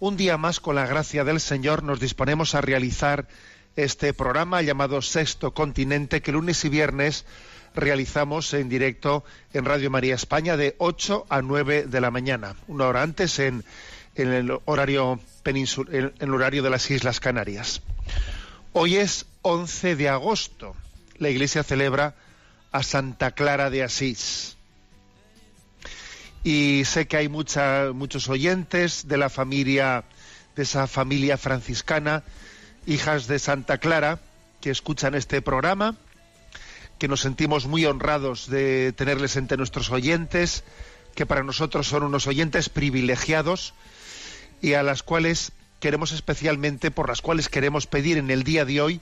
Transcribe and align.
Un 0.00 0.16
día 0.16 0.36
más, 0.36 0.60
con 0.60 0.76
la 0.76 0.86
gracia 0.86 1.24
del 1.24 1.40
Señor, 1.40 1.82
nos 1.82 1.98
disponemos 1.98 2.54
a 2.54 2.60
realizar 2.60 3.26
este 3.74 4.14
programa 4.14 4.62
llamado 4.62 5.02
Sexto 5.02 5.54
Continente, 5.54 6.22
que 6.22 6.30
lunes 6.30 6.64
y 6.64 6.68
viernes 6.68 7.24
realizamos 7.74 8.54
en 8.54 8.68
directo 8.68 9.24
en 9.52 9.64
Radio 9.64 9.90
María 9.90 10.14
España 10.14 10.56
de 10.56 10.76
8 10.78 11.26
a 11.28 11.42
9 11.42 11.86
de 11.88 12.00
la 12.00 12.12
mañana, 12.12 12.54
una 12.68 12.86
hora 12.86 13.02
antes 13.02 13.40
en, 13.40 13.64
el 14.14 14.56
horario 14.66 15.18
en 15.44 16.12
el 16.20 16.32
horario 16.32 16.62
de 16.62 16.70
las 16.70 16.88
Islas 16.92 17.18
Canarias. 17.18 17.82
Hoy 18.74 18.98
es 18.98 19.26
11 19.42 19.96
de 19.96 20.08
agosto. 20.10 20.76
La 21.16 21.28
Iglesia 21.28 21.64
celebra 21.64 22.14
a 22.70 22.84
Santa 22.84 23.32
Clara 23.32 23.68
de 23.68 23.82
Asís 23.82 24.57
y 26.48 26.86
sé 26.86 27.06
que 27.06 27.18
hay 27.18 27.28
mucha- 27.28 27.92
muchos 27.92 28.30
oyentes 28.30 29.06
de 29.06 29.18
la 29.18 29.28
familia, 29.28 30.04
de 30.56 30.62
esa 30.62 30.86
familia 30.86 31.36
franciscana, 31.36 32.22
hijas 32.86 33.26
de 33.26 33.38
Santa 33.38 33.76
Clara, 33.76 34.18
que 34.62 34.70
escuchan 34.70 35.14
este 35.14 35.42
programa, 35.42 35.96
que 36.98 37.06
nos 37.06 37.20
sentimos 37.20 37.66
muy 37.66 37.84
honrados 37.84 38.48
de 38.48 38.94
tenerles 38.96 39.36
entre 39.36 39.58
nuestros 39.58 39.90
oyentes, 39.90 40.64
que 41.14 41.26
para 41.26 41.42
nosotros 41.42 41.86
son 41.86 42.02
unos 42.02 42.26
oyentes 42.26 42.70
privilegiados 42.70 43.74
y 44.62 44.72
a 44.72 44.82
las 44.82 45.02
cuales 45.02 45.52
queremos 45.80 46.12
especialmente, 46.12 46.90
por 46.90 47.10
las 47.10 47.20
cuales 47.20 47.50
queremos 47.50 47.86
pedir 47.86 48.16
en 48.16 48.30
el 48.30 48.42
día 48.42 48.64
de 48.64 48.80
hoy 48.80 49.00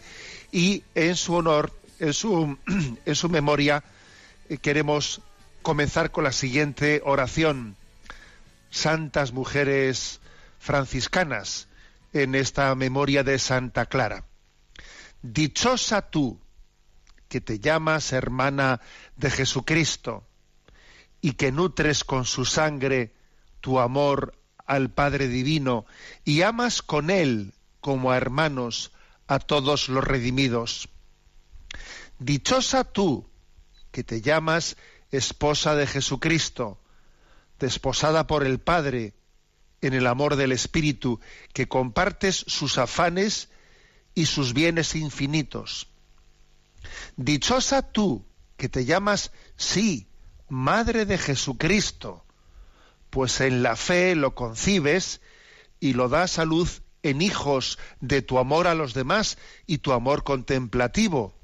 y 0.50 0.83
en 0.97 1.14
su 1.14 1.34
honor, 1.34 1.72
en 2.00 2.12
su, 2.12 2.58
en 3.06 3.14
su 3.14 3.28
memoria, 3.28 3.84
eh, 4.48 4.56
queremos 4.58 5.20
comenzar 5.67 6.12
con 6.12 6.22
la 6.22 6.31
siguiente 6.31 7.03
oración. 7.05 7.75
Santas 8.70 9.33
mujeres 9.33 10.20
franciscanas 10.61 11.67
en 12.13 12.36
esta 12.36 12.73
memoria 12.77 13.24
de 13.24 13.36
Santa 13.41 13.86
Clara. 13.86 14.27
Dichosa 15.23 16.02
tú, 16.02 16.39
que 17.29 17.41
te 17.41 17.58
llamas 17.58 18.13
hermana 18.13 18.80
de 19.17 19.29
Jesucristo 19.29 20.24
y 21.20 21.33
que 21.33 21.51
nutres 21.51 22.05
con 22.05 22.27
su 22.27 22.45
sangre 22.45 23.12
tu 23.61 23.80
amor 23.80 24.39
al 24.67 24.91
Padre 24.91 25.27
Divino 25.27 25.85
y 26.24 26.42
amas 26.42 26.80
con 26.80 27.11
él 27.11 27.55
como 27.80 28.12
a 28.12 28.17
hermanos 28.17 28.92
a 29.27 29.41
todos 29.41 29.89
los 29.89 30.05
redimidos. 30.05 30.89
Dichosa 32.20 32.85
tú, 32.85 33.29
que 33.91 34.05
te 34.05 34.20
llamas 34.20 34.77
esposa 35.11 35.74
de 35.74 35.86
Jesucristo, 35.86 36.80
desposada 37.58 38.27
por 38.27 38.44
el 38.44 38.58
Padre 38.58 39.14
en 39.80 39.94
el 39.94 40.06
amor 40.06 40.36
del 40.36 40.52
Espíritu, 40.52 41.20
que 41.52 41.68
compartes 41.68 42.36
sus 42.48 42.78
afanes 42.78 43.48
y 44.14 44.27
sus 44.27 44.52
bienes 44.52 44.94
infinitos. 44.94 45.89
Dichosa 47.17 47.83
tú, 47.83 48.24
que 48.56 48.68
te 48.68 48.84
llamas, 48.84 49.33
sí, 49.56 50.08
Madre 50.48 51.06
de 51.06 51.18
Jesucristo, 51.18 52.24
pues 53.11 53.40
en 53.40 53.62
la 53.62 53.74
fe 53.74 54.14
lo 54.14 54.34
concibes 54.34 55.20
y 55.80 55.94
lo 55.94 56.08
das 56.08 56.38
a 56.38 56.44
luz 56.44 56.83
en 57.02 57.20
hijos 57.20 57.78
de 58.00 58.23
tu 58.23 58.38
amor 58.38 58.67
a 58.67 58.74
los 58.74 58.94
demás 58.94 59.38
y 59.67 59.78
tu 59.78 59.92
amor 59.92 60.24
contemplativo. 60.24 61.34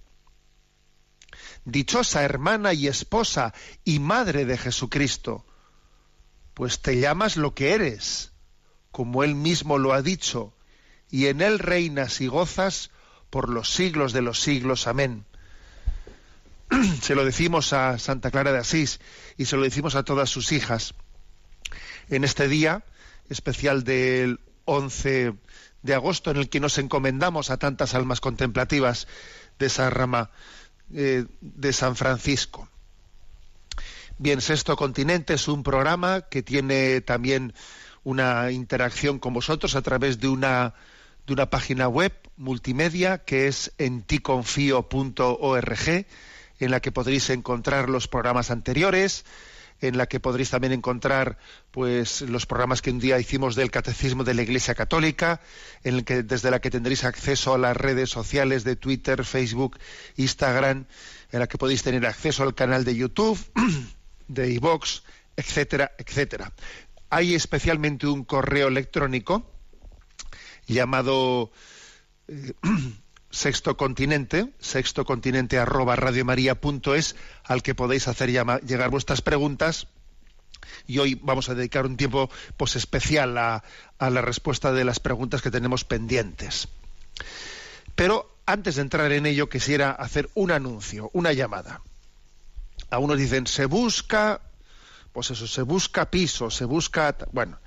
Dichosa 1.64 2.22
hermana 2.22 2.72
y 2.72 2.88
esposa 2.88 3.54
y 3.84 3.98
madre 3.98 4.44
de 4.44 4.58
Jesucristo, 4.58 5.44
pues 6.54 6.80
te 6.80 6.98
llamas 6.98 7.36
lo 7.36 7.54
que 7.54 7.72
eres, 7.72 8.32
como 8.90 9.22
él 9.24 9.34
mismo 9.34 9.78
lo 9.78 9.92
ha 9.92 10.02
dicho, 10.02 10.54
y 11.10 11.26
en 11.26 11.40
él 11.40 11.58
reinas 11.58 12.20
y 12.20 12.26
gozas 12.26 12.90
por 13.30 13.48
los 13.48 13.70
siglos 13.70 14.12
de 14.12 14.22
los 14.22 14.40
siglos. 14.40 14.86
Amén. 14.86 15.24
Se 17.00 17.14
lo 17.14 17.24
decimos 17.24 17.72
a 17.72 17.98
Santa 17.98 18.30
Clara 18.30 18.52
de 18.52 18.58
Asís 18.58 19.00
y 19.36 19.44
se 19.44 19.56
lo 19.56 19.62
decimos 19.62 19.94
a 19.94 20.02
todas 20.02 20.30
sus 20.30 20.52
hijas. 20.52 20.94
En 22.08 22.24
este 22.24 22.48
día 22.48 22.84
especial 23.28 23.84
del 23.84 24.40
11 24.64 25.34
de 25.82 25.94
agosto, 25.94 26.30
en 26.30 26.36
el 26.36 26.48
que 26.48 26.60
nos 26.60 26.78
encomendamos 26.78 27.50
a 27.50 27.56
tantas 27.56 27.94
almas 27.94 28.20
contemplativas 28.20 29.06
de 29.58 29.66
esa 29.66 29.90
rama 29.90 30.30
eh, 30.94 31.26
de 31.41 31.72
San 31.72 31.97
Francisco. 31.97 32.69
Bien, 34.19 34.41
Sexto 34.41 34.76
Continente 34.76 35.34
es 35.34 35.48
un 35.48 35.62
programa 35.62 36.22
que 36.22 36.42
tiene 36.42 37.00
también 37.00 37.54
una 38.04 38.50
interacción 38.50 39.19
con 39.19 39.34
vosotros 39.34 39.75
a 39.75 39.82
través 39.82 40.20
de 40.20 40.28
una, 40.28 40.75
de 41.26 41.32
una 41.32 41.50
página 41.50 41.88
web 41.88 42.12
multimedia 42.36 43.19
que 43.19 43.48
es 43.48 43.72
enticonfio.org, 43.78 46.06
en 46.58 46.70
la 46.70 46.80
que 46.80 46.92
podréis 46.92 47.30
encontrar 47.30 47.88
los 47.88 48.09
programas 48.09 48.50
anteriores, 48.50 49.24
en 49.82 49.98
la 49.98 50.06
que 50.06 50.20
podréis 50.20 50.50
también 50.50 50.72
encontrar 50.72 51.38
pues 51.70 52.22
los 52.22 52.47
programas 52.47 52.81
que 52.81 52.91
un 52.91 53.00
día 53.00 53.19
hicimos 53.19 53.56
del 53.56 53.70
catecismo 53.70 54.25
de 54.25 54.34
la 54.34 54.43
Iglesia 54.43 54.75
Católica, 54.75 55.41
en 55.82 55.97
el 55.97 56.04
que 56.04 56.22
desde 56.22 56.50
la 56.50 56.60
que 56.60 56.70
tendréis 56.70 57.04
acceso 57.04 57.53
a 57.53 57.59
las 57.59 57.76
redes 57.76 58.09
sociales 58.09 58.65
de 58.65 58.76
Twitter, 58.76 59.25
Facebook, 59.25 59.78
Instagram, 60.16 60.87
en 61.32 61.38
la 61.38 61.48
que 61.48 61.59
podéis 61.59 61.82
tener 61.82 62.06
acceso 62.06 62.44
al 62.44 62.54
canal 62.54 62.84
de 62.84 62.94
YouTube, 62.94 63.38
de 64.28 64.53
iVox, 64.53 65.03
etcétera, 65.37 65.92
etcétera. 65.98 66.53
Hay 67.10 67.34
especialmente 67.34 68.06
un 68.06 68.25
correo 68.25 68.69
electrónico 68.69 69.50
llamado 70.66 71.50
eh, 72.28 72.53
Sexto 73.32 73.78
Continente, 73.78 74.53
sextocontinente 74.60 75.59
arroba 75.59 75.97
radiomaria.es, 75.97 77.16
al 77.45 77.62
que 77.62 77.74
podéis 77.74 78.06
hacer 78.06 78.30
llegar 78.30 78.91
vuestras 78.91 79.22
preguntas. 79.22 79.89
Y 80.86 80.98
hoy 80.98 81.18
vamos 81.21 81.48
a 81.48 81.54
dedicar 81.54 81.86
un 81.86 81.97
tiempo 81.97 82.28
pues, 82.59 82.77
especial 82.77 83.39
a, 83.39 83.65
a 83.98 84.10
la 84.10 84.21
respuesta 84.21 84.72
de 84.72 84.84
las 84.84 85.01
preguntas 85.01 85.41
que 85.41 85.51
tenemos 85.51 85.84
pendientes. 85.84 86.68
Pero 87.95 88.36
antes 88.45 88.77
de 88.77 88.83
entrar 88.83 89.10
en 89.12 89.24
ello, 89.24 89.48
quisiera 89.48 89.92
hacer 89.92 90.28
un 90.34 90.51
anuncio, 90.51 91.10
una 91.15 91.33
llamada. 91.33 91.80
A 92.91 92.98
unos 92.98 93.16
dicen, 93.16 93.47
se 93.47 93.65
busca, 93.65 94.42
pues 95.15 95.30
eso, 95.30 95.47
se 95.47 95.62
busca 95.62 96.10
piso, 96.10 96.51
se 96.51 96.66
busca, 96.66 97.16
bueno, 97.33 97.59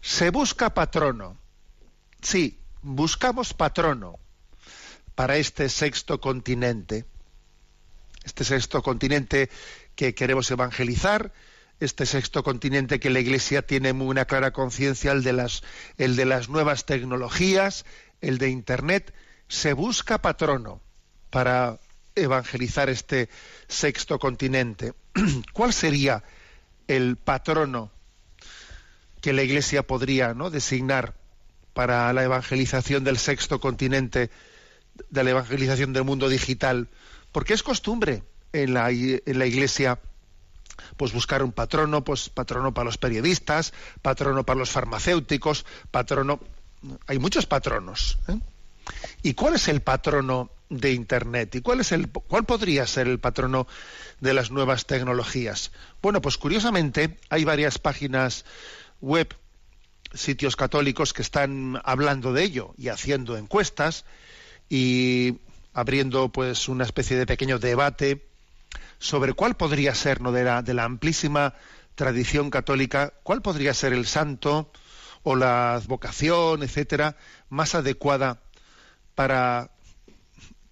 se 0.00 0.30
busca 0.30 0.72
patrono. 0.72 1.36
Sí, 2.22 2.58
buscamos 2.80 3.52
patrono 3.52 4.21
para 5.14 5.36
este 5.36 5.68
sexto 5.68 6.20
continente. 6.20 7.04
Este 8.24 8.44
sexto 8.44 8.82
continente 8.82 9.50
que 9.96 10.14
queremos 10.14 10.50
evangelizar, 10.50 11.32
este 11.80 12.06
sexto 12.06 12.42
continente 12.42 13.00
que 13.00 13.10
la 13.10 13.20
Iglesia 13.20 13.62
tiene 13.62 13.92
una 13.92 14.24
clara 14.24 14.52
conciencia, 14.52 15.12
el 15.12 15.22
de 15.22 15.32
las, 15.32 15.62
el 15.98 16.16
de 16.16 16.24
las 16.24 16.48
nuevas 16.48 16.86
tecnologías, 16.86 17.84
el 18.20 18.38
de 18.38 18.48
Internet, 18.48 19.12
se 19.48 19.72
busca 19.72 20.22
patrono 20.22 20.80
para 21.30 21.80
evangelizar 22.14 22.88
este 22.88 23.28
sexto 23.68 24.18
continente. 24.18 24.94
¿Cuál 25.52 25.72
sería 25.72 26.22
el 26.86 27.16
patrono 27.16 27.90
que 29.20 29.32
la 29.32 29.42
Iglesia 29.42 29.82
podría 29.82 30.34
¿no? 30.34 30.50
designar 30.50 31.14
para 31.74 32.12
la 32.12 32.22
evangelización 32.22 33.02
del 33.02 33.18
sexto 33.18 33.60
continente 33.60 34.30
de 35.10 35.24
la 35.24 35.30
evangelización 35.30 35.92
del 35.92 36.04
mundo 36.04 36.28
digital, 36.28 36.88
porque 37.32 37.54
es 37.54 37.62
costumbre 37.62 38.22
en 38.52 38.74
la, 38.74 38.90
en 38.90 39.38
la 39.38 39.46
Iglesia 39.46 39.98
pues 40.96 41.12
buscar 41.12 41.42
un 41.42 41.52
patrono, 41.52 42.04
pues 42.04 42.28
patrono 42.28 42.74
para 42.74 42.86
los 42.86 42.98
periodistas, 42.98 43.72
patrono 44.00 44.44
para 44.44 44.58
los 44.58 44.70
farmacéuticos, 44.70 45.64
patrono... 45.90 46.40
Hay 47.06 47.18
muchos 47.18 47.46
patronos. 47.46 48.18
¿eh? 48.28 48.38
¿Y 49.22 49.34
cuál 49.34 49.54
es 49.54 49.68
el 49.68 49.82
patrono 49.82 50.50
de 50.68 50.92
Internet? 50.92 51.54
¿Y 51.54 51.60
cuál, 51.60 51.80
es 51.80 51.92
el, 51.92 52.08
cuál 52.08 52.44
podría 52.44 52.86
ser 52.86 53.06
el 53.06 53.20
patrono 53.20 53.66
de 54.20 54.34
las 54.34 54.50
nuevas 54.50 54.86
tecnologías? 54.86 55.70
Bueno, 56.00 56.20
pues 56.20 56.38
curiosamente 56.38 57.18
hay 57.28 57.44
varias 57.44 57.78
páginas 57.78 58.44
web, 59.00 59.34
sitios 60.12 60.56
católicos 60.56 61.12
que 61.12 61.22
están 61.22 61.80
hablando 61.84 62.32
de 62.32 62.42
ello 62.42 62.74
y 62.76 62.88
haciendo 62.88 63.36
encuestas 63.36 64.04
y 64.72 65.38
abriendo 65.74 66.30
pues 66.30 66.66
una 66.66 66.84
especie 66.84 67.18
de 67.18 67.26
pequeño 67.26 67.58
debate 67.58 68.26
sobre 68.98 69.34
cuál 69.34 69.54
podría 69.54 69.94
ser, 69.94 70.22
¿no? 70.22 70.32
de, 70.32 70.44
la, 70.44 70.62
de 70.62 70.72
la 70.72 70.84
amplísima 70.84 71.52
tradición 71.94 72.48
católica, 72.48 73.12
cuál 73.22 73.42
podría 73.42 73.74
ser 73.74 73.92
el 73.92 74.06
santo 74.06 74.72
o 75.24 75.36
la 75.36 75.78
vocación, 75.86 76.62
etcétera, 76.62 77.16
más 77.50 77.74
adecuada 77.74 78.40
para 79.14 79.68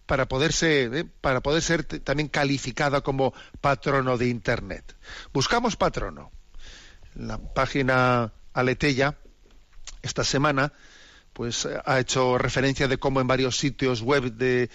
para 0.06 0.26
poderse 0.26 0.84
¿eh? 0.84 1.04
para 1.20 1.42
poder 1.42 1.60
ser 1.60 1.84
también 1.84 2.30
calificada 2.30 3.02
como 3.02 3.34
patrono 3.60 4.16
de 4.16 4.28
internet. 4.28 4.96
Buscamos 5.34 5.76
patrono. 5.76 6.32
La 7.14 7.36
página 7.36 8.32
Aleteya 8.54 9.18
esta 10.00 10.24
semana 10.24 10.72
pues 11.32 11.66
ha 11.84 12.00
hecho 12.00 12.38
referencia 12.38 12.88
de 12.88 12.98
cómo 12.98 13.20
en 13.20 13.26
varios 13.26 13.56
sitios 13.56 14.02
web 14.02 14.32
de, 14.32 14.70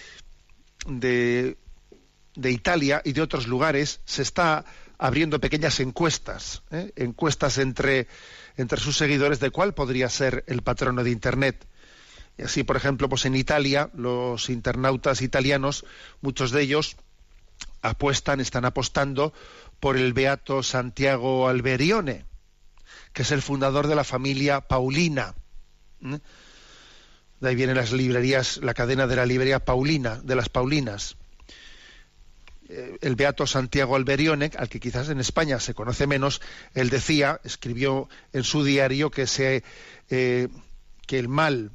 de 0.87 1.57
de 2.35 2.51
Italia 2.51 3.01
y 3.03 3.13
de 3.13 3.21
otros 3.21 3.47
lugares 3.47 4.01
se 4.05 4.21
está 4.21 4.65
abriendo 4.97 5.39
pequeñas 5.39 5.79
encuestas, 5.79 6.63
¿eh? 6.71 6.91
encuestas 6.95 7.57
entre, 7.57 8.07
entre 8.57 8.79
sus 8.79 8.97
seguidores 8.97 9.39
de 9.39 9.51
cuál 9.51 9.73
podría 9.73 10.09
ser 10.09 10.43
el 10.47 10.61
patrono 10.61 11.03
de 11.03 11.11
Internet. 11.11 11.65
Y 12.37 12.43
así, 12.43 12.63
por 12.63 12.75
ejemplo, 12.75 13.07
pues 13.09 13.25
en 13.25 13.35
Italia, 13.35 13.89
los 13.93 14.49
internautas 14.49 15.21
italianos, 15.21 15.85
muchos 16.21 16.51
de 16.51 16.61
ellos 16.61 16.97
apuestan, 17.81 18.41
están 18.41 18.65
apostando 18.65 19.33
por 19.79 19.95
el 19.95 20.13
beato 20.13 20.63
Santiago 20.63 21.47
Alberione, 21.47 22.25
que 23.13 23.21
es 23.21 23.31
el 23.31 23.41
fundador 23.41 23.87
de 23.87 23.95
la 23.95 24.03
familia 24.03 24.61
Paulina. 24.61 25.35
¿eh? 26.03 26.19
De 27.39 27.49
ahí 27.49 27.55
vienen 27.55 27.75
las 27.75 27.91
librerías, 27.91 28.57
la 28.57 28.73
cadena 28.73 29.07
de 29.07 29.15
la 29.15 29.25
librería 29.25 29.59
Paulina, 29.59 30.19
de 30.23 30.35
las 30.35 30.49
Paulinas. 30.49 31.17
Eh, 32.67 32.97
el 33.01 33.15
beato 33.15 33.45
Santiago 33.45 33.95
Alberione, 33.95 34.51
al 34.57 34.69
que 34.69 34.79
quizás 34.79 35.09
en 35.09 35.19
España 35.19 35.59
se 35.59 35.73
conoce 35.73 36.07
menos, 36.07 36.41
él 36.73 36.89
decía, 36.89 37.39
escribió 37.43 38.09
en 38.33 38.43
su 38.43 38.63
diario 38.63 39.11
que, 39.11 39.27
se, 39.27 39.63
eh, 40.09 40.47
que 41.05 41.19
el 41.19 41.27
mal 41.27 41.71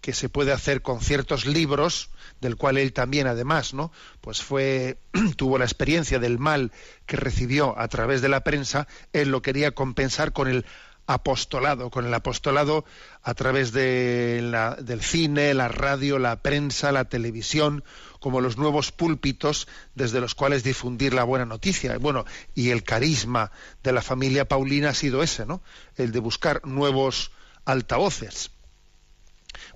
que 0.00 0.12
se 0.12 0.28
puede 0.28 0.52
hacer 0.52 0.82
con 0.82 1.00
ciertos 1.00 1.46
libros, 1.46 2.10
del 2.42 2.56
cual 2.56 2.76
él 2.76 2.92
también 2.92 3.26
además, 3.26 3.72
¿no? 3.72 3.90
Pues 4.20 4.42
fue 4.42 4.98
tuvo 5.36 5.56
la 5.56 5.64
experiencia 5.64 6.18
del 6.18 6.38
mal 6.38 6.72
que 7.06 7.16
recibió 7.16 7.78
a 7.78 7.88
través 7.88 8.20
de 8.20 8.28
la 8.28 8.44
prensa, 8.44 8.86
él 9.14 9.30
lo 9.30 9.40
quería 9.40 9.70
compensar 9.70 10.32
con 10.32 10.48
el 10.48 10.66
apostolado, 11.06 11.90
con 11.90 12.06
el 12.06 12.14
apostolado 12.14 12.84
a 13.22 13.34
través 13.34 13.72
de 13.72 14.40
la, 14.42 14.76
del 14.76 15.02
cine, 15.02 15.52
la 15.54 15.68
radio, 15.68 16.18
la 16.18 16.36
prensa, 16.36 16.92
la 16.92 17.04
televisión, 17.06 17.84
como 18.20 18.40
los 18.40 18.56
nuevos 18.56 18.90
púlpitos 18.90 19.68
desde 19.94 20.20
los 20.20 20.34
cuales 20.34 20.64
difundir 20.64 21.12
la 21.12 21.24
buena 21.24 21.44
noticia. 21.44 21.98
Bueno, 21.98 22.24
y 22.54 22.70
el 22.70 22.82
carisma 22.82 23.52
de 23.82 23.92
la 23.92 24.02
familia 24.02 24.48
Paulina 24.48 24.90
ha 24.90 24.94
sido 24.94 25.22
ese, 25.22 25.44
¿no? 25.44 25.62
El 25.96 26.12
de 26.12 26.20
buscar 26.20 26.66
nuevos 26.66 27.32
altavoces. 27.66 28.50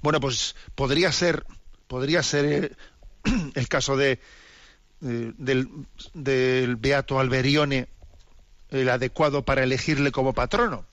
Bueno, 0.02 0.20
pues 0.20 0.56
podría 0.74 1.12
ser, 1.12 1.44
podría 1.86 2.22
ser 2.22 2.44
eh, 2.46 2.72
el 3.54 3.68
caso 3.68 3.96
de, 3.96 4.12
eh, 4.12 5.32
del, 5.36 5.68
del 6.14 6.76
Beato 6.76 7.20
Alberione 7.20 7.88
el 8.70 8.88
adecuado 8.90 9.44
para 9.44 9.62
elegirle 9.62 10.12
como 10.12 10.34
patrono 10.34 10.84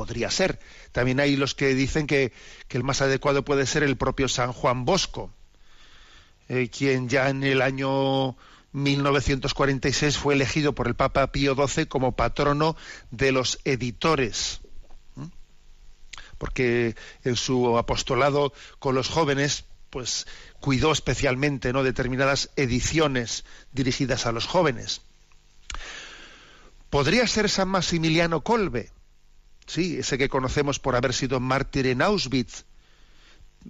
podría 0.00 0.30
ser. 0.30 0.58
También 0.92 1.20
hay 1.20 1.36
los 1.36 1.54
que 1.54 1.74
dicen 1.74 2.06
que, 2.06 2.32
el 2.70 2.82
más 2.82 3.02
adecuado 3.02 3.44
puede 3.44 3.66
ser 3.66 3.82
el 3.82 3.98
propio 3.98 4.28
San 4.28 4.50
Juan 4.50 4.86
Bosco, 4.86 5.30
eh, 6.48 6.70
quien 6.70 7.10
ya 7.10 7.28
en 7.28 7.44
el 7.44 7.60
año 7.60 8.34
1946 8.72 10.16
fue 10.16 10.32
elegido 10.32 10.74
por 10.74 10.88
el 10.88 10.94
Papa 10.94 11.30
Pío 11.32 11.54
XII 11.54 11.84
como 11.84 12.16
patrono 12.16 12.76
de 13.10 13.30
los 13.30 13.60
editores, 13.66 14.62
porque 16.38 16.96
en 17.22 17.36
su 17.36 17.76
apostolado 17.76 18.54
con 18.78 18.94
los 18.94 19.10
jóvenes, 19.10 19.66
pues 19.90 20.26
cuidó 20.60 20.92
especialmente 20.92 21.74
¿no? 21.74 21.82
determinadas 21.82 22.48
ediciones 22.56 23.44
dirigidas 23.72 24.24
a 24.24 24.32
los 24.32 24.46
jóvenes. 24.46 25.02
Podría 26.88 27.26
ser 27.26 27.50
San 27.50 27.68
Maximiliano 27.68 28.40
Colbe, 28.40 28.92
sí, 29.70 29.98
ese 29.98 30.18
que 30.18 30.28
conocemos 30.28 30.78
por 30.78 30.96
haber 30.96 31.14
sido 31.14 31.40
mártir 31.40 31.86
en 31.86 32.02
Auschwitz 32.02 32.64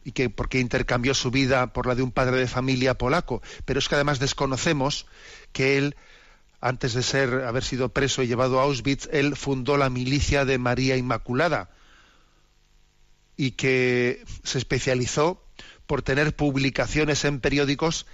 y 0.04 0.12
que 0.12 0.30
porque 0.30 0.60
intercambió 0.60 1.14
su 1.14 1.30
vida 1.30 1.72
por 1.72 1.86
la 1.86 1.94
de 1.94 2.02
un 2.02 2.12
padre 2.12 2.38
de 2.38 2.46
familia 2.46 2.94
polaco, 2.94 3.42
pero 3.64 3.78
es 3.78 3.88
que 3.88 3.96
además 3.96 4.18
desconocemos 4.18 5.06
que 5.52 5.78
él 5.78 5.96
antes 6.60 6.92
de 6.92 7.02
ser 7.02 7.44
haber 7.44 7.64
sido 7.64 7.88
preso 7.88 8.22
y 8.22 8.26
llevado 8.26 8.60
a 8.60 8.64
Auschwitz, 8.64 9.08
él 9.12 9.34
fundó 9.34 9.76
la 9.76 9.88
milicia 9.88 10.44
de 10.44 10.58
María 10.58 10.96
Inmaculada 10.96 11.70
y 13.36 13.52
que 13.52 14.22
se 14.44 14.58
especializó 14.58 15.42
por 15.86 16.02
tener 16.02 16.36
publicaciones 16.36 17.24
en 17.24 17.40
periódicos 17.40 18.06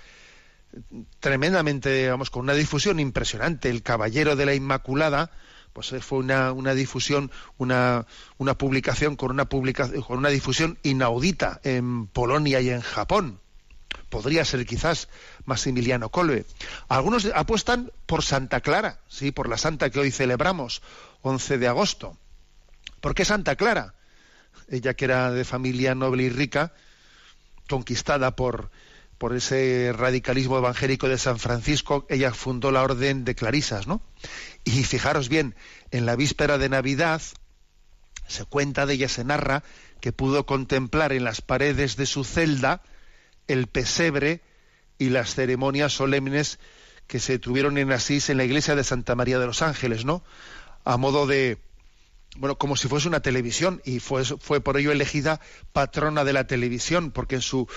tremendamente, 1.21 1.93
digamos, 1.93 2.31
con 2.31 2.43
una 2.43 2.55
difusión 2.55 3.01
impresionante. 3.01 3.69
El 3.69 3.83
Caballero 3.83 4.37
de 4.37 4.47
la 4.47 4.55
Inmaculada, 4.55 5.33
pues 5.77 5.93
fue 6.03 6.21
una, 6.21 6.53
una 6.53 6.73
difusión, 6.73 7.31
una, 7.59 8.07
una 8.39 8.57
publicación 8.57 9.15
con 9.15 9.31
una 9.31 9.45
publicación, 9.45 10.01
con 10.01 10.17
una 10.17 10.31
difusión 10.31 10.79
inaudita 10.83 11.61
en 11.65 12.07
Polonia 12.07 12.63
y 12.63 12.71
en 12.71 12.81
Japón. 12.81 13.41
Podría 14.09 14.47
ser 14.47 14.65
quizás 14.65 15.11
Maximiliano 15.45 16.09
Colbe. 16.09 16.47
Algunos 16.89 17.27
apuestan 17.27 17.93
por 18.07 18.23
Santa 18.23 18.63
Clara, 18.63 19.01
sí, 19.07 19.33
por 19.33 19.51
la 19.51 19.59
santa 19.59 19.91
que 19.91 20.01
hoy 20.01 20.11
celebramos, 20.11 20.81
11 21.21 21.59
de 21.59 21.69
agosto. 21.69 22.17
¿Por 23.03 23.15
qué 23.15 23.27
Santa 23.27 23.57
Clara? 23.57 23.93
Ella 24.71 24.95
que 24.95 25.05
era 25.05 25.31
de 25.31 25.45
familia 25.45 25.95
noble 25.95 26.23
y 26.23 26.31
rica, 26.31 26.73
conquistada 27.69 28.35
por, 28.35 28.71
por 29.19 29.35
ese 29.35 29.93
radicalismo 29.97 30.59
evangélico 30.59 31.09
de 31.09 31.19
San 31.19 31.39
Francisco, 31.39 32.07
ella 32.11 32.33
fundó 32.33 32.71
la 32.71 32.83
orden 32.83 33.25
de 33.25 33.35
Clarisas, 33.35 33.87
¿no? 33.87 34.03
Y 34.65 34.85
fijaros 34.85 35.29
bien, 35.29 35.55
en 35.91 36.07
la 36.07 36.17
víspera 36.17 36.59
de 36.59 36.69
Navidad 36.69 37.23
se 38.27 38.45
cuenta 38.45 38.87
de 38.87 38.95
ella, 38.95 39.09
se 39.09 39.25
narra 39.25 39.63
que 40.01 40.13
pudo 40.13 40.47
contemplar 40.47 41.13
en 41.13 41.25
las 41.25 41.41
paredes 41.41 41.97
de 41.97 42.07
su 42.07 42.25
celda 42.25 42.83
el 43.47 43.69
pesebre 43.69 44.43
y 44.99 45.11
las 45.11 45.35
ceremonias 45.35 45.93
solemnes 45.93 46.59
que 47.07 47.21
se 47.21 47.39
tuvieron 47.39 47.79
en 47.79 47.93
Asís 47.93 48.29
en 48.31 48.37
la 48.37 48.45
iglesia 48.45 48.75
de 48.75 48.85
Santa 48.85 49.15
María 49.15 49.39
de 49.39 49.47
los 49.47 49.63
Ángeles, 49.63 50.05
¿no? 50.05 50.25
A 50.85 50.97
modo 50.97 51.27
de, 51.27 51.59
bueno, 52.37 52.59
como 52.59 52.77
si 52.77 52.89
fuese 52.89 53.09
una 53.09 53.21
televisión 53.21 53.81
y 53.85 54.01
fue, 54.01 54.25
fue 54.25 54.61
por 54.61 54.77
ello 54.77 54.93
elegida 54.93 55.41
patrona 55.73 56.25
de 56.25 56.33
la 56.33 56.47
televisión, 56.47 57.13
porque 57.13 57.37
en 57.37 57.43
su, 57.43 57.69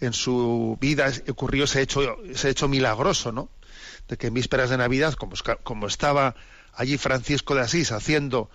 en 0.00 0.12
su 0.12 0.76
vida 0.80 1.10
ocurrió 1.28 1.64
ese 1.64 1.82
hecho, 1.82 2.22
ese 2.24 2.50
hecho 2.50 2.68
milagroso, 2.68 3.32
¿no? 3.32 3.48
De 4.08 4.16
que 4.16 4.28
en 4.28 4.34
vísperas 4.34 4.70
de 4.70 4.76
Navidad, 4.76 5.14
como, 5.14 5.34
como 5.62 5.86
estaba 5.86 6.36
allí 6.72 6.98
Francisco 6.98 7.54
de 7.54 7.62
Asís 7.62 7.92
haciendo 7.92 8.50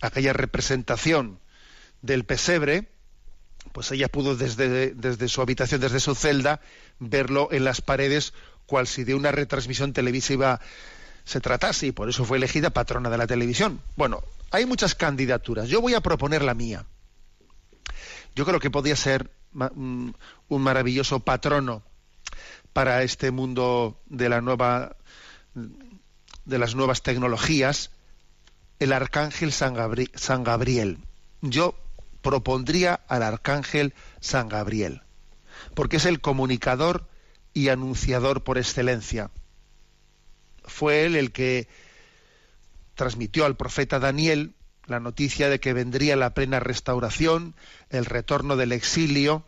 aquella 0.00 0.32
representación 0.32 1.38
del 2.02 2.24
pesebre, 2.24 2.88
pues 3.72 3.90
ella 3.92 4.08
pudo 4.08 4.36
desde, 4.36 4.94
desde 4.94 5.28
su 5.28 5.42
habitación, 5.42 5.80
desde 5.80 6.00
su 6.00 6.14
celda, 6.14 6.60
verlo 6.98 7.48
en 7.52 7.64
las 7.64 7.80
paredes, 7.80 8.32
cual 8.66 8.86
si 8.86 9.04
de 9.04 9.14
una 9.14 9.32
retransmisión 9.32 9.92
televisiva 9.92 10.60
se 11.24 11.40
tratase, 11.40 11.88
y 11.88 11.92
por 11.92 12.08
eso 12.08 12.24
fue 12.24 12.38
elegida 12.38 12.70
patrona 12.70 13.10
de 13.10 13.18
la 13.18 13.26
televisión. 13.26 13.80
Bueno, 13.96 14.22
hay 14.50 14.66
muchas 14.66 14.94
candidaturas. 14.94 15.68
Yo 15.68 15.80
voy 15.80 15.94
a 15.94 16.00
proponer 16.00 16.42
la 16.42 16.54
mía. 16.54 16.86
Yo 18.34 18.44
creo 18.44 18.58
que 18.58 18.70
podría 18.70 18.96
ser 18.96 19.30
un 19.52 20.14
maravilloso 20.48 21.20
patrono 21.20 21.82
para 22.72 23.02
este 23.02 23.30
mundo 23.30 24.00
de 24.06 24.28
la 24.28 24.40
nueva 24.40 24.96
de 26.44 26.58
las 26.58 26.74
nuevas 26.74 27.02
tecnologías 27.02 27.90
el 28.78 28.92
arcángel 28.92 29.52
San, 29.52 29.74
Gabriel. 29.74 30.98
Yo 31.42 31.74
propondría 32.22 32.94
al 33.08 33.22
arcángel 33.22 33.94
San 34.20 34.48
Gabriel. 34.48 35.02
porque 35.74 35.98
es 35.98 36.06
el 36.06 36.22
comunicador 36.22 37.06
y 37.52 37.68
anunciador 37.68 38.42
por 38.42 38.56
excelencia. 38.56 39.30
Fue 40.64 41.04
él 41.04 41.16
el 41.16 41.32
que 41.32 41.68
transmitió 42.94 43.44
al 43.44 43.56
profeta 43.56 43.98
Daniel 43.98 44.54
la 44.90 44.98
noticia 44.98 45.48
de 45.48 45.60
que 45.60 45.72
vendría 45.72 46.16
la 46.16 46.34
plena 46.34 46.58
restauración, 46.58 47.54
el 47.90 48.04
retorno 48.04 48.56
del 48.56 48.72
exilio, 48.72 49.44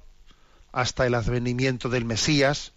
hasta 0.71 1.05
el 1.05 1.15
advenimiento 1.15 1.89
del 1.89 2.05
Mesías. 2.05 2.73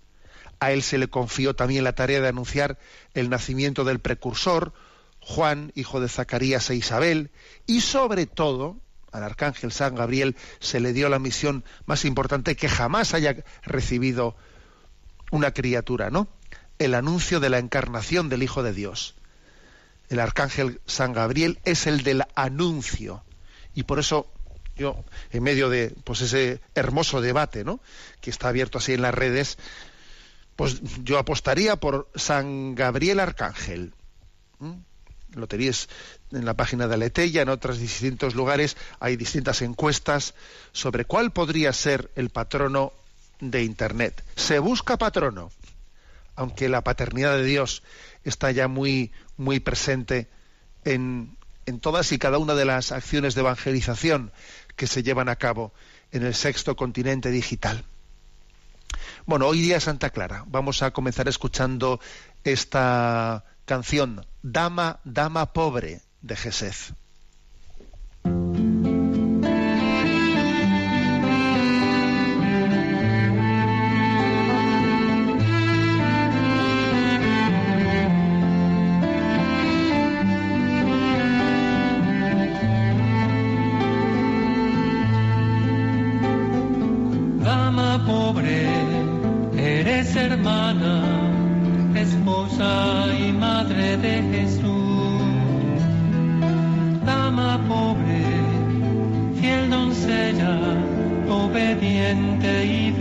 A 0.59 0.71
él 0.71 0.81
se 0.81 0.97
le 0.97 1.07
confió 1.07 1.55
también 1.55 1.83
la 1.83 1.93
tarea 1.93 2.21
de 2.21 2.27
anunciar 2.27 2.79
el 3.13 3.29
nacimiento 3.29 3.83
del 3.83 3.99
precursor, 3.99 4.73
Juan, 5.19 5.73
hijo 5.75 5.99
de 5.99 6.09
Zacarías 6.09 6.67
e 6.71 6.75
Isabel, 6.75 7.29
y 7.67 7.81
sobre 7.81 8.25
todo, 8.25 8.77
al 9.11 9.23
arcángel 9.23 9.71
San 9.71 9.93
Gabriel 9.93 10.35
se 10.59 10.79
le 10.79 10.91
dio 10.91 11.07
la 11.07 11.19
misión 11.19 11.63
más 11.85 12.03
importante 12.03 12.55
que 12.55 12.67
jamás 12.67 13.13
haya 13.13 13.43
recibido 13.61 14.35
una 15.29 15.51
criatura, 15.51 16.09
¿no? 16.09 16.27
El 16.79 16.95
anuncio 16.95 17.39
de 17.39 17.49
la 17.49 17.59
encarnación 17.59 18.27
del 18.27 18.41
Hijo 18.41 18.63
de 18.63 18.73
Dios. 18.73 19.15
El 20.09 20.19
arcángel 20.19 20.81
San 20.85 21.13
Gabriel 21.13 21.59
es 21.65 21.87
el 21.87 22.03
del 22.03 22.23
anuncio. 22.35 23.23
Y 23.73 23.83
por 23.83 23.99
eso 23.99 24.31
yo, 24.75 25.03
en 25.31 25.43
medio 25.43 25.69
de 25.69 25.93
pues 26.03 26.21
ese 26.21 26.59
hermoso 26.75 27.21
debate, 27.21 27.63
¿no? 27.63 27.79
que 28.21 28.29
está 28.29 28.49
abierto 28.49 28.77
así 28.77 28.93
en 28.93 29.01
las 29.01 29.13
redes, 29.13 29.57
pues 30.55 30.81
yo 31.03 31.17
apostaría 31.17 31.75
por 31.77 32.09
San 32.15 32.75
Gabriel 32.75 33.19
Arcángel. 33.19 33.93
Tenéis 35.49 35.89
en 36.31 36.45
la 36.45 36.53
página 36.53 36.87
de 36.87 36.95
Aletella, 36.95 37.41
en 37.41 37.49
otros 37.49 37.77
distintos 37.77 38.35
lugares 38.35 38.77
hay 38.99 39.17
distintas 39.17 39.61
encuestas 39.61 40.33
sobre 40.71 41.05
cuál 41.05 41.31
podría 41.31 41.73
ser 41.73 42.09
el 42.15 42.29
patrono 42.29 42.93
de 43.41 43.63
Internet. 43.63 44.23
Se 44.35 44.59
busca 44.59 44.97
patrono, 44.97 45.51
aunque 46.35 46.69
la 46.69 46.83
paternidad 46.83 47.35
de 47.37 47.43
Dios 47.43 47.83
está 48.23 48.51
ya 48.51 48.67
muy, 48.67 49.11
muy 49.37 49.59
presente 49.59 50.27
en, 50.83 51.37
en 51.65 51.79
todas 51.79 52.11
y 52.11 52.17
cada 52.17 52.37
una 52.37 52.55
de 52.55 52.65
las 52.65 52.91
acciones 52.91 53.35
de 53.35 53.41
evangelización 53.41 54.31
que 54.75 54.87
se 54.87 55.03
llevan 55.03 55.29
a 55.29 55.35
cabo 55.35 55.73
en 56.11 56.23
el 56.23 56.35
sexto 56.35 56.75
continente 56.75 57.31
digital. 57.31 57.85
Bueno, 59.25 59.47
hoy 59.47 59.61
día 59.61 59.79
Santa 59.79 60.11
Clara. 60.11 60.43
Vamos 60.47 60.81
a 60.81 60.91
comenzar 60.91 61.27
escuchando 61.27 61.99
esta 62.43 63.43
canción, 63.65 64.25
Dama, 64.43 64.99
Dama 65.03 65.53
Pobre, 65.53 66.01
de 66.21 66.35
Gesed. 66.35 66.95
كيد 102.45 102.94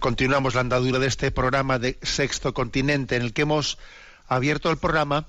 Continuamos 0.00 0.54
la 0.54 0.62
andadura 0.62 0.98
de 0.98 1.06
este 1.06 1.30
programa 1.30 1.78
de 1.78 1.98
Sexto 2.00 2.54
Continente, 2.54 3.16
en 3.16 3.22
el 3.22 3.34
que 3.34 3.42
hemos 3.42 3.76
abierto 4.28 4.70
el 4.70 4.78
programa 4.78 5.26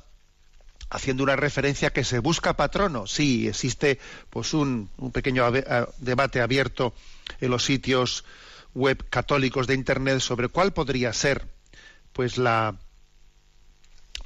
haciendo 0.89 1.23
una 1.23 1.35
referencia 1.35 1.91
que 1.91 2.05
se 2.05 2.19
busca 2.19 2.55
patrono. 2.55 3.05
Sí, 3.05 3.49
existe 3.49 3.99
pues 4.29 4.53
un, 4.53 4.89
pequeño 5.11 5.51
debate 5.97 6.39
abierto 6.39 6.93
en 7.41 7.51
los 7.51 7.65
sitios 7.65 8.23
web 8.73 9.05
católicos 9.09 9.67
de 9.67 9.73
Internet 9.73 10.21
sobre 10.21 10.47
cuál 10.47 10.71
podría 10.71 11.11
ser 11.11 11.49
pues 12.13 12.37
la, 12.37 12.77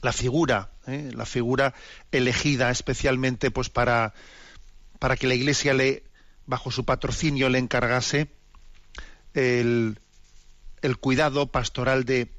la 0.01 0.13
figura, 0.13 0.69
¿eh? 0.85 1.09
la 1.11 1.25
figura 1.25 1.73
elegida 2.11 2.69
especialmente 2.69 3.49
pues 3.49 3.69
para, 3.69 4.13
para 4.99 5.17
que 5.17 5.25
la 5.25 5.33
Iglesia 5.33 5.73
le, 5.73 6.03
bajo 6.45 6.69
su 6.69 6.85
patrocinio 6.85 7.49
le 7.49 7.57
encargase 7.57 8.27
el, 9.33 9.97
el 10.85 10.97
cuidado 10.97 11.47
pastoral 11.47 12.05
de, 12.05 12.29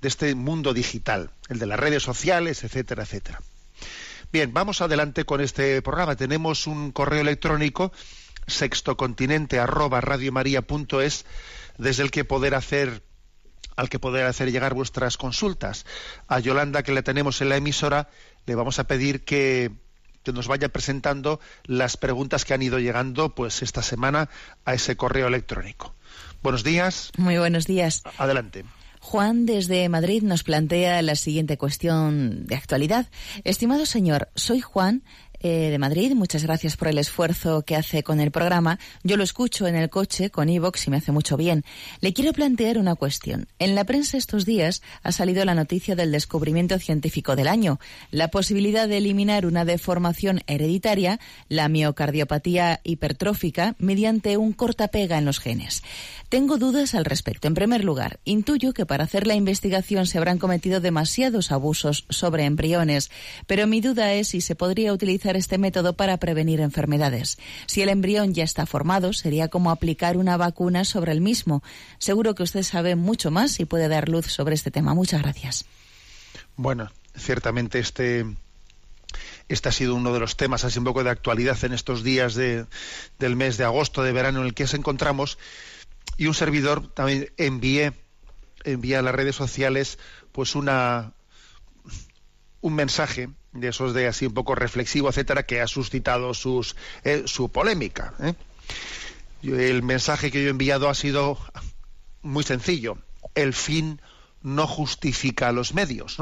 de 0.00 0.08
este 0.08 0.34
mundo 0.34 0.74
digital, 0.74 1.30
el 1.48 1.58
de 1.58 1.66
las 1.66 1.80
redes 1.80 2.02
sociales, 2.02 2.64
etcétera, 2.64 3.04
etcétera. 3.04 3.40
Bien, 4.32 4.52
vamos 4.52 4.80
adelante 4.80 5.24
con 5.24 5.40
este 5.40 5.80
programa. 5.82 6.16
Tenemos 6.16 6.66
un 6.66 6.92
correo 6.92 7.20
electrónico 7.20 7.92
sextocontinente 8.46 9.58
arroba 9.58 10.00
desde 11.78 12.02
el 12.02 12.10
que 12.10 12.24
poder 12.24 12.54
hacer 12.54 13.02
al 13.76 13.90
que 13.90 13.98
poder 13.98 14.24
hacer 14.24 14.50
llegar 14.50 14.72
vuestras 14.72 15.18
consultas. 15.18 15.84
A 16.28 16.38
Yolanda, 16.38 16.82
que 16.82 16.92
la 16.92 17.02
tenemos 17.02 17.42
en 17.42 17.50
la 17.50 17.56
emisora, 17.56 18.08
le 18.46 18.54
vamos 18.54 18.78
a 18.78 18.84
pedir 18.84 19.24
que, 19.24 19.70
que 20.22 20.32
nos 20.32 20.48
vaya 20.48 20.70
presentando 20.70 21.40
las 21.64 21.98
preguntas 21.98 22.44
que 22.44 22.54
han 22.54 22.62
ido 22.62 22.78
llegando 22.78 23.34
pues 23.34 23.62
esta 23.62 23.82
semana 23.82 24.30
a 24.64 24.72
ese 24.72 24.96
correo 24.96 25.26
electrónico. 25.26 25.94
Buenos 26.46 26.62
días, 26.62 27.10
Muy 27.18 27.38
buenos 27.38 27.66
días. 27.66 28.04
adelante. 28.18 28.64
Juan 29.00 29.46
desde 29.46 29.88
Madrid 29.88 30.22
nos 30.22 30.44
plantea 30.44 31.02
la 31.02 31.16
siguiente 31.16 31.58
cuestión 31.58 32.46
de 32.46 32.54
actualidad. 32.54 33.06
Estimado 33.42 33.84
señor, 33.84 34.28
soy 34.36 34.60
Juan 34.60 35.02
eh, 35.40 35.70
de 35.70 35.78
Madrid. 35.78 36.12
Muchas 36.14 36.42
gracias 36.42 36.76
por 36.76 36.88
el 36.88 36.98
esfuerzo 36.98 37.62
que 37.62 37.76
hace 37.76 38.02
con 38.02 38.20
el 38.20 38.30
programa. 38.30 38.78
Yo 39.02 39.16
lo 39.16 39.24
escucho 39.24 39.66
en 39.66 39.76
el 39.76 39.90
coche 39.90 40.30
con 40.30 40.48
iVox 40.48 40.86
y 40.86 40.90
me 40.90 40.96
hace 40.98 41.12
mucho 41.12 41.36
bien. 41.36 41.64
Le 42.00 42.12
quiero 42.12 42.32
plantear 42.32 42.78
una 42.78 42.94
cuestión. 42.94 43.48
En 43.58 43.74
la 43.74 43.84
prensa 43.84 44.16
estos 44.16 44.44
días 44.44 44.82
ha 45.02 45.12
salido 45.12 45.44
la 45.44 45.54
noticia 45.54 45.96
del 45.96 46.12
descubrimiento 46.12 46.78
científico 46.78 47.36
del 47.36 47.48
año, 47.48 47.80
la 48.10 48.28
posibilidad 48.28 48.88
de 48.88 48.98
eliminar 48.98 49.46
una 49.46 49.64
deformación 49.64 50.42
hereditaria, 50.46 51.20
la 51.48 51.68
miocardiopatía 51.68 52.80
hipertrófica, 52.84 53.74
mediante 53.78 54.36
un 54.36 54.52
cortapega 54.52 55.18
en 55.18 55.24
los 55.24 55.40
genes. 55.40 55.82
Tengo 56.28 56.58
dudas 56.58 56.94
al 56.94 57.04
respecto. 57.04 57.48
En 57.48 57.54
primer 57.54 57.84
lugar, 57.84 58.18
intuyo 58.24 58.72
que 58.72 58.86
para 58.86 59.04
hacer 59.04 59.26
la 59.26 59.34
investigación 59.34 60.06
se 60.06 60.18
habrán 60.18 60.38
cometido 60.38 60.80
demasiados 60.80 61.52
abusos 61.52 62.04
sobre 62.08 62.44
embriones, 62.44 63.10
pero 63.46 63.66
mi 63.66 63.80
duda 63.80 64.12
es 64.12 64.28
si 64.28 64.40
se 64.40 64.54
podría 64.54 64.92
utilizar 64.92 65.25
este 65.34 65.58
método 65.58 65.94
para 65.94 66.18
prevenir 66.18 66.60
enfermedades. 66.60 67.38
Si 67.66 67.82
el 67.82 67.88
embrión 67.88 68.34
ya 68.34 68.44
está 68.44 68.66
formado, 68.66 69.12
sería 69.12 69.48
como 69.48 69.72
aplicar 69.72 70.16
una 70.16 70.36
vacuna 70.36 70.84
sobre 70.84 71.10
el 71.10 71.20
mismo. 71.20 71.64
Seguro 71.98 72.36
que 72.36 72.44
usted 72.44 72.62
sabe 72.62 72.94
mucho 72.94 73.32
más 73.32 73.58
y 73.58 73.64
puede 73.64 73.88
dar 73.88 74.08
luz 74.08 74.26
sobre 74.26 74.54
este 74.54 74.70
tema. 74.70 74.94
Muchas 74.94 75.22
gracias. 75.22 75.64
Bueno, 76.56 76.92
ciertamente 77.16 77.80
este, 77.80 78.24
este 79.48 79.68
ha 79.68 79.72
sido 79.72 79.94
uno 79.94 80.12
de 80.12 80.20
los 80.20 80.36
temas 80.36 80.64
así 80.64 80.78
un 80.78 80.84
poco 80.84 81.02
de 81.02 81.10
actualidad 81.10 81.58
en 81.64 81.72
estos 81.72 82.04
días 82.04 82.34
de, 82.34 82.66
del 83.18 83.34
mes 83.34 83.56
de 83.56 83.64
agosto, 83.64 84.02
de 84.02 84.12
verano, 84.12 84.40
en 84.40 84.46
el 84.46 84.54
que 84.54 84.64
nos 84.64 84.74
encontramos. 84.74 85.38
Y 86.16 86.26
un 86.26 86.34
servidor 86.34 86.86
también 86.92 87.30
envié, 87.36 87.92
envié 88.64 88.96
a 88.96 89.02
las 89.02 89.14
redes 89.14 89.34
sociales 89.34 89.98
pues 90.32 90.54
una 90.54 91.12
un 92.60 92.74
mensaje 92.74 93.28
de 93.60 93.68
esos 93.68 93.94
de 93.94 94.06
así 94.06 94.26
un 94.26 94.34
poco 94.34 94.54
reflexivo, 94.54 95.08
etcétera, 95.08 95.44
que 95.44 95.60
ha 95.60 95.66
suscitado 95.66 96.34
sus, 96.34 96.76
eh, 97.04 97.24
su 97.26 97.50
polémica. 97.50 98.14
¿eh? 98.20 98.34
El 99.42 99.82
mensaje 99.82 100.30
que 100.30 100.42
yo 100.42 100.48
he 100.48 100.50
enviado 100.50 100.88
ha 100.88 100.94
sido 100.94 101.38
muy 102.22 102.44
sencillo. 102.44 102.98
El 103.34 103.52
fin 103.52 104.00
no 104.42 104.66
justifica 104.66 105.52
los 105.52 105.74
medios. 105.74 106.18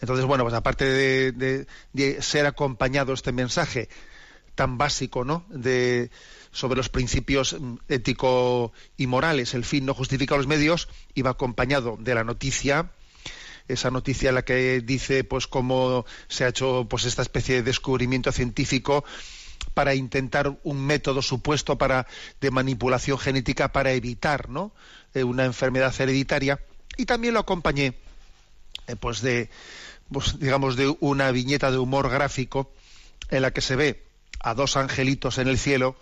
Entonces, 0.00 0.26
bueno, 0.26 0.44
pues 0.44 0.54
aparte 0.54 0.84
de, 0.84 1.66
ser 2.20 2.46
acompañado 2.46 3.12
este 3.12 3.32
mensaje 3.32 3.88
tan 4.54 4.78
básico, 4.78 5.24
¿no? 5.24 5.44
De, 5.48 6.10
sobre 6.50 6.76
los 6.76 6.88
principios 6.88 7.56
mm, 7.58 7.76
ético 7.88 8.72
y 8.96 9.06
morales, 9.06 9.54
el 9.54 9.64
fin 9.64 9.84
no 9.84 9.94
justifica 9.94 10.36
los 10.36 10.46
medios, 10.46 10.88
iba 11.14 11.30
acompañado 11.30 11.98
de 12.00 12.14
la 12.14 12.24
noticia, 12.24 12.90
esa 13.68 13.90
noticia 13.90 14.28
en 14.28 14.36
la 14.36 14.44
que 14.44 14.80
dice, 14.80 15.24
pues, 15.24 15.46
cómo 15.46 16.04
se 16.28 16.44
ha 16.44 16.48
hecho, 16.48 16.86
pues, 16.88 17.04
esta 17.04 17.22
especie 17.22 17.56
de 17.56 17.62
descubrimiento 17.62 18.32
científico 18.32 19.04
para 19.74 19.94
intentar 19.94 20.58
un 20.62 20.84
método 20.86 21.22
supuesto 21.22 21.76
para 21.76 22.06
de 22.40 22.50
manipulación 22.50 23.18
genética 23.18 23.72
para 23.72 23.92
evitar, 23.92 24.48
¿no? 24.48 24.72
Eh, 25.16 25.24
una 25.24 25.44
enfermedad 25.44 25.94
hereditaria 25.98 26.60
y 26.96 27.06
también 27.06 27.34
lo 27.34 27.40
acompañé 27.40 27.94
eh, 28.86 28.96
pues 28.96 29.22
de 29.22 29.48
pues, 30.12 30.38
digamos 30.38 30.76
de 30.76 30.94
una 31.00 31.30
viñeta 31.30 31.70
de 31.70 31.78
humor 31.78 32.10
gráfico 32.10 32.70
en 33.30 33.42
la 33.42 33.50
que 33.50 33.60
se 33.60 33.76
ve 33.76 34.04
a 34.40 34.54
dos 34.54 34.76
angelitos 34.76 35.38
en 35.38 35.48
el 35.48 35.58
cielo 35.58 35.96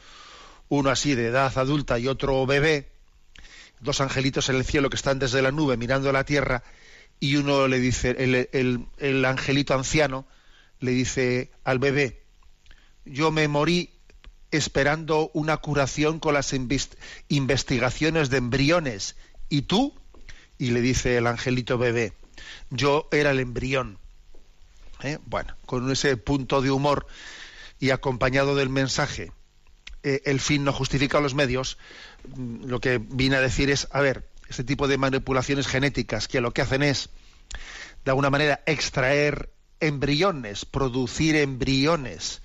uno 0.68 0.90
así 0.90 1.14
de 1.14 1.29
edad 1.29 1.57
adulta 1.57 1.98
y 1.98 2.09
otro 2.09 2.44
bebé 2.44 2.88
dos 3.79 4.00
angelitos 4.00 4.48
en 4.48 4.57
el 4.57 4.64
cielo 4.64 4.90
que 4.90 4.96
están 4.96 5.18
desde 5.18 5.42
la 5.42 5.53
nube 5.53 5.77
mirando 5.77 6.11
la 6.11 6.24
tierra 6.24 6.64
y 7.20 7.37
uno 7.37 7.68
le 7.68 7.79
dice 7.81 8.11
el, 8.18 8.48
el- 8.53 8.87
el 8.98 9.24
angelito 9.24 9.74
anciano 9.74 10.27
le 10.81 10.90
dice 10.92 11.50
al 11.64 11.79
bebé 11.79 12.22
yo 13.05 13.31
me 13.31 13.48
morí 13.48 13.90
esperando 14.50 15.31
una 15.35 15.57
curación 15.59 16.20
con 16.20 16.35
las 16.35 16.55
investigaciones 17.29 18.31
de 18.31 18.37
embriones 18.38 19.16
y 19.48 19.62
tú 19.62 19.94
y 20.59 20.70
le 20.70 20.81
dice 20.81 21.16
el 21.16 21.27
angelito 21.27 21.79
bebé 21.79 22.12
yo 22.70 23.09
era 23.12 23.31
el 23.31 23.40
embrión. 23.40 23.98
¿Eh? 25.03 25.18
Bueno, 25.27 25.55
con 25.66 25.90
ese 25.90 26.16
punto 26.16 26.62
de 26.62 26.70
humor 26.70 27.07
y 27.79 27.90
acompañado 27.90 28.55
del 28.55 28.68
mensaje, 28.70 29.33
eh, 30.03 30.22
el 30.24 30.40
fin 30.40 30.64
no 30.64 30.72
justifica 30.72 31.20
los 31.20 31.35
medios, 31.35 31.79
mm, 32.37 32.64
lo 32.66 32.81
que 32.81 32.98
vine 32.98 33.37
a 33.37 33.40
decir 33.40 33.70
es, 33.70 33.88
a 33.90 34.00
ver, 34.00 34.29
este 34.54 34.64
tipo 34.64 34.86
de 34.86 34.98
manipulaciones 34.98 35.66
genéticas 35.66 36.28
que 36.28 36.40
lo 36.40 36.52
que 36.52 36.62
hacen 36.62 36.84
es, 36.84 37.10
de 38.04 38.10
alguna 38.12 38.30
manera, 38.30 38.62
extraer 38.66 39.50
embriones, 39.80 40.64
producir 40.64 41.34
embriones, 41.34 42.40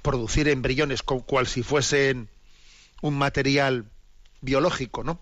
producir 0.00 0.48
embriones 0.48 1.02
con 1.02 1.20
cual 1.20 1.46
si 1.46 1.62
fuesen 1.62 2.30
un 3.02 3.18
material 3.18 3.90
biológico, 4.40 5.04
¿no? 5.04 5.20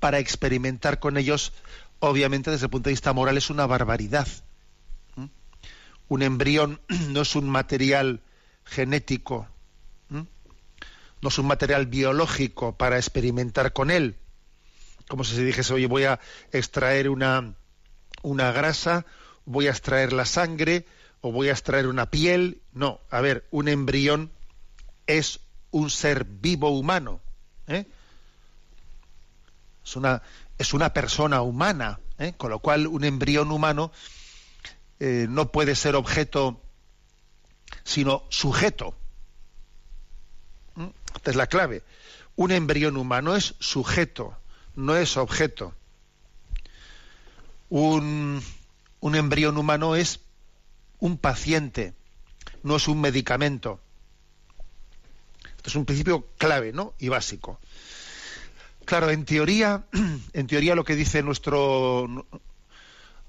Para 0.00 0.18
experimentar 0.18 0.98
con 0.98 1.16
ellos 1.16 1.52
obviamente 2.00 2.50
desde 2.50 2.66
el 2.66 2.70
punto 2.70 2.88
de 2.88 2.94
vista 2.94 3.12
moral 3.12 3.36
es 3.36 3.50
una 3.50 3.66
barbaridad. 3.66 4.26
Un 6.08 6.22
embrión 6.22 6.80
no 7.10 7.20
es 7.22 7.36
un 7.36 7.48
material 7.48 8.20
genético, 8.64 9.46
no 10.08 11.28
es 11.28 11.38
un 11.38 11.46
material 11.46 11.86
biológico 11.86 12.76
para 12.76 12.96
experimentar 12.96 13.72
con 13.72 13.92
él. 13.92 14.16
Como 15.08 15.24
si 15.24 15.34
se 15.34 15.44
dijese, 15.44 15.74
oye, 15.74 15.86
voy 15.86 16.04
a 16.04 16.20
extraer 16.52 17.08
una, 17.08 17.54
una 18.22 18.52
grasa, 18.52 19.04
voy 19.44 19.66
a 19.66 19.70
extraer 19.70 20.12
la 20.12 20.24
sangre 20.24 20.86
o 21.20 21.32
voy 21.32 21.48
a 21.48 21.52
extraer 21.52 21.86
una 21.86 22.10
piel. 22.10 22.62
No, 22.72 23.00
a 23.10 23.20
ver, 23.20 23.46
un 23.50 23.68
embrión 23.68 24.30
es 25.06 25.40
un 25.70 25.90
ser 25.90 26.24
vivo 26.24 26.70
humano. 26.70 27.20
¿eh? 27.66 27.86
es 29.84 29.96
una, 29.96 30.22
es 30.58 30.72
una 30.72 30.92
persona 30.92 31.42
humana, 31.42 32.00
¿eh? 32.18 32.32
con 32.36 32.50
lo 32.50 32.58
cual 32.58 32.86
un 32.86 33.04
embrión 33.04 33.50
humano 33.52 33.92
eh, 34.98 35.26
no 35.28 35.52
puede 35.52 35.74
ser 35.74 35.94
objeto, 35.94 36.60
sino 37.84 38.24
sujeto. 38.30 38.96
¿Mm? 40.74 40.88
Esta 41.14 41.30
es 41.30 41.36
la 41.36 41.46
clave. 41.46 41.82
Un 42.36 42.50
embrión 42.50 42.96
humano 42.96 43.36
es 43.36 43.54
sujeto, 43.60 44.36
no 44.76 44.96
es 44.96 45.16
objeto. 45.16 45.74
Un, 47.68 48.42
un 49.00 49.14
embrión 49.14 49.58
humano 49.58 49.96
es 49.96 50.20
un 50.98 51.18
paciente, 51.18 51.94
no 52.62 52.76
es 52.76 52.88
un 52.88 53.00
medicamento. 53.00 53.80
Esto 55.56 55.70
es 55.70 55.76
un 55.76 55.84
principio 55.84 56.26
clave, 56.38 56.72
¿no? 56.72 56.94
Y 56.98 57.08
básico. 57.08 57.58
Claro, 58.84 59.10
en 59.10 59.24
teoría, 59.24 59.84
en 60.32 60.46
teoría 60.46 60.74
lo 60.74 60.84
que 60.84 60.96
dice 60.96 61.22
nuestro 61.22 62.26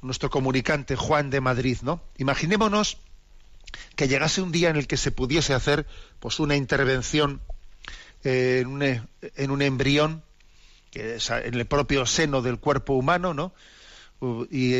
nuestro 0.02 0.30
comunicante 0.30 0.96
Juan 0.96 1.30
de 1.30 1.42
Madrid, 1.42 1.80
¿no? 1.82 2.02
Imaginémonos 2.18 3.00
que 3.96 4.08
llegase 4.08 4.42
un 4.42 4.52
día 4.52 4.70
en 4.70 4.76
el 4.76 4.88
que 4.88 4.98
se 4.98 5.12
pudiese 5.12 5.54
hacer 5.54 5.88
pues 6.20 6.40
una 6.40 6.56
intervención 6.56 7.42
eh, 8.24 8.60
en, 8.62 8.68
un, 8.68 8.84
en, 8.84 9.52
un, 9.52 9.62
embrión 9.62 10.24
en 10.96 11.54
el 11.54 11.66
propio 11.66 12.06
seno 12.06 12.42
del 12.42 12.60
cuerpo 12.60 12.94
humano, 12.94 13.34
¿no? 13.34 13.54
Y 14.50 14.74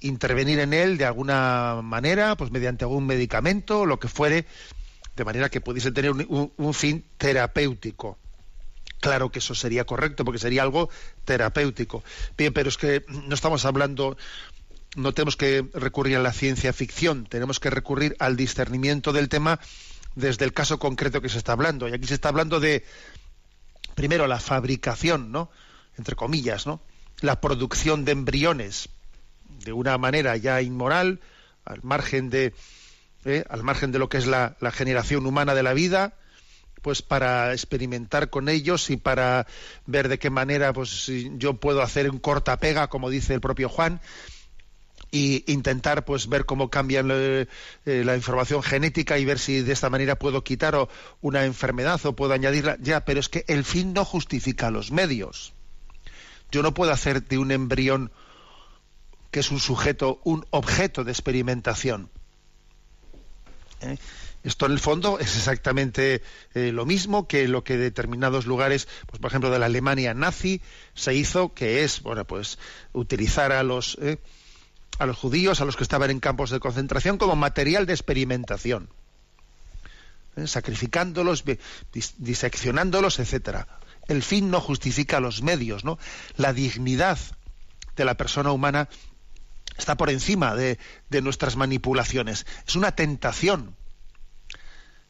intervenir 0.00 0.58
en 0.58 0.72
él 0.72 0.98
de 0.98 1.04
alguna 1.04 1.80
manera, 1.82 2.36
pues 2.36 2.50
mediante 2.50 2.84
algún 2.84 3.06
medicamento, 3.06 3.86
lo 3.86 4.00
que 4.00 4.08
fuere, 4.08 4.46
de 5.16 5.24
manera 5.24 5.50
que 5.50 5.60
pudiese 5.60 5.92
tener 5.92 6.10
un, 6.12 6.52
un 6.56 6.74
fin 6.74 7.04
terapéutico. 7.18 8.18
Claro 9.00 9.30
que 9.30 9.38
eso 9.38 9.54
sería 9.54 9.84
correcto, 9.84 10.24
porque 10.24 10.38
sería 10.38 10.62
algo 10.62 10.90
terapéutico. 11.24 12.02
Bien, 12.36 12.52
pero 12.52 12.68
es 12.68 12.76
que 12.76 13.04
no 13.08 13.34
estamos 13.34 13.64
hablando 13.64 14.16
no 14.96 15.14
tenemos 15.14 15.36
que 15.36 15.68
recurrir 15.74 16.16
a 16.16 16.20
la 16.20 16.32
ciencia 16.32 16.72
ficción, 16.72 17.26
tenemos 17.26 17.60
que 17.60 17.70
recurrir 17.70 18.16
al 18.18 18.36
discernimiento 18.36 19.12
del 19.12 19.28
tema 19.28 19.60
desde 20.14 20.44
el 20.44 20.52
caso 20.52 20.78
concreto 20.78 21.20
que 21.20 21.28
se 21.28 21.38
está 21.38 21.52
hablando. 21.52 21.88
Y 21.88 21.92
aquí 21.92 22.06
se 22.06 22.14
está 22.14 22.28
hablando 22.28 22.58
de, 22.60 22.84
primero, 24.00 24.26
la 24.26 24.40
fabricación, 24.40 25.30
¿no? 25.30 25.50
Entre 25.98 26.16
comillas, 26.16 26.66
¿no? 26.66 26.80
La 27.20 27.38
producción 27.42 28.06
de 28.06 28.12
embriones 28.12 28.88
de 29.62 29.74
una 29.74 29.98
manera 29.98 30.38
ya 30.38 30.62
inmoral, 30.62 31.20
al 31.66 31.80
margen 31.82 32.30
de, 32.30 32.54
¿eh? 33.26 33.44
al 33.50 33.62
margen 33.62 33.92
de 33.92 33.98
lo 33.98 34.08
que 34.08 34.16
es 34.16 34.26
la, 34.26 34.56
la 34.60 34.70
generación 34.70 35.26
humana 35.26 35.54
de 35.54 35.62
la 35.62 35.74
vida, 35.74 36.14
pues 36.80 37.02
para 37.02 37.52
experimentar 37.52 38.30
con 38.30 38.48
ellos 38.48 38.88
y 38.88 38.96
para 38.96 39.46
ver 39.84 40.08
de 40.08 40.18
qué 40.18 40.30
manera 40.30 40.72
pues 40.72 41.12
yo 41.36 41.60
puedo 41.60 41.82
hacer 41.82 42.10
un 42.10 42.20
cortapega, 42.20 42.86
como 42.86 43.10
dice 43.10 43.34
el 43.34 43.42
propio 43.42 43.68
Juan, 43.68 44.00
y 45.10 45.50
intentar 45.52 46.04
pues 46.04 46.28
ver 46.28 46.44
cómo 46.46 46.70
cambia 46.70 47.02
eh, 47.06 47.46
la 47.84 48.16
información 48.16 48.62
genética 48.62 49.18
y 49.18 49.24
ver 49.24 49.38
si 49.38 49.62
de 49.62 49.72
esta 49.72 49.90
manera 49.90 50.16
puedo 50.16 50.44
quitar 50.44 50.88
una 51.20 51.44
enfermedad 51.44 52.04
o 52.06 52.14
puedo 52.14 52.32
añadirla. 52.32 52.76
Ya 52.80 53.04
pero 53.04 53.20
es 53.20 53.28
que 53.28 53.44
el 53.48 53.64
fin 53.64 53.92
no 53.92 54.04
justifica 54.04 54.70
los 54.70 54.92
medios. 54.92 55.52
Yo 56.50 56.62
no 56.62 56.74
puedo 56.74 56.92
hacer 56.92 57.24
de 57.24 57.38
un 57.38 57.52
embrión 57.52 58.10
que 59.30 59.40
es 59.40 59.50
un 59.50 59.60
sujeto 59.60 60.20
un 60.24 60.44
objeto 60.50 61.04
de 61.04 61.12
experimentación. 61.12 62.10
¿Eh? 63.80 63.96
esto 64.42 64.66
en 64.66 64.72
el 64.72 64.78
fondo 64.78 65.18
es 65.18 65.36
exactamente 65.36 66.22
eh, 66.54 66.72
lo 66.72 66.86
mismo 66.86 67.26
que 67.26 67.48
lo 67.48 67.64
que 67.64 67.76
determinados 67.76 68.46
lugares, 68.46 68.88
pues 69.06 69.20
por 69.20 69.30
ejemplo 69.30 69.50
de 69.50 69.58
la 69.58 69.66
Alemania 69.66 70.14
nazi 70.14 70.60
se 70.94 71.14
hizo, 71.14 71.52
que 71.52 71.84
es 71.84 72.02
bueno 72.02 72.24
pues 72.24 72.58
utilizar 72.92 73.52
a 73.52 73.62
los 73.62 73.98
a 75.00 75.06
los 75.06 75.16
judíos, 75.16 75.62
a 75.62 75.64
los 75.64 75.76
que 75.76 75.82
estaban 75.82 76.10
en 76.10 76.20
campos 76.20 76.50
de 76.50 76.60
concentración, 76.60 77.16
como 77.16 77.34
material 77.34 77.86
de 77.86 77.94
experimentación, 77.94 78.90
¿eh? 80.36 80.46
sacrificándolos, 80.46 81.42
diseccionándolos, 82.18 83.18
etcétera. 83.18 83.66
El 84.08 84.22
fin 84.22 84.50
no 84.50 84.60
justifica 84.60 85.18
los 85.18 85.40
medios, 85.40 85.84
¿no? 85.84 85.98
La 86.36 86.52
dignidad 86.52 87.18
de 87.96 88.04
la 88.04 88.18
persona 88.18 88.52
humana 88.52 88.90
está 89.78 89.96
por 89.96 90.10
encima 90.10 90.54
de, 90.54 90.78
nuestras 91.22 91.56
manipulaciones. 91.56 92.44
Es 92.68 92.76
una 92.76 92.94
tentación. 92.94 93.76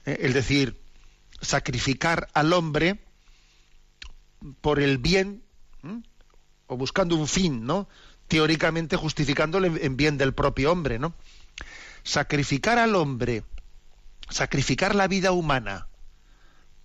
¿eh? 0.07 0.19
El 0.21 0.35
decir, 0.35 0.81
sacrificar 1.41 2.29
al 2.33 2.53
hombre 2.53 3.01
por 4.61 4.79
el 4.79 4.99
bien 4.99 5.43
o 6.69 6.77
buscando 6.77 7.17
un 7.17 7.27
fin, 7.27 7.67
¿no? 7.67 7.89
Teóricamente 8.31 8.95
justificándolo 8.95 9.67
en 9.67 9.97
bien 9.97 10.17
del 10.17 10.33
propio 10.33 10.71
hombre, 10.71 11.01
¿no? 11.01 11.15
Sacrificar 12.05 12.79
al 12.79 12.95
hombre, 12.95 13.43
sacrificar 14.31 14.95
la 14.95 15.09
vida 15.09 15.33
humana 15.33 15.89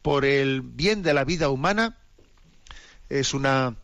por 0.02 0.26
el 0.26 0.62
bien 0.62 1.04
de 1.04 1.14
la 1.14 1.24
vida 1.24 1.50
humana 1.50 1.98
es 3.10 3.36
una 3.36 3.76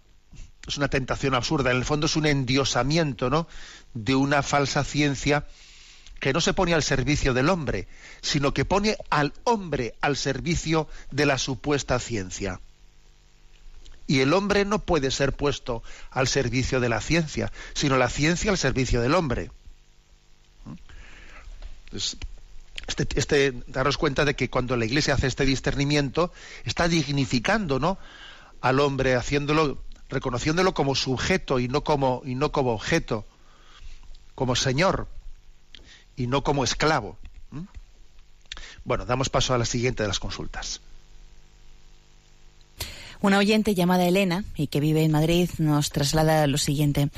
es 0.67 0.77
una 0.77 0.87
tentación 0.87 1.35
absurda. 1.35 1.69
En 1.69 1.77
el 1.77 1.85
fondo 1.85 2.07
es 2.07 2.15
un 2.15 2.25
endiosamiento, 2.25 3.29
¿no? 3.29 3.47
De 3.93 4.15
una 4.15 4.41
falsa 4.41 4.83
ciencia 4.83 5.45
que 6.19 6.33
no 6.33 6.41
se 6.41 6.53
pone 6.53 6.73
al 6.73 6.81
servicio 6.81 7.35
del 7.35 7.49
hombre, 7.49 7.87
sino 8.21 8.55
que 8.55 8.65
pone 8.65 8.97
al 9.11 9.33
hombre 9.43 9.93
al 10.01 10.17
servicio 10.17 10.87
de 11.11 11.27
la 11.27 11.37
supuesta 11.37 11.99
ciencia 11.99 12.59
y 14.11 14.19
el 14.19 14.33
hombre 14.33 14.65
no 14.65 14.79
puede 14.79 15.09
ser 15.09 15.31
puesto 15.31 15.83
al 16.09 16.27
servicio 16.27 16.81
de 16.81 16.89
la 16.89 16.99
ciencia, 16.99 17.49
sino 17.73 17.95
la 17.95 18.09
ciencia 18.09 18.51
al 18.51 18.57
servicio 18.57 18.99
del 18.99 19.15
hombre. 19.15 19.51
Este, 21.93 23.07
este, 23.15 23.53
daros 23.67 23.97
cuenta 23.97 24.25
de 24.25 24.35
que 24.35 24.49
cuando 24.49 24.75
la 24.75 24.83
Iglesia 24.83 25.13
hace 25.13 25.27
este 25.27 25.45
discernimiento, 25.45 26.33
está 26.65 26.89
dignificando 26.89 27.79
¿no? 27.79 27.97
al 28.59 28.81
hombre, 28.81 29.15
haciéndolo, 29.15 29.81
reconociéndolo 30.09 30.73
como 30.73 30.93
sujeto 30.93 31.59
y 31.59 31.69
no 31.69 31.85
como, 31.85 32.21
y 32.25 32.35
no 32.35 32.51
como 32.51 32.73
objeto, 32.73 33.25
como 34.35 34.57
señor 34.57 35.07
y 36.17 36.27
no 36.27 36.43
como 36.43 36.65
esclavo. 36.65 37.17
Bueno, 38.83 39.05
damos 39.05 39.29
paso 39.29 39.53
a 39.53 39.57
la 39.57 39.63
siguiente 39.63 40.03
de 40.03 40.09
las 40.09 40.19
consultas. 40.19 40.81
Una 43.21 43.37
oyente 43.37 43.75
llamada 43.75 44.07
Elena 44.07 44.43
y 44.55 44.65
que 44.65 44.79
vive 44.79 45.03
en 45.03 45.11
Madrid 45.11 45.47
nos 45.59 45.91
traslada 45.91 46.47
lo 46.47 46.57
siguiente. 46.57 47.09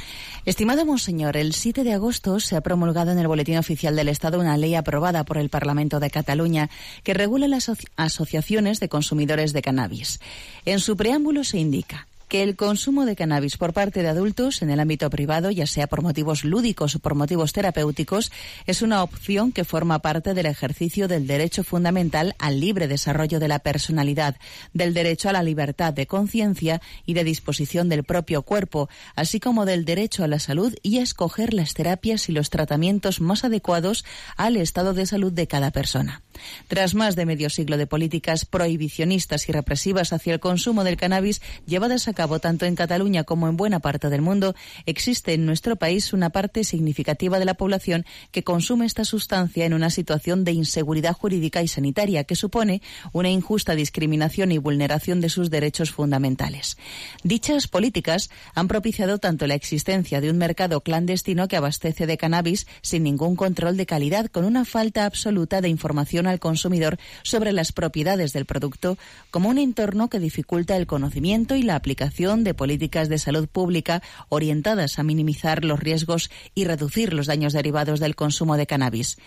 Estimado 0.46 0.86
Monseñor, 0.86 1.38
el 1.38 1.54
7 1.54 1.86
de 1.86 1.94
agosto 1.94 2.42
se 2.42 2.58
ha 2.58 2.62
promulgado 2.62 3.12
en 3.12 3.20
el 3.20 3.28
Boletín 3.28 3.58
Oficial 3.58 3.96
del 3.96 4.10
Estado 4.10 4.40
una 4.40 4.58
ley 4.58 4.76
aprobada 4.76 5.24
por 5.24 5.38
el 5.38 5.50
Parlamento 5.50 6.02
de 6.02 6.10
Cataluña 6.10 6.70
que 7.04 7.14
regula 7.14 7.48
las 7.48 7.72
asociaciones 7.96 8.82
de 8.82 8.90
consumidores 8.90 9.54
de 9.54 9.62
cannabis. 9.62 10.20
En 10.66 10.82
su 10.82 10.98
preámbulo 10.98 11.46
se 11.46 11.60
indica 11.60 12.08
que 12.34 12.42
el 12.42 12.56
consumo 12.56 13.06
de 13.06 13.16
cannabis 13.16 13.58
por 13.58 13.74
parte 13.74 14.02
de 14.02 14.08
adultos 14.08 14.64
en 14.64 14.72
el 14.72 14.80
ámbito 14.80 15.08
privado, 15.12 15.52
ya 15.52 15.68
sea 15.68 15.86
por 15.86 16.02
motivos 16.02 16.44
lúdicos 16.44 16.96
o 16.96 17.00
por 17.00 17.14
motivos 17.14 17.54
terapéuticos, 17.54 18.32
es 18.66 18.82
una 18.82 19.04
opción 19.04 19.52
que 19.52 19.64
forma 19.64 20.00
parte 20.00 20.34
del 20.34 20.48
ejercicio 20.48 21.08
del 21.08 21.28
derecho 21.28 21.64
fundamental 21.64 22.34
al 22.40 22.60
libre 22.60 22.88
desarrollo 22.88 23.40
de 23.40 23.48
la 23.48 23.60
personalidad, 23.60 24.38
del 24.74 24.96
derecho 24.96 25.30
a 25.30 25.34
la 25.34 25.44
libertad 25.44 25.94
de 25.94 26.08
conciencia 26.08 26.82
y 27.06 27.14
de 27.14 27.24
disposición 27.24 27.88
del 27.88 28.04
propio 28.04 28.42
cuerpo, 28.42 28.90
así 29.16 29.40
como 29.40 29.68
del 29.68 29.86
derecho 29.86 30.24
a 30.24 30.28
la 30.28 30.40
salud 30.40 30.74
y 30.82 30.98
a 30.98 31.04
escoger 31.04 31.54
las 31.54 31.76
terapias 31.76 32.30
y 32.30 32.32
los 32.32 32.50
tratamientos 32.50 33.22
más 33.22 33.44
adecuados 33.44 34.06
al 34.38 34.58
estado 34.58 34.96
de 34.96 35.06
salud 35.06 35.32
de 35.32 35.46
cada 35.46 35.70
persona. 35.70 36.24
Tras 36.68 36.96
más 36.96 37.16
de 37.16 37.28
medio 37.28 37.52
siglo 37.52 37.78
de 37.78 37.86
políticas 37.86 38.46
prohibicionistas 38.46 39.48
y 39.48 39.52
represivas 39.52 40.14
hacia 40.14 40.34
el 40.34 40.40
consumo 40.40 40.84
del 40.84 40.98
cannabis 40.98 41.40
llevadas 41.68 42.08
a 42.08 42.14
cabo 42.14 42.23
tanto 42.40 42.66
en 42.66 42.76
Cataluña 42.76 43.24
como 43.24 43.48
en 43.48 43.58
buena 43.58 43.80
parte 43.80 44.10
del 44.10 44.22
mundo, 44.22 44.56
existe 44.86 45.34
en 45.34 45.46
nuestro 45.46 45.76
país 45.76 46.14
una 46.14 46.30
parte 46.30 46.64
significativa 46.64 47.40
de 47.40 47.46
la 47.46 47.56
población 47.56 48.06
que 48.32 48.44
consume 48.44 48.86
esta 48.86 49.06
sustancia 49.06 49.66
en 49.66 49.74
una 49.74 49.90
situación 49.90 50.44
de 50.44 50.54
inseguridad 50.54 51.14
jurídica 51.14 51.62
y 51.62 51.68
sanitaria 51.68 52.24
que 52.24 52.36
supone 52.36 52.82
una 53.12 53.30
injusta 53.30 53.76
discriminación 53.76 54.52
y 54.52 54.58
vulneración 54.58 55.22
de 55.22 55.30
sus 55.30 55.50
derechos 55.50 55.92
fundamentales. 55.92 56.78
Dichas 57.24 57.68
políticas 57.68 58.30
han 58.56 58.68
propiciado 58.68 59.18
tanto 59.18 59.48
la 59.48 59.56
existencia 59.56 60.22
de 60.22 60.30
un 60.30 60.38
mercado 60.38 60.82
clandestino 60.82 61.48
que 61.48 61.58
abastece 61.58 62.08
de 62.08 62.18
cannabis 62.18 62.68
sin 62.82 63.04
ningún 63.04 63.36
control 63.36 63.78
de 63.78 63.86
calidad, 63.86 64.28
con 64.28 64.46
una 64.46 64.66
falta 64.66 65.06
absoluta 65.06 65.62
de 65.62 65.70
información 65.70 66.28
al 66.28 66.40
consumidor 66.40 66.98
sobre 67.24 67.52
las 67.52 67.72
propiedades 67.72 68.34
del 68.34 68.46
producto, 68.46 68.98
como 69.32 69.50
un 69.50 69.58
entorno 69.58 70.10
que 70.10 70.20
dificulta 70.20 70.78
el 70.78 70.88
conocimiento 70.88 71.56
y 71.56 71.64
la 71.64 71.76
aplicación 71.76 72.03
de 72.10 72.54
políticas 72.54 73.10
de 73.10 73.18
salud 73.18 73.48
pública 73.48 74.02
orientadas 74.30 75.00
a 75.00 75.04
minimizar 75.04 75.64
los 75.64 75.80
riesgos 75.80 76.30
y 76.54 76.66
reducir 76.66 77.14
los 77.14 77.28
daños 77.28 77.54
derivados 77.54 78.00
del 78.00 78.16
consumo 78.16 78.58
de 78.58 78.68
cannabis. 78.68 79.18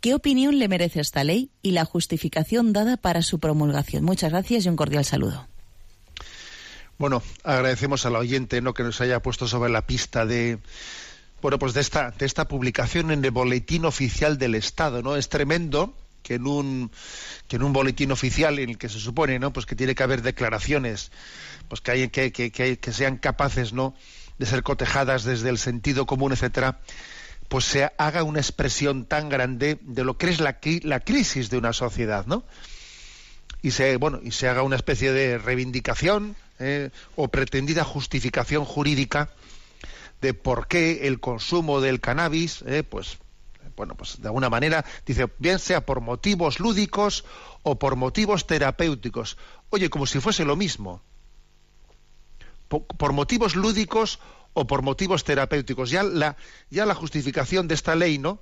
¿Qué 0.00 0.14
opinión 0.14 0.58
le 0.58 0.68
merece 0.68 1.00
esta 1.00 1.24
ley 1.24 1.50
y 1.62 1.70
la 1.72 1.84
justificación 1.84 2.72
dada 2.72 2.96
para 2.96 3.22
su 3.22 3.38
promulgación? 3.38 4.04
Muchas 4.04 4.30
gracias 4.30 4.66
y 4.66 4.68
un 4.68 4.76
cordial 4.76 5.04
saludo. 5.04 5.46
Bueno, 6.98 7.22
agradecemos 7.42 8.04
al 8.06 8.16
oyente 8.16 8.60
¿no? 8.60 8.74
que 8.74 8.82
nos 8.82 9.00
haya 9.00 9.20
puesto 9.20 9.48
sobre 9.48 9.70
la 9.70 9.86
pista 9.86 10.26
de 10.26 10.58
bueno 11.42 11.58
pues 11.58 11.74
de 11.74 11.80
esta 11.80 12.10
de 12.10 12.24
esta 12.24 12.48
publicación 12.48 13.10
en 13.10 13.24
el 13.24 13.30
boletín 13.30 13.84
oficial 13.84 14.38
del 14.38 14.54
Estado, 14.54 15.02
¿no? 15.02 15.16
Es 15.16 15.28
tremendo 15.28 15.94
que 16.24 16.34
en 16.34 16.46
un 16.46 16.90
que 17.46 17.56
en 17.56 17.62
un 17.62 17.72
boletín 17.72 18.10
oficial 18.10 18.58
en 18.58 18.70
el 18.70 18.78
que 18.78 18.88
se 18.88 18.98
supone, 18.98 19.38
¿no? 19.38 19.52
Pues 19.52 19.66
que 19.66 19.76
tiene 19.76 19.94
que 19.94 20.02
haber 20.02 20.22
declaraciones, 20.22 21.12
pues 21.68 21.80
que 21.80 21.90
hay 21.90 22.08
que, 22.08 22.92
sean 22.92 23.18
capaces, 23.18 23.72
¿no? 23.72 23.94
de 24.38 24.46
ser 24.46 24.62
cotejadas 24.62 25.24
desde 25.24 25.48
el 25.48 25.58
sentido 25.58 26.06
común, 26.06 26.32
etcétera, 26.32 26.80
pues 27.48 27.64
se 27.64 27.90
haga 27.98 28.22
una 28.22 28.40
expresión 28.40 29.04
tan 29.04 29.28
grande 29.28 29.78
de 29.82 30.04
lo 30.04 30.18
que 30.18 30.28
es 30.28 30.40
la, 30.40 30.58
la 30.82 31.00
crisis 31.00 31.50
de 31.50 31.58
una 31.58 31.72
sociedad, 31.72 32.26
¿no? 32.26 32.44
Y 33.62 33.70
se, 33.70 33.96
bueno, 33.96 34.20
y 34.22 34.32
se 34.32 34.48
haga 34.48 34.62
una 34.62 34.76
especie 34.76 35.12
de 35.12 35.38
reivindicación 35.38 36.36
eh, 36.58 36.90
o 37.16 37.28
pretendida 37.28 37.84
justificación 37.84 38.64
jurídica 38.64 39.30
de 40.20 40.34
por 40.34 40.66
qué 40.66 41.06
el 41.06 41.20
consumo 41.20 41.80
del 41.80 42.00
cannabis, 42.00 42.62
eh, 42.66 42.82
pues, 42.82 43.18
bueno, 43.76 43.94
pues 43.94 44.20
de 44.20 44.28
alguna 44.28 44.50
manera 44.50 44.84
dice, 45.06 45.26
bien 45.38 45.58
sea 45.58 45.84
por 45.84 46.00
motivos 46.00 46.60
lúdicos 46.60 47.24
o 47.62 47.78
por 47.78 47.96
motivos 47.96 48.46
terapéuticos. 48.46 49.36
Oye, 49.70 49.90
como 49.90 50.06
si 50.06 50.20
fuese 50.20 50.44
lo 50.44 50.56
mismo 50.56 51.02
por 52.82 53.12
motivos 53.12 53.56
lúdicos 53.56 54.18
o 54.54 54.66
por 54.66 54.82
motivos 54.82 55.24
terapéuticos. 55.24 55.90
Ya 55.90 56.02
la, 56.02 56.94
justificación 56.94 57.68
de 57.68 57.74
esta 57.74 57.94
ley, 57.94 58.18
¿no? 58.18 58.40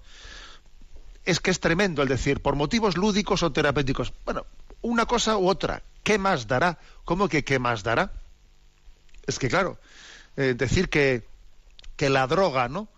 Es 1.25 1.40
que 1.40 1.51
es 1.51 1.61
tremendo 1.61 2.03
el 2.03 2.09
decir, 2.09 2.40
por 2.40 2.57
motivos 2.57 2.97
lúdicos 2.97 3.42
o 3.42 3.53
terapéuticos. 3.53 4.12
Bueno, 4.25 4.47
una 4.83 5.07
cosa 5.07 5.37
u 5.37 5.49
otra. 5.49 5.83
¿Qué 6.03 6.18
más 6.18 6.47
dará? 6.47 6.79
¿Cómo 7.05 7.29
que 7.29 7.45
qué 7.45 7.59
más 7.59 7.83
dará? 7.83 8.12
Es 9.27 9.38
que, 9.38 9.49
claro, 9.49 9.79
eh, 10.37 10.55
decir 10.57 10.88
que, 10.88 11.25
que 11.97 12.11
la 12.11 12.27
droga, 12.27 12.68
¿no? 12.68 12.88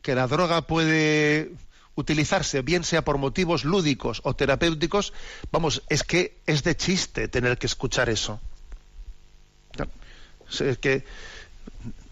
Que 0.00 0.14
la 0.14 0.26
droga 0.26 0.62
puede 0.62 1.52
utilizarse, 1.96 2.62
bien 2.62 2.84
sea 2.84 3.02
por 3.02 3.18
motivos 3.18 3.64
lúdicos 3.64 4.20
o 4.24 4.34
terapéuticos, 4.34 5.12
vamos, 5.50 5.82
es 5.88 6.02
que 6.02 6.38
es 6.46 6.62
de 6.62 6.76
chiste 6.76 7.26
tener 7.28 7.58
que 7.58 7.66
escuchar 7.66 8.08
eso. 8.08 8.40
Es 10.48 10.78
que 10.78 11.04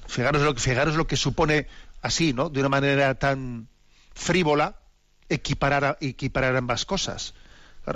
fijaros 0.06 0.42
lo, 0.42 0.54
fijaros 0.54 0.96
lo 0.96 1.06
que 1.06 1.16
supone 1.16 1.66
así, 2.02 2.32
¿no? 2.32 2.50
De 2.50 2.60
una 2.60 2.68
manera 2.68 3.14
tan 3.14 3.68
frívola 4.14 4.76
equiparar, 5.28 5.98
equiparar 6.00 6.56
ambas 6.56 6.84
cosas. 6.84 7.34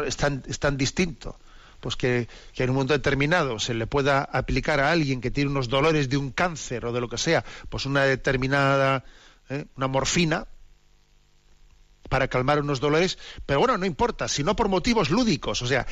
es, 0.07 0.16
tan, 0.16 0.42
es 0.48 0.59
tan 0.59 0.77
distinto. 0.77 1.38
Pues 1.81 1.94
que, 1.94 2.27
en 2.57 2.70
un 2.70 2.74
momento 2.74 2.94
determinado 2.94 3.61
se 3.61 3.72
le 3.72 3.87
pueda 3.87 4.22
aplicar 4.22 4.81
a 4.81 4.90
alguien 4.90 5.20
que 5.20 5.31
tiene 5.31 5.51
unos 5.51 5.68
dolores 5.68 6.09
de 6.09 6.16
un 6.16 6.33
cáncer 6.33 6.85
o 6.85 6.92
de 6.92 7.01
lo 7.01 7.09
que 7.09 7.18
sea, 7.18 7.44
pues 7.68 7.87
una 7.87 8.03
determinada, 8.03 9.05
¿eh? 9.48 9.66
una 9.77 9.87
morfina, 9.87 10.48
para 12.09 12.29
calmar 12.29 12.61
unos 12.61 12.81
dolores, 12.81 13.18
pero 13.46 13.61
bueno, 13.61 13.79
no 13.79 13.87
importa, 13.87 14.29
sino 14.29 14.57
por 14.57 14.68
motivos 14.68 15.11
lúdicos. 15.11 15.62
O 15.62 15.66
sea, 15.66 15.87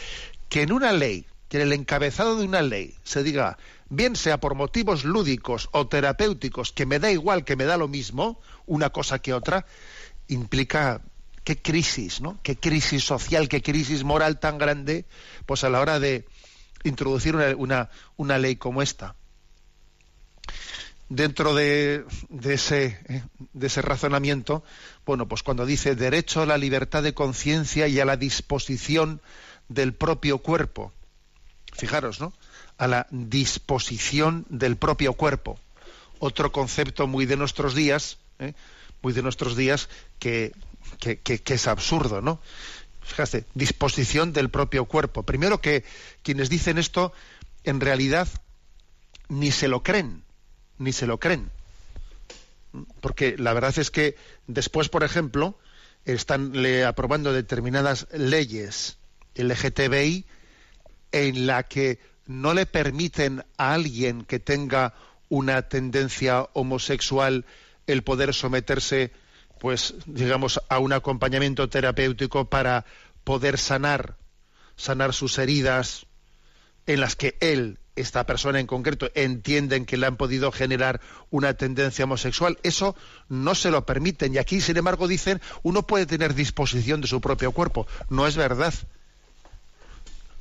que 0.49 0.63
en 0.63 0.73
una 0.73 0.93
ley, 0.93 1.27
que 1.49 1.59
en 1.59 1.65
el 1.65 1.73
encabezado 1.73 2.37
de 2.37 2.45
una 2.45 2.63
ley 2.63 2.95
se 3.05 3.23
diga 3.23 3.59
bien 3.89 4.17
sea 4.17 4.39
por 4.39 4.55
motivos 4.55 5.05
lúdicos 5.05 5.69
o 5.73 5.87
terapéuticos, 5.87 6.73
que 6.73 6.87
me 6.87 6.99
da 6.99 7.11
igual, 7.11 7.45
que 7.45 7.57
me 7.57 7.65
da 7.65 7.77
lo 7.77 7.89
mismo, 7.89 8.41
una 8.67 8.91
cosa 8.91 9.21
que 9.21 9.33
otra, 9.33 9.67
implica 10.29 11.03
qué 11.45 11.57
crisis, 11.57 12.21
¿no? 12.21 12.41
Qué 12.43 12.57
crisis 12.57 13.05
social, 13.05 13.49
qué 13.49 13.63
crisis 13.63 14.03
moral 14.03 14.41
tan 14.41 14.59
grande, 14.59 15.05
pues 15.47 15.63
a 15.63 15.71
la 15.71 15.81
hora 15.81 16.01
de 16.01 16.27
introducir 16.83 17.37
una, 17.37 17.91
una, 18.17 18.39
ley 18.39 18.57
como 18.57 18.83
esta. 18.83 19.15
Dentro 21.09 21.55
de, 21.55 22.05
ese, 22.43 22.99
de 23.53 23.67
ese 23.69 23.81
razonamiento, 23.81 24.65
bueno, 25.05 25.29
pues 25.29 25.45
cuando 25.45 25.65
dice 25.65 25.95
derecho 25.95 26.43
a 26.43 26.47
la 26.47 26.59
libertad 26.59 27.05
de 27.05 27.15
conciencia 27.15 27.87
y 27.87 28.01
a 28.01 28.05
la 28.05 28.17
disposición 28.17 29.21
del 29.69 29.95
propio 29.95 30.39
cuerpo, 30.39 30.93
fijaros, 31.77 32.21
¿no? 32.21 32.33
a 32.79 32.87
la 32.87 33.07
disposición 33.11 34.47
del 34.49 34.77
propio 34.77 35.15
cuerpo. 35.15 35.59
Otro 36.19 36.53
concepto 36.53 37.07
muy 37.07 37.27
de 37.27 37.37
nuestros 37.37 37.75
días, 37.75 38.19
¿eh? 38.39 38.55
muy 39.03 39.13
de 39.13 39.23
nuestros 39.23 39.57
días, 39.57 39.89
que, 40.19 40.53
que, 40.99 41.43
es 41.47 41.67
absurdo, 41.69 42.21
¿no? 42.23 42.41
Fíjate, 43.03 43.45
disposición 43.55 44.33
del 44.33 44.51
propio 44.51 44.87
cuerpo. 44.87 45.23
Primero 45.23 45.61
que 45.61 45.85
quienes 46.23 46.49
dicen 46.49 46.79
esto, 46.79 47.13
en 47.65 47.81
realidad, 47.81 48.29
ni 49.29 49.53
se 49.53 49.69
lo 49.69 49.83
creen, 49.83 50.23
ni 50.79 50.93
se 50.93 51.07
lo 51.07 51.19
creen. 51.19 51.51
Porque 53.01 53.37
la 53.39 53.53
verdad 53.53 53.79
es 53.79 53.91
que 53.91 54.17
después, 54.47 54.89
por 54.89 55.05
ejemplo, 55.05 55.59
están 56.05 56.53
aprobando 56.85 57.33
determinadas 57.33 58.07
leyes 58.13 58.99
LGTBI 59.35 60.25
en 61.17 61.47
la 61.47 61.63
que 61.63 61.99
no 62.27 62.53
le 62.53 62.67
permiten 62.67 63.45
a 63.57 63.73
alguien 63.73 64.25
que 64.25 64.39
tenga 64.39 64.93
una 65.29 65.63
tendencia 65.63 66.49
homosexual 66.53 67.47
el 67.87 68.03
poder 68.03 68.35
someterse, 68.35 69.13
pues, 69.59 69.95
digamos, 70.05 70.61
a 70.69 70.79
un 70.79 70.93
acompañamiento 70.93 71.69
terapéutico 71.71 72.51
para 72.51 72.85
poder 73.25 73.57
sanar, 73.57 74.17
sanar 74.77 75.15
sus 75.15 75.39
heridas 75.39 76.07
en 76.87 77.01
las 77.01 77.17
que 77.17 77.37
él, 77.41 77.79
esta 77.97 78.27
persona 78.27 78.61
en 78.61 78.67
concreto, 78.67 79.11
entienden 79.15 79.87
que 79.87 79.97
le 79.97 80.07
han 80.07 80.17
podido 80.17 80.53
generar 80.53 81.01
una 81.31 81.55
tendencia 81.55 82.05
homosexual. 82.05 82.59
Eso 82.63 82.95
no 83.29 83.55
se 83.55 83.71
lo 83.71 83.87
permiten. 83.87 84.35
Y 84.35 84.39
aquí, 84.39 84.61
sin 84.61 84.77
embargo, 84.77 85.09
dicen, 85.09 85.41
uno 85.63 85.87
puede 85.87 86.05
tener 86.05 86.35
disposición 86.35 87.01
de 87.01 87.09
su 87.09 87.23
propio 87.23 87.53
cuerpo. 87.53 87.87
No 88.11 88.27
es 88.27 88.37
verdad 88.37 88.75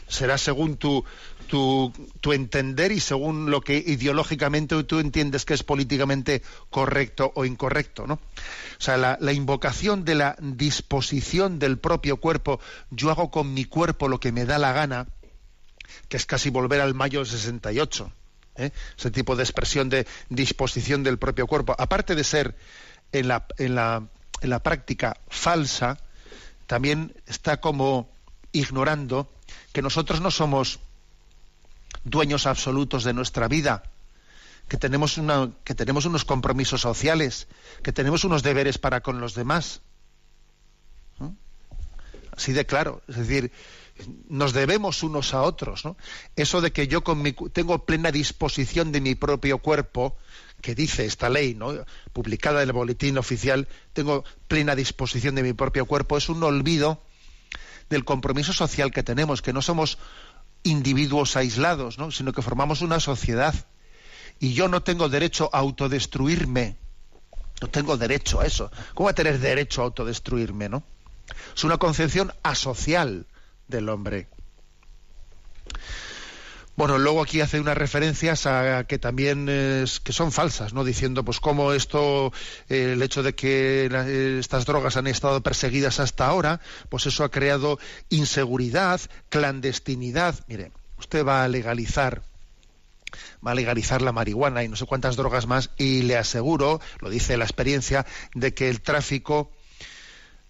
será 0.07 0.37
según 0.37 0.77
tu, 0.77 1.03
tu, 1.47 1.91
tu, 2.21 2.33
entender 2.33 2.91
y 2.91 2.99
según 2.99 3.49
lo 3.49 3.61
que 3.61 3.77
ideológicamente 3.77 4.83
tú 4.83 4.99
entiendes 4.99 5.45
que 5.45 5.53
es 5.53 5.63
políticamente 5.63 6.41
correcto 6.69 7.31
o 7.35 7.45
incorrecto, 7.45 8.07
¿no? 8.07 8.15
O 8.15 8.81
sea, 8.81 8.97
la, 8.97 9.17
la, 9.19 9.33
invocación 9.33 10.05
de 10.05 10.15
la 10.15 10.35
disposición 10.39 11.59
del 11.59 11.77
propio 11.77 12.17
cuerpo, 12.17 12.59
yo 12.91 13.09
hago 13.09 13.31
con 13.31 13.53
mi 13.53 13.65
cuerpo 13.65 14.07
lo 14.07 14.19
que 14.19 14.31
me 14.31 14.45
da 14.45 14.57
la 14.57 14.73
gana, 14.73 15.07
que 16.09 16.17
es 16.17 16.25
casi 16.25 16.49
volver 16.49 16.81
al 16.81 16.93
mayo 16.93 17.19
del 17.19 17.27
68, 17.27 18.11
¿eh? 18.57 18.71
ese 18.97 19.11
tipo 19.11 19.35
de 19.35 19.43
expresión 19.43 19.89
de 19.89 20.07
disposición 20.29 21.03
del 21.03 21.17
propio 21.17 21.47
cuerpo, 21.47 21.75
aparte 21.77 22.15
de 22.15 22.23
ser 22.23 22.55
en 23.11 23.27
la, 23.27 23.45
en 23.57 23.75
la, 23.75 24.03
en 24.41 24.49
la 24.49 24.59
práctica 24.59 25.17
falsa, 25.29 25.97
también 26.67 27.13
está 27.27 27.57
como 27.61 28.09
ignorando 28.51 29.29
que 29.71 29.81
nosotros 29.81 30.21
no 30.21 30.31
somos 30.31 30.79
dueños 32.03 32.45
absolutos 32.45 33.03
de 33.03 33.13
nuestra 33.13 33.47
vida, 33.47 33.83
que 34.67 34.77
tenemos, 34.77 35.17
una, 35.17 35.51
que 35.63 35.75
tenemos 35.75 36.05
unos 36.05 36.25
compromisos 36.25 36.81
sociales, 36.81 37.47
que 37.83 37.91
tenemos 37.91 38.23
unos 38.23 38.43
deberes 38.43 38.77
para 38.77 39.01
con 39.01 39.19
los 39.19 39.35
demás. 39.35 39.81
Así 42.35 42.51
de 42.51 42.65
claro. 42.65 43.01
Es 43.07 43.15
decir, 43.15 43.51
nos 44.27 44.53
debemos 44.53 45.03
unos 45.03 45.33
a 45.33 45.41
otros. 45.41 45.83
Eso 46.35 46.61
de 46.61 46.71
que 46.71 46.87
yo 46.87 47.03
con 47.03 47.21
mi, 47.21 47.31
tengo 47.31 47.85
plena 47.85 48.11
disposición 48.11 48.91
de 48.91 49.01
mi 49.01 49.15
propio 49.15 49.59
cuerpo, 49.59 50.17
que 50.61 50.75
dice 50.75 51.05
esta 51.05 51.29
ley, 51.29 51.53
¿no? 51.53 51.73
publicada 52.11 52.61
en 52.61 52.69
el 52.69 52.73
boletín 52.73 53.17
oficial, 53.17 53.67
tengo 53.93 54.23
plena 54.47 54.75
disposición 54.75 55.35
de 55.35 55.43
mi 55.43 55.53
propio 55.53 55.85
cuerpo, 55.85 56.17
es 56.17 56.29
un 56.29 56.43
olvido 56.43 57.01
del 57.89 58.05
compromiso 58.05 58.53
social 58.53 58.91
que 58.91 59.03
tenemos, 59.03 59.41
que 59.41 59.53
no 59.53 59.61
somos 59.61 59.97
individuos 60.63 61.35
aislados, 61.35 61.97
¿no? 61.97 62.11
sino 62.11 62.33
que 62.33 62.41
formamos 62.41 62.81
una 62.81 62.99
sociedad. 62.99 63.53
Y 64.39 64.53
yo 64.53 64.67
no 64.67 64.83
tengo 64.83 65.07
derecho 65.09 65.49
a 65.53 65.59
autodestruirme. 65.59 66.75
No 67.61 67.69
tengo 67.69 67.95
derecho 67.95 68.41
a 68.41 68.45
eso. 68.45 68.69
¿Cómo 68.93 69.05
voy 69.05 69.11
a 69.11 69.15
tener 69.15 69.39
derecho 69.39 69.81
a 69.81 69.85
autodestruirme, 69.85 70.67
no? 70.67 70.83
Es 71.55 71.63
una 71.63 71.77
concepción 71.77 72.33
asocial 72.43 73.25
del 73.67 73.89
hombre. 73.89 74.27
Bueno, 76.77 76.97
luego 76.97 77.21
aquí 77.21 77.39
hace 77.39 77.61
unas 77.61 77.77
referencias 77.77 78.45
a 78.45 78.83
que 78.83 78.99
también 78.99 79.45
que 79.45 80.11
son 80.11 80.33
falsas, 80.33 80.73
¿no? 80.73 80.83
Diciendo, 80.83 81.23
pues, 81.23 81.39
cómo 81.39 81.71
esto, 81.71 82.33
eh, 82.67 82.91
el 82.93 83.01
hecho 83.01 83.23
de 83.23 83.33
que 83.33 84.37
estas 84.39 84.65
drogas 84.65 84.97
han 84.97 85.07
estado 85.07 85.41
perseguidas 85.41 86.01
hasta 86.01 86.27
ahora, 86.27 86.59
pues 86.89 87.05
eso 87.05 87.23
ha 87.23 87.31
creado 87.31 87.79
inseguridad, 88.09 88.99
clandestinidad. 89.29 90.35
Mire, 90.49 90.73
usted 90.99 91.25
va 91.25 91.45
a 91.45 91.47
legalizar, 91.47 92.23
va 93.45 93.51
a 93.51 93.55
legalizar 93.55 94.01
la 94.01 94.11
marihuana 94.11 94.65
y 94.65 94.67
no 94.67 94.75
sé 94.75 94.85
cuántas 94.85 95.15
drogas 95.15 95.47
más, 95.47 95.69
y 95.77 96.01
le 96.01 96.17
aseguro, 96.17 96.81
lo 96.99 97.09
dice 97.09 97.37
la 97.37 97.45
experiencia, 97.45 98.05
de 98.33 98.53
que 98.53 98.67
el 98.67 98.81
tráfico, 98.81 99.49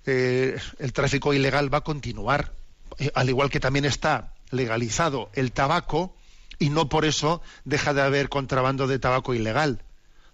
eh, 0.08 0.58
el 0.80 0.92
tráfico 0.92 1.36
ilegal 1.36 1.72
va 1.72 1.80
a 1.80 1.82
continuar, 1.82 2.52
eh, 2.98 3.12
al 3.14 3.30
igual 3.30 3.52
que 3.52 3.60
también 3.60 3.86
está 3.86 4.32
legalizado 4.56 5.30
el 5.34 5.52
tabaco, 5.52 6.16
y 6.60 6.70
no 6.70 6.90
por 6.90 7.06
eso 7.06 7.42
deja 7.66 7.94
de 7.94 8.02
haber 8.02 8.30
contrabando 8.30 8.88
de 8.88 9.00
tabaco 9.00 9.34
ilegal 9.34 9.82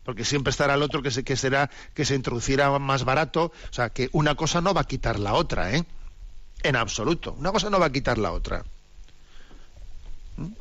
porque 0.03 0.25
siempre 0.25 0.51
estará 0.51 0.75
el 0.75 0.81
otro 0.81 1.01
que, 1.01 1.12
se, 1.12 1.23
que 1.23 1.38
será 1.38 1.69
que 1.93 2.05
se 2.05 2.15
introducirá 2.15 2.77
más 2.79 3.03
barato, 3.03 3.51
o 3.69 3.73
sea, 3.73 3.89
que 3.89 4.10
una 4.13 4.36
cosa 4.36 4.62
no 4.62 4.73
va 4.73 4.81
a 4.81 4.88
quitar 4.88 5.19
la 5.19 5.34
otra, 5.34 5.75
¿eh? 5.75 5.86
En 6.63 6.75
absoluto, 6.75 7.34
una 7.34 7.51
cosa 7.51 7.69
no 7.69 7.79
va 7.79 7.88
a 7.88 7.91
quitar 7.91 8.17
la 8.17 8.31
otra. 8.31 8.63
¿Mm? 10.38 10.53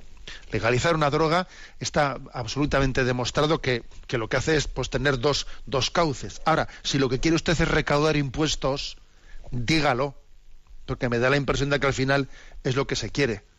Legalizar 0.52 0.94
una 0.94 1.10
droga 1.10 1.48
está 1.78 2.18
absolutamente 2.32 3.04
demostrado 3.04 3.60
que, 3.60 3.84
que, 4.06 4.18
lo 4.18 4.28
que 4.28 4.36
hace 4.36 4.56
es 4.56 4.66
pues, 4.66 4.90
tener 4.90 5.18
dos, 5.18 5.46
dos 5.66 5.90
cauces. 5.90 6.40
Ahora, 6.44 6.68
si 6.82 6.98
lo 6.98 7.08
que 7.08 7.20
quiere 7.20 7.36
usted 7.36 7.52
es 7.52 7.68
recaudar 7.68 8.16
impuestos, 8.16 8.98
dígalo, 9.50 10.14
porque 10.86 11.08
me 11.08 11.18
da 11.18 11.30
la 11.30 11.36
impresión 11.36 11.70
de 11.70 11.80
que 11.80 11.86
al 11.86 11.94
final 11.94 12.28
es 12.64 12.76
lo 12.76 12.86
que 12.86 12.96
se 12.96 13.10
quiere 13.10 13.49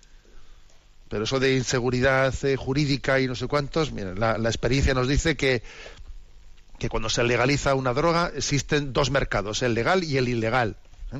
pero 1.12 1.26
eso 1.26 1.42
de 1.42 1.58
inseguridad 1.58 2.34
eh, 2.46 2.56
jurídica 2.56 3.20
y 3.20 3.28
no 3.28 3.36
sé 3.36 3.48
cuántos, 3.48 3.92
la, 3.92 4.38
experiencia 4.38 4.94
nos 4.94 5.10
dice 5.10 5.36
que, 5.36 5.62
que 6.80 6.88
cuando 6.88 7.10
se 7.10 7.22
legaliza 7.26 7.76
una 7.76 7.94
droga 7.94 8.32
existen 8.34 8.94
dos 8.94 9.12
mercados, 9.12 9.62
el 9.62 9.74
legal 9.74 10.06
y 10.06 10.16
el 10.16 10.30
ilegal. 10.30 10.78
¿eh? 11.12 11.20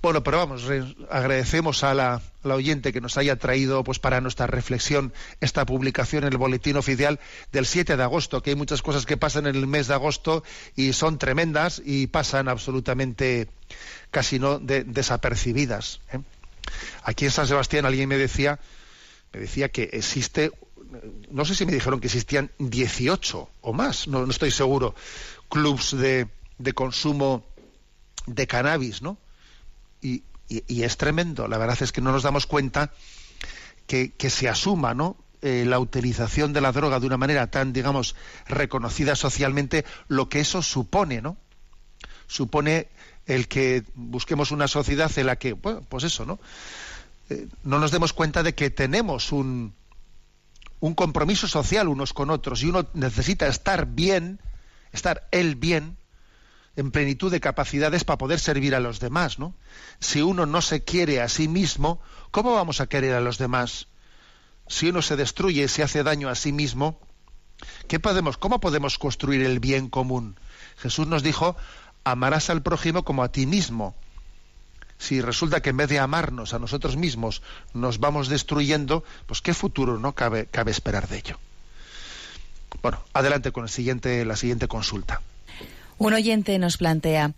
Bueno, 0.00 0.22
pero 0.22 0.38
vamos, 0.38 0.64
agradecemos 1.10 1.84
a 1.84 1.92
la, 1.92 2.22
la, 2.42 2.54
oyente 2.54 2.94
que 2.94 3.02
nos 3.02 3.18
haya 3.18 3.36
traído 3.36 3.84
pues 3.84 3.98
para 3.98 4.22
nuestra 4.22 4.46
reflexión 4.46 5.12
esta 5.42 5.66
publicación 5.66 6.24
en 6.24 6.32
el 6.32 6.38
boletín 6.38 6.78
oficial 6.78 7.20
del 7.52 7.66
7 7.66 7.98
de 7.98 8.02
agosto, 8.02 8.42
que 8.42 8.50
hay 8.50 8.56
muchas 8.56 8.80
cosas 8.80 9.04
que 9.04 9.18
pasan 9.18 9.48
en 9.48 9.56
el 9.56 9.66
mes 9.66 9.86
de 9.86 9.92
agosto 9.92 10.44
y 10.76 10.94
son 10.94 11.18
tremendas 11.18 11.82
y 11.84 12.06
pasan 12.06 12.48
absolutamente 12.48 13.48
casi 14.10 14.38
no 14.38 14.58
de, 14.58 14.84
desapercibidas. 14.84 16.00
¿eh? 16.10 16.20
Aquí 17.02 17.24
en 17.24 17.30
San 17.30 17.46
Sebastián 17.46 17.86
alguien 17.86 18.08
me 18.08 18.16
decía, 18.16 18.58
me 19.32 19.40
decía 19.40 19.70
que 19.70 19.90
existe, 19.92 20.52
no 21.30 21.44
sé 21.44 21.54
si 21.54 21.66
me 21.66 21.72
dijeron 21.72 22.00
que 22.00 22.06
existían 22.08 22.50
18 22.58 23.50
o 23.60 23.72
más, 23.72 24.08
no, 24.08 24.24
no 24.24 24.30
estoy 24.30 24.50
seguro, 24.50 24.94
clubs 25.48 25.96
de, 25.96 26.28
de, 26.58 26.72
consumo 26.72 27.46
de 28.26 28.46
cannabis, 28.46 29.02
¿no? 29.02 29.18
Y, 30.00 30.24
y, 30.48 30.64
y, 30.66 30.82
es 30.82 30.96
tremendo. 30.96 31.46
La 31.46 31.58
verdad 31.58 31.78
es 31.80 31.92
que 31.92 32.00
no 32.00 32.12
nos 32.12 32.22
damos 32.22 32.46
cuenta 32.46 32.92
que, 33.86 34.12
que 34.12 34.30
se 34.30 34.48
asuma, 34.48 34.94
¿no? 34.94 35.16
Eh, 35.42 35.64
la 35.66 35.78
utilización 35.78 36.52
de 36.52 36.60
la 36.60 36.70
droga 36.70 37.00
de 37.00 37.06
una 37.06 37.16
manera 37.16 37.50
tan, 37.50 37.72
digamos, 37.72 38.14
reconocida 38.46 39.16
socialmente, 39.16 39.86
lo 40.06 40.28
que 40.28 40.40
eso 40.40 40.60
supone, 40.60 41.22
¿no? 41.22 41.38
Supone 42.26 42.88
el 43.26 43.48
que 43.48 43.84
busquemos 43.94 44.50
una 44.50 44.68
sociedad 44.68 45.10
en 45.16 45.26
la 45.26 45.36
que, 45.36 45.52
bueno, 45.52 45.82
pues 45.88 46.04
eso, 46.04 46.24
¿no? 46.24 46.38
Eh, 47.28 47.48
no 47.62 47.78
nos 47.78 47.90
demos 47.90 48.12
cuenta 48.12 48.42
de 48.42 48.54
que 48.54 48.70
tenemos 48.70 49.32
un, 49.32 49.74
un 50.80 50.94
compromiso 50.94 51.46
social 51.46 51.88
unos 51.88 52.12
con 52.12 52.30
otros 52.30 52.62
y 52.62 52.66
uno 52.66 52.88
necesita 52.94 53.46
estar 53.46 53.86
bien, 53.86 54.40
estar 54.92 55.28
él 55.30 55.54
bien, 55.54 55.96
en 56.76 56.90
plenitud 56.90 57.30
de 57.30 57.40
capacidades 57.40 58.04
para 58.04 58.18
poder 58.18 58.40
servir 58.40 58.74
a 58.74 58.80
los 58.80 59.00
demás, 59.00 59.38
¿no? 59.38 59.54
Si 59.98 60.22
uno 60.22 60.46
no 60.46 60.62
se 60.62 60.82
quiere 60.82 61.20
a 61.20 61.28
sí 61.28 61.48
mismo, 61.48 62.00
¿cómo 62.30 62.54
vamos 62.54 62.80
a 62.80 62.86
querer 62.86 63.14
a 63.14 63.20
los 63.20 63.38
demás? 63.38 63.88
Si 64.66 64.88
uno 64.88 65.02
se 65.02 65.16
destruye, 65.16 65.68
se 65.68 65.82
hace 65.82 66.02
daño 66.02 66.28
a 66.28 66.34
sí 66.34 66.52
mismo, 66.52 66.98
¿qué 67.88 68.00
podemos, 68.00 68.38
¿cómo 68.38 68.60
podemos 68.60 68.98
construir 68.98 69.42
el 69.42 69.60
bien 69.60 69.90
común? 69.90 70.38
Jesús 70.78 71.06
nos 71.06 71.22
dijo, 71.22 71.56
amarás 72.04 72.50
al 72.50 72.62
prójimo 72.62 73.04
como 73.04 73.22
a 73.22 73.32
ti 73.32 73.46
mismo. 73.46 73.94
Si 74.98 75.20
resulta 75.22 75.62
que 75.62 75.70
en 75.70 75.78
vez 75.78 75.88
de 75.88 75.98
amarnos 75.98 76.52
a 76.52 76.58
nosotros 76.58 76.96
mismos 76.96 77.42
nos 77.72 77.98
vamos 77.98 78.28
destruyendo, 78.28 79.02
pues 79.26 79.40
qué 79.40 79.54
futuro 79.54 79.98
no 79.98 80.12
cabe, 80.12 80.46
cabe 80.46 80.70
esperar 80.70 81.08
de 81.08 81.18
ello. 81.18 81.38
Bueno, 82.82 83.02
adelante 83.12 83.50
con 83.52 83.64
el 83.64 83.70
siguiente, 83.70 84.24
la 84.24 84.36
siguiente 84.36 84.68
consulta. 84.68 85.22
Un 85.98 86.14
oyente 86.14 86.58
nos 86.58 86.76
plantea, 86.76 87.32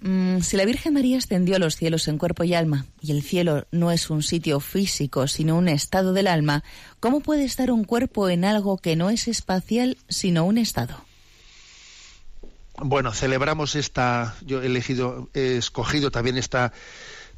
mmm, 0.00 0.40
si 0.40 0.56
la 0.56 0.64
Virgen 0.64 0.94
María 0.94 1.18
ascendió 1.18 1.56
a 1.56 1.58
los 1.58 1.76
cielos 1.76 2.08
en 2.08 2.18
cuerpo 2.18 2.44
y 2.44 2.54
alma, 2.54 2.86
y 3.00 3.12
el 3.12 3.22
cielo 3.22 3.66
no 3.72 3.90
es 3.90 4.10
un 4.10 4.22
sitio 4.22 4.60
físico, 4.60 5.26
sino 5.26 5.56
un 5.56 5.68
estado 5.68 6.12
del 6.12 6.26
alma, 6.26 6.64
¿cómo 7.00 7.20
puede 7.20 7.44
estar 7.44 7.70
un 7.70 7.84
cuerpo 7.84 8.28
en 8.28 8.44
algo 8.44 8.78
que 8.78 8.96
no 8.96 9.10
es 9.10 9.28
espacial, 9.28 9.98
sino 10.08 10.44
un 10.44 10.58
estado? 10.58 11.04
Bueno, 12.78 13.12
celebramos 13.12 13.76
esta, 13.76 14.34
yo 14.42 14.62
he 14.62 14.66
elegido, 14.66 15.28
he 15.34 15.56
escogido 15.56 16.10
también 16.10 16.36
esta 16.36 16.72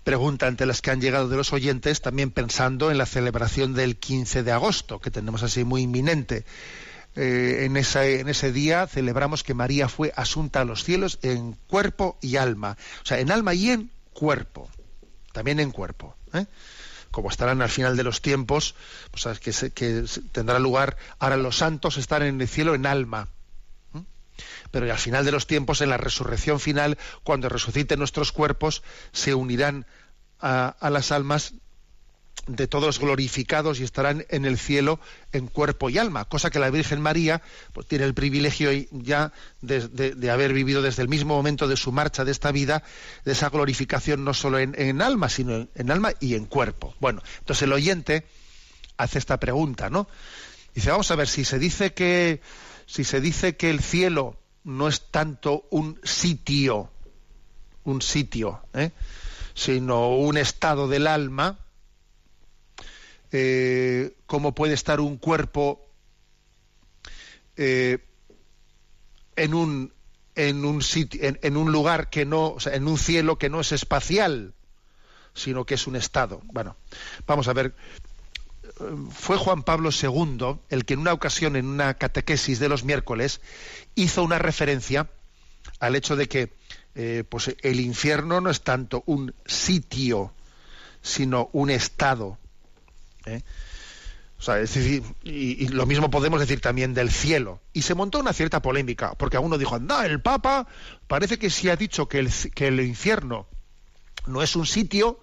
pregunta 0.02 0.46
ante 0.46 0.66
las 0.66 0.82
que 0.82 0.90
han 0.90 1.00
llegado 1.00 1.28
de 1.28 1.36
los 1.36 1.52
oyentes, 1.52 2.00
también 2.00 2.30
pensando 2.30 2.90
en 2.90 2.98
la 2.98 3.06
celebración 3.06 3.74
del 3.74 3.96
15 3.96 4.42
de 4.42 4.52
agosto, 4.52 5.00
que 5.00 5.10
tenemos 5.10 5.42
así 5.42 5.64
muy 5.64 5.82
inminente. 5.82 6.44
Eh, 7.16 7.64
en, 7.64 7.76
ese 7.76 8.52
día 8.52 8.86
celebramos 8.86 9.42
que 9.42 9.54
María 9.54 9.88
fue 9.88 10.12
asunta 10.16 10.60
a 10.60 10.64
los 10.64 10.84
cielos 10.84 11.18
en 11.22 11.52
cuerpo 11.66 12.18
y 12.20 12.36
alma, 12.36 12.76
o 13.02 13.06
sea, 13.06 13.18
en 13.20 13.30
alma 13.30 13.54
y 13.54 13.70
en 13.70 13.90
cuerpo, 14.12 14.70
también 15.32 15.60
en 15.60 15.70
cuerpo. 15.70 16.16
¿eh? 16.32 16.46
como 17.10 17.30
estarán 17.30 17.62
al 17.62 17.70
final 17.70 17.96
de 17.96 18.02
los 18.02 18.20
tiempos, 18.20 18.74
pues 19.10 19.38
que, 19.38 19.52
se, 19.52 19.70
que 19.70 20.04
tendrá 20.32 20.58
lugar, 20.58 20.98
ahora 21.18 21.38
los 21.38 21.56
santos 21.56 21.96
están 21.96 22.22
en 22.22 22.38
el 22.38 22.46
cielo 22.46 22.74
en 22.74 22.84
alma, 22.84 23.28
pero 24.70 24.90
al 24.90 24.98
final 24.98 25.24
de 25.24 25.32
los 25.32 25.46
tiempos, 25.46 25.80
en 25.80 25.90
la 25.90 25.96
resurrección 25.96 26.60
final, 26.60 26.98
cuando 27.22 27.48
resuciten 27.48 27.98
nuestros 27.98 28.32
cuerpos, 28.32 28.82
se 29.12 29.34
unirán 29.34 29.86
a, 30.40 30.76
las 30.90 31.12
almas 31.12 31.54
de 32.46 32.68
todos 32.68 33.00
glorificados 33.00 33.80
y 33.80 33.84
estarán 33.84 34.24
en 34.28 34.44
el 34.44 34.58
cielo 34.58 35.00
en 35.32 35.48
cuerpo 35.48 35.90
y 35.90 35.98
alma, 35.98 36.26
cosa 36.26 36.50
que 36.50 36.60
la 36.60 36.70
Virgen 36.70 37.00
María 37.00 37.42
pues, 37.72 37.88
tiene 37.88 38.04
el 38.04 38.14
privilegio 38.14 38.70
ya 38.92 39.32
de, 39.62 40.30
haber 40.30 40.52
vivido 40.52 40.80
desde 40.80 41.02
el 41.02 41.08
mismo 41.08 41.34
momento 41.34 41.66
de 41.66 41.76
su 41.76 41.90
marcha 41.90 42.24
de 42.24 42.30
esta 42.30 42.52
vida, 42.52 42.84
de 43.24 43.32
esa 43.32 43.48
glorificación 43.48 44.24
no 44.24 44.32
solo 44.32 44.58
en, 44.58 44.74
en 44.78 45.02
alma, 45.02 45.28
sino 45.28 45.56
en, 45.56 45.70
en, 45.74 45.90
alma 45.90 46.12
y 46.20 46.34
en 46.34 46.44
cuerpo. 46.44 46.94
Bueno, 47.00 47.20
entonces 47.38 47.62
el 47.62 47.72
oyente 47.72 48.26
hace 48.96 49.18
esta 49.18 49.38
pregunta, 49.38 49.90
¿no? 49.90 50.08
Dice, 50.74 50.90
vamos 50.90 51.10
a 51.10 51.16
ver, 51.16 51.26
si 51.26 51.44
se 51.44 51.58
dice 51.58 51.94
que, 51.94 52.40
si 52.86 53.04
se 53.04 53.20
dice 53.20 53.56
que 53.56 53.70
el 53.70 53.80
cielo 53.80 54.38
no 54.64 54.88
es 54.88 55.10
tanto 55.10 55.66
un 55.70 56.00
sitio, 56.02 56.90
un 57.84 58.00
sitio, 58.00 58.60
¿eh? 58.74 58.92
sino 59.54 60.16
un 60.16 60.36
estado 60.36 60.88
del 60.88 61.06
alma, 61.06 61.58
eh, 63.32 64.16
cómo 64.26 64.54
puede 64.54 64.74
estar 64.74 65.00
un 65.00 65.16
cuerpo 65.18 65.88
eh, 67.56 67.98
en 69.36 69.54
un 69.54 70.82
sitio, 70.82 71.20
en, 71.22 71.56
un 71.56 71.72
lugar 71.72 72.08
que 72.08 72.24
no, 72.24 72.50
o 72.50 72.60
sea, 72.60 72.74
en 72.74 72.86
un 72.86 72.98
cielo 72.98 73.38
que 73.38 73.50
no 73.50 73.60
es 73.60 73.72
espacial, 73.72 74.54
sino 75.34 75.64
que 75.64 75.74
es 75.74 75.86
un 75.86 75.96
estado. 75.96 76.40
Bueno, 76.44 76.76
vamos 77.26 77.48
a 77.48 77.52
ver. 77.52 77.74
Fue 79.10 79.38
Juan 79.38 79.62
Pablo 79.62 79.90
II 79.90 80.58
el 80.68 80.84
que 80.84 80.94
en 80.94 81.00
una 81.00 81.14
ocasión, 81.14 81.56
en 81.56 81.66
una 81.66 81.94
catequesis 81.94 82.58
de 82.58 82.68
los 82.68 82.84
miércoles, 82.84 83.40
hizo 83.94 84.22
una 84.22 84.38
referencia 84.38 85.08
al 85.80 85.96
hecho 85.96 86.14
de 86.16 86.28
que 86.28 86.52
eh, 86.94 87.24
pues 87.28 87.54
el 87.62 87.80
infierno 87.80 88.40
no 88.40 88.50
es 88.50 88.62
tanto 88.62 89.02
un 89.06 89.34
sitio, 89.46 90.32
sino 91.02 91.48
un 91.52 91.70
estado. 91.70 92.38
¿eh? 93.24 93.42
O 94.38 94.42
sea, 94.42 94.62
y, 95.24 95.68
lo 95.68 95.86
mismo 95.86 96.10
podemos 96.10 96.40
decir 96.40 96.60
también 96.60 96.92
del 96.92 97.10
cielo. 97.10 97.60
Y 97.72 97.82
se 97.82 97.94
montó 97.94 98.20
una 98.20 98.34
cierta 98.34 98.60
polémica, 98.60 99.14
porque 99.14 99.38
a 99.38 99.40
uno 99.40 99.56
dijo, 99.56 99.74
anda, 99.74 100.04
el 100.04 100.20
Papa 100.20 100.66
parece 101.06 101.38
que 101.38 101.48
sí 101.48 101.70
ha 101.70 101.76
dicho 101.76 102.08
que 102.08 102.18
el 102.18 102.80
infierno 102.80 103.46
no 104.26 104.42
es 104.42 104.54
un 104.56 104.66
sitio, 104.66 105.20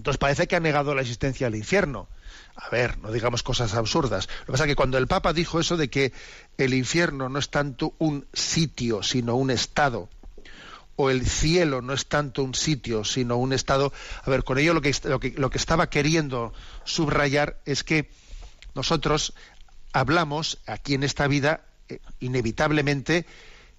entonces 0.00 0.16
parece 0.16 0.46
que 0.46 0.56
ha 0.56 0.60
negado 0.60 0.94
la 0.94 1.02
existencia 1.02 1.46
del 1.46 1.58
infierno. 1.58 2.08
A 2.56 2.70
ver, 2.70 2.96
no 3.00 3.12
digamos 3.12 3.42
cosas 3.42 3.74
absurdas. 3.74 4.28
Lo 4.40 4.46
que 4.46 4.52
pasa 4.52 4.64
es 4.64 4.68
que 4.68 4.74
cuando 4.74 4.96
el 4.96 5.06
Papa 5.06 5.34
dijo 5.34 5.60
eso 5.60 5.76
de 5.76 5.90
que 5.90 6.14
el 6.56 6.72
infierno 6.72 7.28
no 7.28 7.38
es 7.38 7.50
tanto 7.50 7.94
un 7.98 8.26
sitio, 8.32 9.02
sino 9.02 9.36
un 9.36 9.50
estado, 9.50 10.08
o 10.96 11.10
el 11.10 11.26
cielo 11.26 11.82
no 11.82 11.92
es 11.92 12.06
tanto 12.06 12.42
un 12.42 12.54
sitio, 12.54 13.04
sino 13.04 13.36
un 13.36 13.52
estado, 13.52 13.92
a 14.24 14.30
ver, 14.30 14.42
con 14.42 14.56
ello 14.56 14.72
lo 14.72 14.80
que, 14.80 14.94
lo 15.04 15.20
que, 15.20 15.34
lo 15.36 15.50
que 15.50 15.58
estaba 15.58 15.90
queriendo 15.90 16.54
subrayar 16.84 17.60
es 17.66 17.84
que 17.84 18.10
nosotros 18.74 19.34
hablamos 19.92 20.60
aquí 20.64 20.94
en 20.94 21.02
esta 21.02 21.26
vida, 21.26 21.60
eh, 21.90 22.00
inevitablemente, 22.20 23.26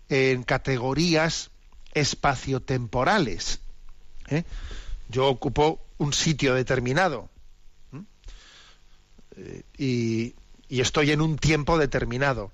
en 0.08 0.44
categorías 0.44 1.50
espaciotemporales. 1.96 3.60
¿eh? 4.28 4.44
Yo 5.12 5.28
ocupo 5.28 5.86
un 5.98 6.14
sitio 6.14 6.56
determinado 6.56 7.30
eh, 9.36 9.64
y, 9.78 10.36
estoy 10.70 11.12
en 11.12 11.20
un 11.20 11.38
tiempo 11.38 11.78
determinado. 11.78 12.54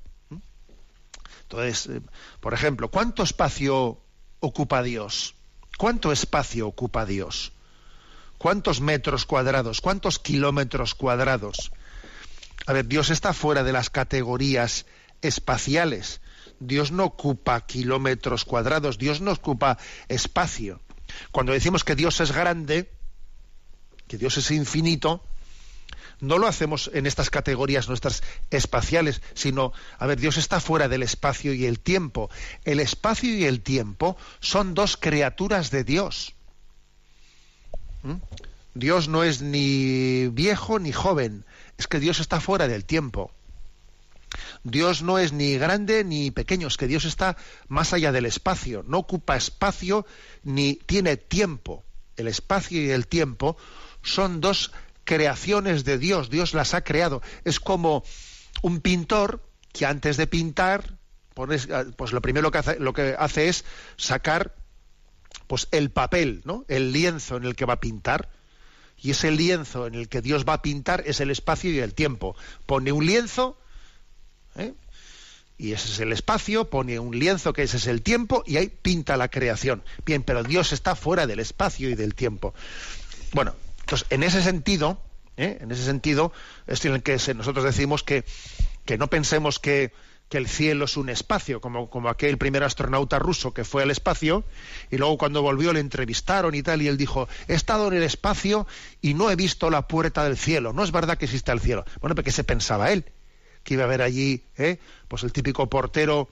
Entonces, 1.44 1.86
eh, 1.86 2.02
por 2.40 2.56
ejemplo, 2.56 2.90
¿cuánto 2.90 3.22
espacio 3.22 4.02
ocupa 4.40 4.82
Dios? 4.82 5.36
¿Cuánto 5.78 6.12
espacio 6.12 6.68
ocupa 6.68 7.06
Dios? 7.06 7.54
¿Cuántos 8.40 8.82
metros 8.82 9.26
cuadrados? 9.26 9.80
¿Cuántos 9.80 10.18
kilómetros 10.18 10.96
cuadrados? 10.96 11.72
A 12.66 12.74
ver, 12.74 12.88
Dios 12.88 13.12
está 13.12 13.34
fuera 13.34 13.64
de 13.64 13.72
las 13.72 13.92
categorías 13.92 14.88
espaciales. 15.22 16.22
Dios 16.60 16.92
no 16.92 17.06
ocupa 17.06 17.62
kilómetros 17.62 18.46
cuadrados, 18.46 18.98
Dios 18.98 19.22
no 19.22 19.32
ocupa 19.32 19.78
espacio. 20.08 20.82
Cuando 21.32 21.54
decimos 21.54 21.84
que 21.84 21.96
Dios 21.96 22.20
es 22.20 22.32
grande, 22.32 22.90
que 24.08 24.18
Dios 24.18 24.38
es 24.38 24.52
infinito, 24.52 25.24
no 26.20 26.38
lo 26.38 26.48
hacemos 26.48 26.90
en 26.94 27.06
estas 27.06 27.30
categorías 27.30 27.88
nuestras 27.88 28.24
espaciales, 28.50 29.22
sino, 29.34 29.74
a 30.00 30.08
ver, 30.08 30.20
Dios 30.20 30.38
está 30.38 30.60
fuera 30.60 30.88
del 30.88 31.04
espacio 31.04 31.54
y 31.54 31.66
el 31.66 31.80
tiempo. 31.80 32.30
El 32.66 32.80
espacio 32.80 33.34
y 33.36 33.46
el 33.46 33.62
tiempo 33.62 34.18
son 34.40 34.74
dos 34.74 34.98
criaturas 34.98 35.70
de 35.70 35.84
Dios. 35.84 36.34
¿Mm? 38.04 38.16
Dios 38.74 39.08
no 39.08 39.24
es 39.24 39.42
ni 39.42 40.28
viejo 40.28 40.80
ni 40.80 40.92
joven, 40.92 41.46
es 41.78 41.88
que 41.88 42.00
Dios 42.00 42.20
está 42.20 42.40
fuera 42.40 42.68
del 42.68 42.86
tiempo. 42.86 43.32
Dios 44.64 45.02
no 45.02 45.20
es 45.20 45.32
ni 45.34 45.58
grande 45.58 46.04
ni 46.04 46.32
pequeño, 46.32 46.68
es 46.68 46.78
que 46.78 46.88
Dios 46.88 47.06
está 47.06 47.38
más 47.68 47.94
allá 47.94 48.12
del 48.12 48.26
espacio, 48.26 48.84
no 48.88 49.00
ocupa 49.00 49.38
espacio 49.38 50.06
ni 50.44 50.76
tiene 50.76 51.18
tiempo. 51.18 51.84
El 52.16 52.28
espacio 52.28 52.82
y 52.82 52.90
el 52.90 53.08
tiempo 53.08 53.58
son 54.02 54.42
dos 54.42 54.72
creaciones 55.04 55.86
de 55.86 55.98
Dios, 55.98 56.30
Dios 56.30 56.54
las 56.54 56.74
ha 56.74 56.82
creado. 56.82 57.22
Es 57.46 57.60
como 57.60 58.04
un 58.62 58.82
pintor 58.82 59.44
que 59.72 59.86
antes 59.86 60.18
de 60.18 60.28
pintar, 60.28 60.98
pues 61.34 61.68
lo 62.12 62.22
primero 62.22 62.52
que 62.52 62.58
hace, 62.58 62.80
lo 62.80 62.94
que 62.94 63.16
hace 63.18 63.48
es 63.48 63.64
sacar 63.96 64.56
pues 65.48 65.68
el 65.72 65.92
papel, 65.92 66.42
¿no? 66.44 66.66
El 66.68 66.92
lienzo 66.92 67.38
en 67.38 67.46
el 67.46 67.56
que 67.56 67.66
va 67.66 67.74
a 67.74 67.80
pintar. 67.80 68.30
Y 68.98 69.12
ese 69.12 69.32
lienzo 69.32 69.86
en 69.86 69.96
el 69.96 70.10
que 70.10 70.22
Dios 70.22 70.44
va 70.44 70.54
a 70.54 70.62
pintar 70.62 71.04
es 71.06 71.22
el 71.22 71.30
espacio 71.30 71.72
y 71.72 71.80
el 71.80 71.94
tiempo. 71.94 72.36
Pone 72.66 72.92
un 72.92 73.06
lienzo, 73.06 73.60
¿eh? 74.58 74.74
y 75.58 75.74
ese 75.74 75.90
es 75.92 76.00
el 76.00 76.12
espacio, 76.12 76.70
pone 76.70 77.00
un 77.00 77.18
lienzo 77.18 77.52
que 77.52 77.64
ese 77.64 77.78
es 77.78 77.88
el 77.88 78.04
tiempo, 78.04 78.44
y 78.46 78.58
ahí 78.58 78.70
pinta 78.70 79.18
la 79.18 79.28
creación. 79.28 79.84
Bien, 80.06 80.22
pero 80.22 80.44
Dios 80.44 80.72
está 80.72 80.96
fuera 80.96 81.26
del 81.26 81.40
espacio 81.40 81.90
y 81.90 81.96
del 81.96 82.14
tiempo. 82.14 82.54
Bueno, 83.34 83.56
entonces, 83.80 84.06
en 84.12 84.24
ese 84.24 84.44
sentido, 84.44 85.02
¿eh? 85.36 85.58
en 85.62 85.72
ese 85.72 85.84
sentido, 85.84 86.32
es 86.68 86.86
en 86.86 86.94
el 86.94 87.04
que 87.04 87.18
nosotros 87.34 87.66
decimos 87.66 88.04
que, 88.04 88.24
que 88.86 88.98
no 89.00 89.08
pensemos 89.08 89.58
que, 89.58 89.94
que 90.30 90.38
el 90.38 90.48
cielo 90.48 90.86
es 90.86 90.96
un 90.96 91.10
espacio, 91.10 91.60
como, 91.60 91.90
como 91.90 92.10
aquel 92.10 92.38
primer 92.38 92.64
astronauta 92.64 93.18
ruso 93.18 93.54
que 93.54 93.64
fue 93.64 93.82
al 93.82 93.90
espacio 93.90 94.44
y 94.92 94.98
luego 94.98 95.18
cuando 95.18 95.42
volvió 95.42 95.74
le 95.74 95.80
entrevistaron 95.80 96.54
y 96.54 96.62
tal 96.62 96.84
y 96.84 96.88
él 96.88 96.98
dijo, 96.98 97.28
he 97.48 97.56
estado 97.56 97.88
en 97.88 97.96
el 97.96 98.04
espacio 98.04 98.68
y 99.02 99.16
no 99.16 99.32
he 99.32 99.36
visto 99.36 99.72
la 99.72 99.88
puerta 99.88 100.24
del 100.24 100.38
cielo, 100.38 100.72
no 100.74 100.84
es 100.84 100.92
verdad 100.92 101.18
que 101.18 101.26
exista 101.26 101.52
el 101.52 101.62
cielo. 101.62 101.86
Bueno, 102.00 102.14
porque 102.14 102.32
se 102.32 102.44
pensaba 102.44 102.92
él? 102.92 103.06
Que 103.68 103.74
iba 103.74 103.84
a 103.84 103.88
haber 103.88 104.02
allí, 104.02 104.42
¿eh? 104.56 104.80
pues 105.10 105.24
el 105.24 105.34
típico 105.34 105.68
portero 105.68 106.30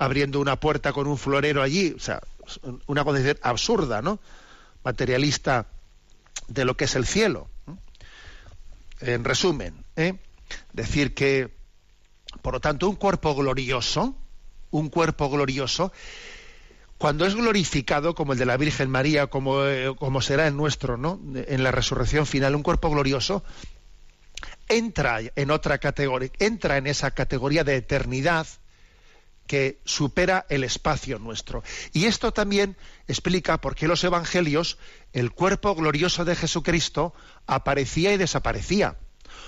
abriendo 0.00 0.40
una 0.40 0.58
puerta 0.58 0.92
con 0.92 1.06
un 1.06 1.16
florero 1.16 1.62
allí, 1.62 1.94
o 1.96 2.00
sea, 2.00 2.20
una 2.88 3.04
cosa 3.04 3.20
absurda, 3.40 4.02
¿no? 4.02 4.18
Materialista 4.82 5.68
de 6.48 6.64
lo 6.64 6.76
que 6.76 6.86
es 6.86 6.96
el 6.96 7.06
cielo. 7.06 7.48
En 8.98 9.22
resumen, 9.22 9.84
¿eh? 9.94 10.14
decir 10.72 11.14
que, 11.14 11.54
por 12.42 12.54
lo 12.54 12.60
tanto, 12.60 12.88
un 12.88 12.96
cuerpo 12.96 13.36
glorioso, 13.36 14.16
un 14.72 14.88
cuerpo 14.88 15.30
glorioso, 15.30 15.92
cuando 16.98 17.26
es 17.26 17.36
glorificado, 17.36 18.16
como 18.16 18.32
el 18.32 18.40
de 18.40 18.46
la 18.46 18.56
Virgen 18.56 18.90
María, 18.90 19.28
como, 19.28 19.64
eh, 19.66 19.94
como 19.96 20.20
será 20.20 20.48
el 20.48 20.56
nuestro, 20.56 20.96
¿no? 20.96 21.20
En 21.32 21.62
la 21.62 21.70
resurrección 21.70 22.26
final, 22.26 22.56
un 22.56 22.64
cuerpo 22.64 22.90
glorioso, 22.90 23.44
entra 24.68 25.20
en 25.34 25.50
otra 25.50 25.78
categoría, 25.78 26.30
entra 26.38 26.76
en 26.76 26.86
esa 26.86 27.10
categoría 27.12 27.64
de 27.64 27.76
eternidad 27.76 28.46
que 29.46 29.80
supera 29.84 30.46
el 30.48 30.64
espacio 30.64 31.18
nuestro. 31.18 31.62
Y 31.92 32.06
esto 32.06 32.32
también 32.32 32.76
explica 33.06 33.60
por 33.60 33.74
qué 33.74 33.86
los 33.88 34.02
evangelios, 34.04 34.78
el 35.12 35.30
cuerpo 35.30 35.74
glorioso 35.74 36.24
de 36.24 36.36
Jesucristo 36.36 37.14
aparecía 37.46 38.12
y 38.12 38.16
desaparecía. 38.16 38.96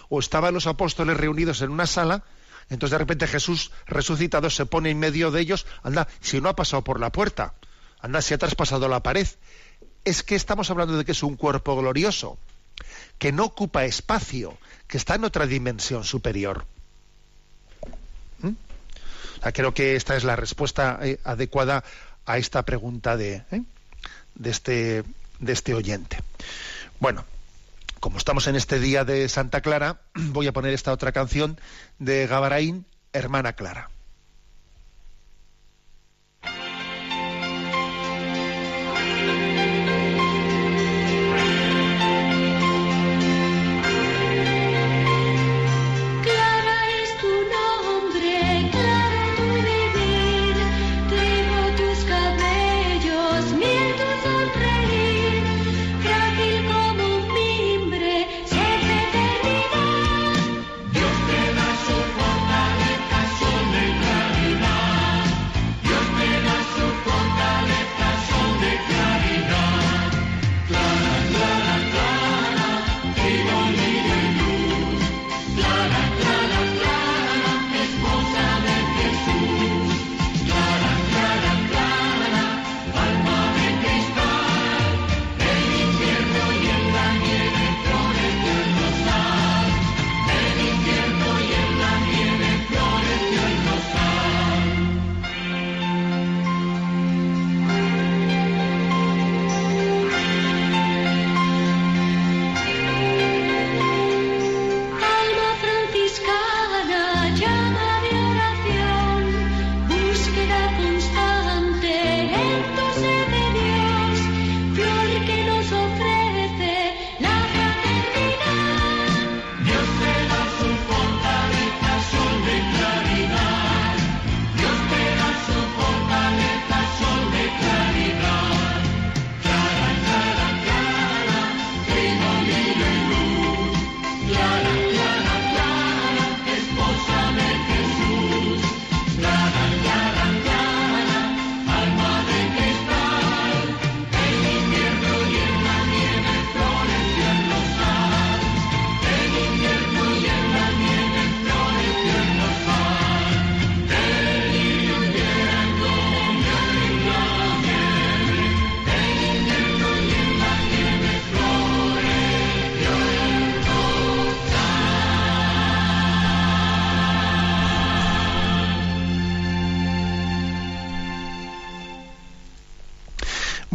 O 0.09 0.21
estaban 0.21 0.55
los 0.55 0.67
apóstoles 0.67 1.17
reunidos 1.17 1.61
en 1.63 1.71
una 1.71 1.87
sala, 1.87 2.25
entonces 2.71 2.93
de 2.93 2.99
repente 2.99 3.27
Jesús 3.27 3.73
resucitado 3.87 4.51
se 4.51 4.67
pone 4.67 4.91
en 4.91 4.99
medio 4.99 5.31
de 5.31 5.41
ellos, 5.41 5.67
anda, 5.83 6.09
si 6.21 6.41
no 6.41 6.49
ha 6.49 6.57
pasado 6.57 6.85
por 6.85 7.01
la 7.01 7.11
puerta, 7.11 7.55
anda, 8.01 8.23
si 8.23 8.35
ha 8.35 8.39
traspasado 8.39 8.89
la 8.89 9.03
pared. 9.03 9.27
Es 10.05 10.23
que 10.23 10.35
estamos 10.35 10.71
hablando 10.71 10.97
de 10.97 11.05
que 11.05 11.13
es 11.13 11.23
un 11.23 11.37
cuerpo 11.37 11.77
glorioso, 11.77 12.39
que 13.19 13.33
no 13.33 13.45
ocupa 13.45 13.85
espacio, 13.85 14.57
que 14.89 14.97
está 14.97 15.15
en 15.15 15.25
otra 15.25 15.47
dimensión 15.47 16.03
superior 16.03 16.65
creo 19.53 19.75
que 19.75 19.97
esta 19.97 20.17
es 20.17 20.25
la 20.25 20.37
respuesta 20.37 20.99
eh, 21.03 21.19
adecuada 21.25 21.85
a 22.27 22.39
esta 22.39 22.65
pregunta 22.65 23.17
de, 23.17 23.43
eh, 23.51 23.63
de, 24.35 24.51
este, 24.51 25.05
de 25.39 25.53
este 25.53 25.75
oyente. 25.75 26.19
Bueno, 27.01 27.25
como 28.01 28.19
estamos 28.19 28.47
en 28.47 28.57
este 28.57 28.79
día 28.79 29.05
de 29.05 29.29
Santa 29.29 29.61
Clara, 29.61 30.01
voy 30.15 30.47
a 30.47 30.53
poner 30.53 30.73
esta 30.73 30.93
otra 30.93 31.13
canción 31.13 31.59
de 31.99 32.27
Gabaraín, 32.27 32.85
Hermana 33.13 33.55
Clara. 33.55 33.91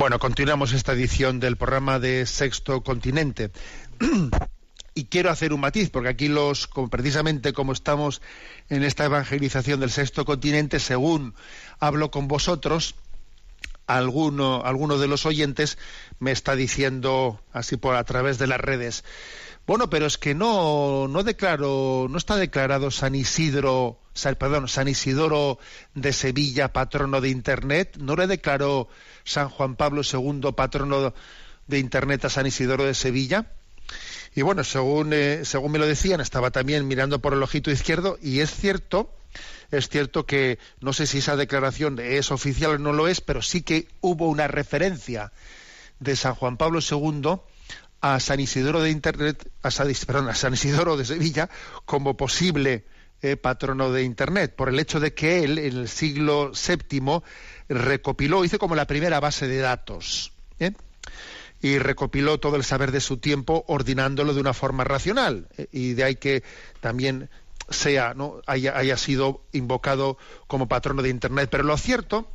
Bueno, 0.04 0.20
continuamos 0.20 0.74
esta 0.74 0.92
edición 0.92 1.40
del 1.40 1.56
programa 1.56 1.98
de 1.98 2.26
Sexto 2.26 2.84
Continente. 2.84 3.52
y 4.96 5.06
quiero 5.06 5.30
hacer 5.30 5.54
un 5.54 5.62
matiz, 5.62 5.90
porque 5.92 6.10
aquí 6.10 6.28
los, 6.28 6.70
precisamente 6.92 7.54
como 7.54 7.72
estamos 7.72 8.22
en 8.68 8.84
esta 8.84 9.06
evangelización 9.06 9.80
del 9.80 9.92
Sexto 9.92 10.26
Continente, 10.26 10.82
según 10.82 11.36
hablo 11.80 12.12
con 12.12 12.28
vosotros, 12.28 12.96
alguno, 13.88 14.64
alguno 14.66 14.98
de 14.98 15.08
los 15.08 15.26
oyentes 15.26 15.78
me 16.20 16.34
está 16.34 16.58
diciendo 16.58 17.42
así 17.54 17.78
por 17.78 17.96
a 17.96 18.04
través 18.04 18.38
de 18.38 18.48
las 18.48 18.60
redes, 18.60 19.06
bueno, 19.66 19.90
pero 19.90 20.06
es 20.06 20.18
que 20.18 20.36
no, 20.36 21.08
no 21.08 21.24
declaro, 21.24 22.08
no 22.10 22.18
está 22.18 22.36
declarado 22.36 22.92
San 22.92 23.16
Isidro, 23.16 23.98
perdón, 24.38 24.68
San 24.68 24.90
Isidoro 24.90 25.58
de 25.96 26.12
Sevilla, 26.12 26.74
patrono 26.74 27.22
de 27.22 27.30
Internet, 27.30 27.98
no 27.98 28.16
le 28.16 28.28
declaró 28.28 28.90
San 29.24 29.48
Juan 29.48 29.76
Pablo 29.76 30.02
II, 30.02 30.52
patrono 30.54 31.14
de 31.68 31.80
Internet 31.80 32.26
a 32.26 32.30
San 32.30 32.46
Isidoro 32.46 32.84
de 32.84 32.94
Sevilla. 32.94 33.48
Y 34.36 34.42
bueno, 34.42 34.66
según, 34.66 35.14
eh, 35.14 35.46
según 35.46 35.72
me 35.72 35.80
lo 35.80 35.88
decían, 35.88 36.20
estaba 36.20 36.52
también 36.52 36.88
mirando 36.88 37.20
por 37.20 37.34
el 37.34 37.44
ojito 37.44 37.72
izquierdo 37.72 38.18
y 38.22 38.40
es 38.40 38.52
cierto, 38.52 39.16
es 39.72 39.88
cierto 39.88 40.26
que 40.26 40.60
no 40.82 40.92
sé 40.92 41.08
si 41.08 41.20
esa 41.20 41.38
declaración 41.38 42.00
es 42.00 42.32
oficial 42.32 42.72
o 42.72 42.78
no 42.80 42.92
lo 42.92 43.08
es, 43.08 43.22
pero 43.22 43.42
sí 43.42 43.62
que 43.62 43.88
hubo 44.02 44.28
una 44.28 44.48
referencia 44.48 45.32
de 46.00 46.18
San 46.18 46.36
Juan 46.36 46.58
Pablo 46.58 46.80
II 46.82 47.40
a 48.04 48.20
San 48.20 48.42
Isidoro 48.42 48.82
de 48.82 48.92
Internet, 48.92 49.50
a 49.62 49.72
San, 49.72 49.90
Isidoro 49.90 50.98
de 50.98 51.06
Sevilla 51.06 51.50
como 51.86 52.18
posible 52.18 52.84
eh, 53.22 53.38
patrono 53.38 53.94
de 53.94 54.04
Internet, 54.04 54.58
por 54.58 54.68
el 54.68 54.78
hecho 54.78 55.00
de 55.00 55.14
que 55.14 55.46
él 55.46 55.58
en 55.58 55.78
el 55.78 55.88
siglo 55.88 56.52
VII 56.52 57.22
recopiló, 57.70 58.44
hizo 58.44 58.60
como 58.60 58.76
la 58.76 58.88
primera 58.88 59.22
base 59.22 59.48
de 59.48 59.60
datos, 59.60 60.34
¿eh? 60.60 60.74
y 61.62 61.78
recopiló 61.78 62.42
todo 62.42 62.58
el 62.58 62.66
saber 62.66 62.92
de 62.92 63.00
su 63.00 63.20
tiempo 63.20 63.64
ordinándolo 63.70 64.34
de 64.34 64.42
una 64.42 64.54
forma 64.54 64.84
racional, 64.84 65.48
¿eh? 65.58 65.68
y 65.72 65.94
de 65.94 66.04
ahí 66.04 66.16
que 66.18 66.44
también 66.82 67.30
sea, 67.70 68.14
¿no? 68.14 68.42
haya, 68.48 68.78
haya 68.78 68.98
sido 68.98 69.46
invocado 69.54 70.18
como 70.48 70.68
patrono 70.68 71.04
de 71.04 71.10
Internet. 71.10 71.48
Pero 71.50 71.64
lo 71.64 71.78
cierto 71.78 72.28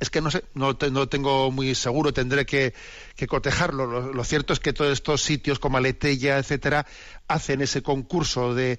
es 0.00 0.10
que 0.10 0.20
no 0.20 0.30
sé, 0.30 0.44
no, 0.54 0.76
lo 0.80 1.08
tengo 1.08 1.50
muy 1.50 1.74
seguro, 1.74 2.12
tendré 2.12 2.46
que, 2.46 2.74
cotejarlo. 3.28 4.12
Lo, 4.12 4.24
cierto 4.24 4.52
es 4.52 4.60
que 4.60 4.72
todos 4.72 4.92
estos 4.92 5.22
sitios 5.22 5.58
como 5.58 5.78
Aletella, 5.78 6.38
etcétera, 6.38 6.86
hacen 7.26 7.60
ese 7.60 7.82
concurso 7.82 8.54
de 8.54 8.78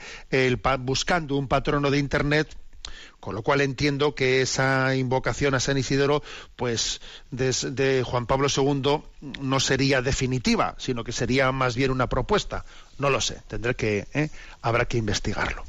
buscando 0.80 1.36
un 1.36 1.48
patrono 1.48 1.92
de 1.92 2.00
internet 2.00 2.56
con 3.20 3.36
lo 3.36 3.44
cual 3.44 3.62
entiendo 3.62 4.16
que 4.16 4.42
esa 4.42 4.96
invocación 4.96 5.54
a 5.54 5.60
San 5.60 5.78
Isidoro, 5.78 6.24
pues 6.56 7.02
desde 7.32 8.04
Juan 8.04 8.26
Pablo 8.26 8.48
II 8.56 9.04
no 9.42 9.60
sería 9.60 10.02
definitiva, 10.02 10.76
sino 10.78 11.04
que 11.04 11.12
sería 11.12 11.52
más 11.52 11.76
bien 11.76 11.92
una 11.92 12.08
propuesta. 12.08 12.66
No 12.98 13.10
lo 13.10 13.20
sé, 13.22 13.42
tendré 13.48 13.76
que, 13.76 14.08
¿eh? 14.14 14.30
habrá 14.62 14.86
que 14.86 14.98
investigarlo. 14.98 15.64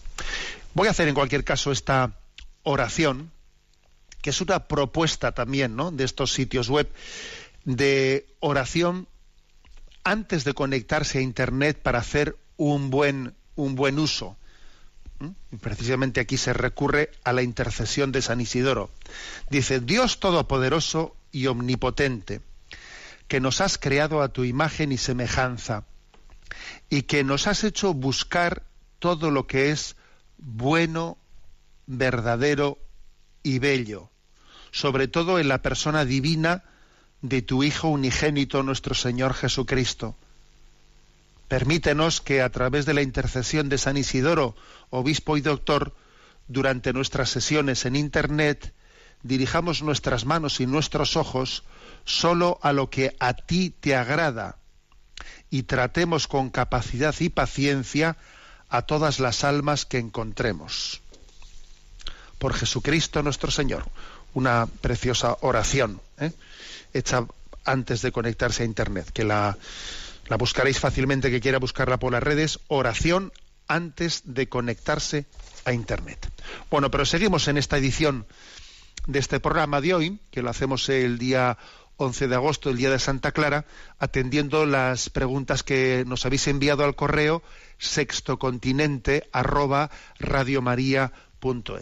Voy 0.75 0.89
a 0.89 0.93
hacer 0.93 1.09
en 1.09 1.15
cualquier 1.15 1.45
caso 1.45 1.73
esta 1.73 2.13
oración 2.63 3.33
que 4.23 4.31
es 4.31 4.41
una 4.41 4.67
propuesta 4.67 5.33
también 5.33 5.77
¿no? 5.77 5.91
de 5.91 6.05
estos 6.05 6.33
sitios 6.33 6.69
web 6.69 6.89
de 7.65 8.27
oración 8.41 9.09
antes 10.05 10.45
de 10.45 10.55
conectarse 10.55 11.19
a 11.19 11.23
Internet 11.23 11.81
para 11.83 11.99
hacer 11.99 12.37
un 12.57 12.91
buen, 12.91 13.35
un 13.55 13.75
buen 13.75 13.99
uso. 13.99 14.37
Y 15.53 15.57
precisamente 15.57 16.21
aquí 16.21 16.37
se 16.39 16.53
recurre 16.53 17.11
a 17.25 17.33
la 17.33 17.43
intercesión 17.43 18.11
de 18.11 18.23
San 18.23 18.41
Isidoro. 18.41 18.91
Dice, 19.51 19.81
Dios 19.81 20.19
Todopoderoso 20.19 21.15
y 21.31 21.47
Omnipotente, 21.47 22.41
que 23.29 23.41
nos 23.41 23.61
has 23.61 23.77
creado 23.77 24.23
a 24.23 24.29
tu 24.29 24.45
imagen 24.45 24.93
y 24.93 24.99
semejanza, 24.99 25.85
y 26.89 27.03
que 27.03 27.23
nos 27.23 27.47
has 27.47 27.65
hecho 27.65 27.93
buscar 27.93 28.65
todo 28.99 29.31
lo 29.31 29.47
que 29.47 29.71
es 29.71 29.97
bueno, 30.39 31.19
verdadero 31.87 32.79
y 33.43 33.59
bello, 33.59 34.10
sobre 34.73 35.09
todo 35.09 35.39
en 35.39 35.49
la 35.49 35.63
persona 35.63 36.05
divina 36.05 36.65
de 37.23 37.43
tu 37.43 37.63
Hijo 37.63 37.89
unigénito, 37.89 38.63
nuestro 38.63 38.95
Señor 38.95 39.35
Jesucristo. 39.35 40.17
Permítenos 41.49 42.21
que 42.21 42.43
a 42.43 42.51
través 42.51 42.87
de 42.87 42.95
la 42.95 43.03
intercesión 43.03 43.69
de 43.69 43.79
San 43.79 43.97
Isidoro, 43.97 44.55
obispo 44.91 45.37
y 45.37 45.41
doctor, 45.41 45.95
durante 46.49 46.93
nuestras 46.93 47.31
sesiones 47.31 47.85
en 47.85 47.97
Internet, 47.97 48.73
dirijamos 49.23 49.83
nuestras 49.83 50.25
manos 50.25 50.61
y 50.61 50.67
nuestros 50.67 51.17
ojos 51.17 51.65
solo 52.05 52.59
a 52.63 52.73
lo 52.73 52.89
que 52.89 53.17
a 53.19 53.35
ti 53.35 53.71
te 53.71 53.97
agrada 53.97 54.57
y 55.51 55.65
tratemos 55.65 56.27
con 56.27 56.51
capacidad 56.51 57.15
y 57.19 57.29
paciencia 57.29 58.17
a 58.69 58.83
todas 58.83 59.21
las 59.21 59.45
almas 59.45 59.85
que 59.85 59.99
encontremos 59.99 61.03
por 62.41 62.55
Jesucristo 62.55 63.23
nuestro 63.23 63.51
Señor. 63.51 63.85
Una 64.35 64.67
preciosa 64.67 65.37
oración 65.41 66.01
¿eh? 66.19 66.33
hecha 66.93 67.27
antes 67.65 68.03
de 68.03 68.13
conectarse 68.13 68.63
a 68.63 68.67
Internet, 68.67 69.11
que 69.13 69.25
la, 69.25 69.57
buscaréis 70.39 70.79
fácilmente, 70.79 71.31
que 71.31 71.41
quiera 71.41 71.59
buscarla 71.59 71.99
por 71.99 72.13
las 72.13 72.23
redes, 72.23 72.61
oración 72.69 73.33
antes 73.69 74.23
de 74.25 74.49
conectarse 74.49 75.27
a 75.65 75.73
Internet. 75.73 76.31
Bueno, 76.71 76.91
pero 76.91 77.05
seguimos 77.05 77.49
en 77.49 77.59
esta 77.59 77.79
edición 77.79 78.27
de 79.07 79.19
este 79.19 79.41
programa 79.41 79.81
de 79.81 79.95
hoy, 79.95 80.21
que 80.31 80.43
lo 80.43 80.51
hacemos 80.51 80.89
el 80.89 81.19
día 81.19 81.59
11 81.97 82.29
de 82.29 82.35
agosto, 82.35 82.71
el 82.71 82.77
día 82.77 82.91
de 82.91 82.99
Santa 82.99 83.33
Clara, 83.33 83.67
atendiendo 83.99 84.65
las 84.65 85.11
preguntas 85.11 85.63
que 85.63 86.05
nos 86.07 86.25
habéis 86.25 86.49
enviado 86.49 86.85
al 86.85 86.97
correo 86.97 87.43
sextocontinente 87.79 89.29
arroba 89.33 89.91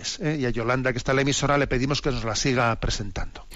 es. 0.00 0.20
¿eh? 0.20 0.38
Y 0.40 0.46
a 0.46 0.50
Yolanda, 0.50 0.92
que 0.92 0.98
está 0.98 1.12
en 1.12 1.16
la 1.16 1.22
emisora, 1.22 1.58
le 1.58 1.66
pedimos 1.66 2.00
que 2.00 2.10
nos 2.10 2.24
la 2.24 2.36
siga 2.36 2.74
presentando. 2.80 3.46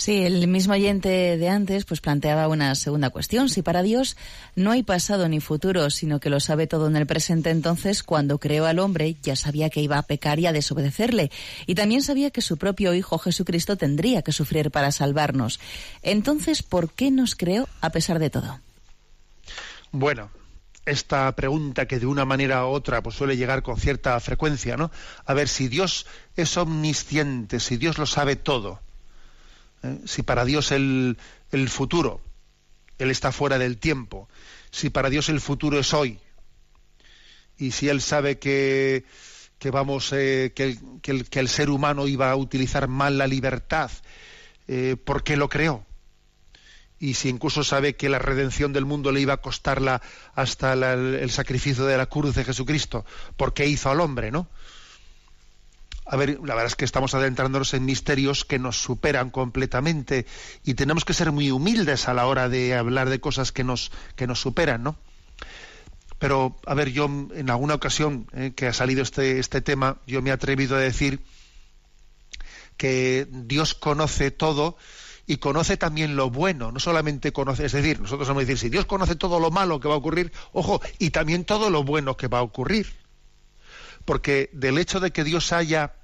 Sí, 0.00 0.22
el 0.22 0.48
mismo 0.48 0.72
oyente 0.72 1.36
de 1.36 1.48
antes 1.50 1.84
pues 1.84 2.00
planteaba 2.00 2.48
una 2.48 2.74
segunda 2.74 3.10
cuestión. 3.10 3.50
Si 3.50 3.60
para 3.60 3.82
Dios 3.82 4.16
no 4.56 4.70
hay 4.70 4.82
pasado 4.82 5.28
ni 5.28 5.40
futuro, 5.40 5.90
sino 5.90 6.20
que 6.20 6.30
lo 6.30 6.40
sabe 6.40 6.66
todo 6.66 6.86
en 6.86 6.96
el 6.96 7.06
presente, 7.06 7.50
entonces 7.50 8.02
cuando 8.02 8.38
creó 8.38 8.64
al 8.64 8.78
hombre 8.78 9.16
ya 9.22 9.36
sabía 9.36 9.68
que 9.68 9.82
iba 9.82 9.98
a 9.98 10.02
pecar 10.02 10.38
y 10.38 10.46
a 10.46 10.52
desobedecerle. 10.52 11.30
Y 11.66 11.74
también 11.74 12.00
sabía 12.00 12.30
que 12.30 12.40
su 12.40 12.56
propio 12.56 12.94
Hijo 12.94 13.18
Jesucristo 13.18 13.76
tendría 13.76 14.22
que 14.22 14.32
sufrir 14.32 14.70
para 14.70 14.90
salvarnos. 14.90 15.60
Entonces, 16.00 16.62
¿por 16.62 16.90
qué 16.90 17.10
nos 17.10 17.36
creó 17.36 17.68
a 17.82 17.90
pesar 17.90 18.20
de 18.20 18.30
todo? 18.30 18.58
Bueno, 19.92 20.30
esta 20.86 21.34
pregunta 21.36 21.86
que 21.86 21.98
de 21.98 22.06
una 22.06 22.24
manera 22.24 22.64
u 22.66 22.70
otra 22.70 23.02
pues 23.02 23.16
suele 23.16 23.36
llegar 23.36 23.62
con 23.62 23.78
cierta 23.78 24.18
frecuencia, 24.20 24.76
¿no? 24.76 24.90
A 25.24 25.34
ver, 25.34 25.48
si 25.48 25.68
Dios 25.68 26.06
es 26.36 26.56
omnisciente, 26.56 27.60
si 27.60 27.76
Dios 27.76 27.98
lo 27.98 28.06
sabe 28.06 28.36
todo, 28.36 28.80
¿eh? 29.82 29.98
si 30.06 30.22
para 30.22 30.44
Dios 30.44 30.72
el, 30.72 31.18
el, 31.52 31.68
futuro, 31.68 32.20
Él 32.98 33.10
está 33.10 33.32
fuera 33.32 33.58
del 33.58 33.78
tiempo, 33.78 34.28
si 34.70 34.90
para 34.90 35.10
Dios 35.10 35.28
el 35.28 35.40
futuro 35.40 35.78
es 35.78 35.92
hoy, 35.92 36.18
y 37.58 37.72
si 37.72 37.88
Él 37.88 38.00
sabe 38.00 38.38
que, 38.38 39.04
que 39.58 39.70
vamos, 39.70 40.12
eh, 40.12 40.52
que, 40.54 40.64
el, 41.04 41.28
que, 41.28 41.40
el, 41.40 41.48
ser 41.48 41.68
humano 41.68 42.08
iba 42.08 42.30
a 42.30 42.36
utilizar 42.36 42.88
mal 42.88 43.18
la 43.18 43.26
libertad, 43.26 43.90
eh, 44.66 44.96
¿por 45.02 45.22
qué 45.22 45.36
lo 45.36 45.48
creó? 45.48 45.84
Y 47.00 47.14
si 47.14 47.30
incluso 47.30 47.64
sabe 47.64 47.96
que 47.96 48.10
la 48.10 48.18
redención 48.18 48.74
del 48.74 48.84
mundo 48.84 49.10
le 49.10 49.22
iba 49.22 49.32
a 49.32 49.38
costarla 49.38 50.02
hasta 50.34 50.74
el, 50.74 51.30
sacrificio 51.30 51.86
de 51.86 51.96
la 51.96 52.06
cruz 52.06 52.34
de 52.34 52.44
Jesucristo, 52.44 53.06
porque 53.38 53.66
hizo 53.66 53.90
al 53.90 54.00
hombre, 54.00 54.30
¿no? 54.30 54.46
A 56.04 56.16
ver, 56.16 56.38
la 56.40 56.54
verdad 56.54 56.66
es 56.66 56.76
que 56.76 56.84
estamos 56.84 57.14
adentrándonos 57.14 57.72
en 57.72 57.86
misterios 57.86 58.44
que 58.44 58.58
nos 58.58 58.82
superan 58.82 59.30
completamente 59.30 60.26
y 60.62 60.74
tenemos 60.74 61.04
que 61.04 61.14
ser 61.14 61.32
muy 61.32 61.50
humildes 61.50 62.06
a 62.06 62.14
la 62.14 62.26
hora 62.26 62.48
de 62.48 62.74
hablar 62.74 63.08
de 63.08 63.20
cosas 63.20 63.50
que 63.50 63.64
nos, 63.64 63.90
que 64.16 64.26
nos 64.26 64.40
superan, 64.40 64.82
¿no? 64.82 64.96
Pero, 66.18 66.60
a 66.66 66.74
ver, 66.74 66.90
yo 66.90 67.06
en 67.06 67.48
alguna 67.48 67.76
ocasión 67.76 68.26
eh, 68.34 68.52
que 68.54 68.66
ha 68.66 68.74
salido 68.74 69.02
este, 69.02 69.38
este 69.38 69.62
tema, 69.62 69.96
yo 70.06 70.20
me 70.20 70.30
he 70.30 70.32
atrevido 70.34 70.76
a 70.76 70.80
decir 70.80 71.22
que 72.76 73.26
Dios 73.30 73.74
conoce 73.74 74.30
todo, 74.30 74.76
y 75.26 75.36
conoce 75.36 75.76
también 75.76 76.16
lo 76.16 76.30
bueno, 76.30 76.72
no 76.72 76.80
solamente 76.80 77.32
conoce, 77.32 77.66
es 77.66 77.72
decir, 77.72 78.00
nosotros 78.00 78.28
vamos 78.28 78.42
a 78.42 78.46
decir, 78.46 78.58
si 78.58 78.68
Dios 78.68 78.86
conoce 78.86 79.16
todo 79.16 79.40
lo 79.40 79.50
malo 79.50 79.80
que 79.80 79.88
va 79.88 79.94
a 79.94 79.98
ocurrir, 79.98 80.32
ojo, 80.52 80.80
y 80.98 81.10
también 81.10 81.44
todo 81.44 81.70
lo 81.70 81.84
bueno 81.84 82.16
que 82.16 82.28
va 82.28 82.38
a 82.38 82.42
ocurrir. 82.42 82.92
Porque 84.04 84.50
del 84.52 84.78
hecho 84.78 85.00
de 85.00 85.12
que 85.12 85.24
Dios 85.24 85.52
haya 85.52 85.94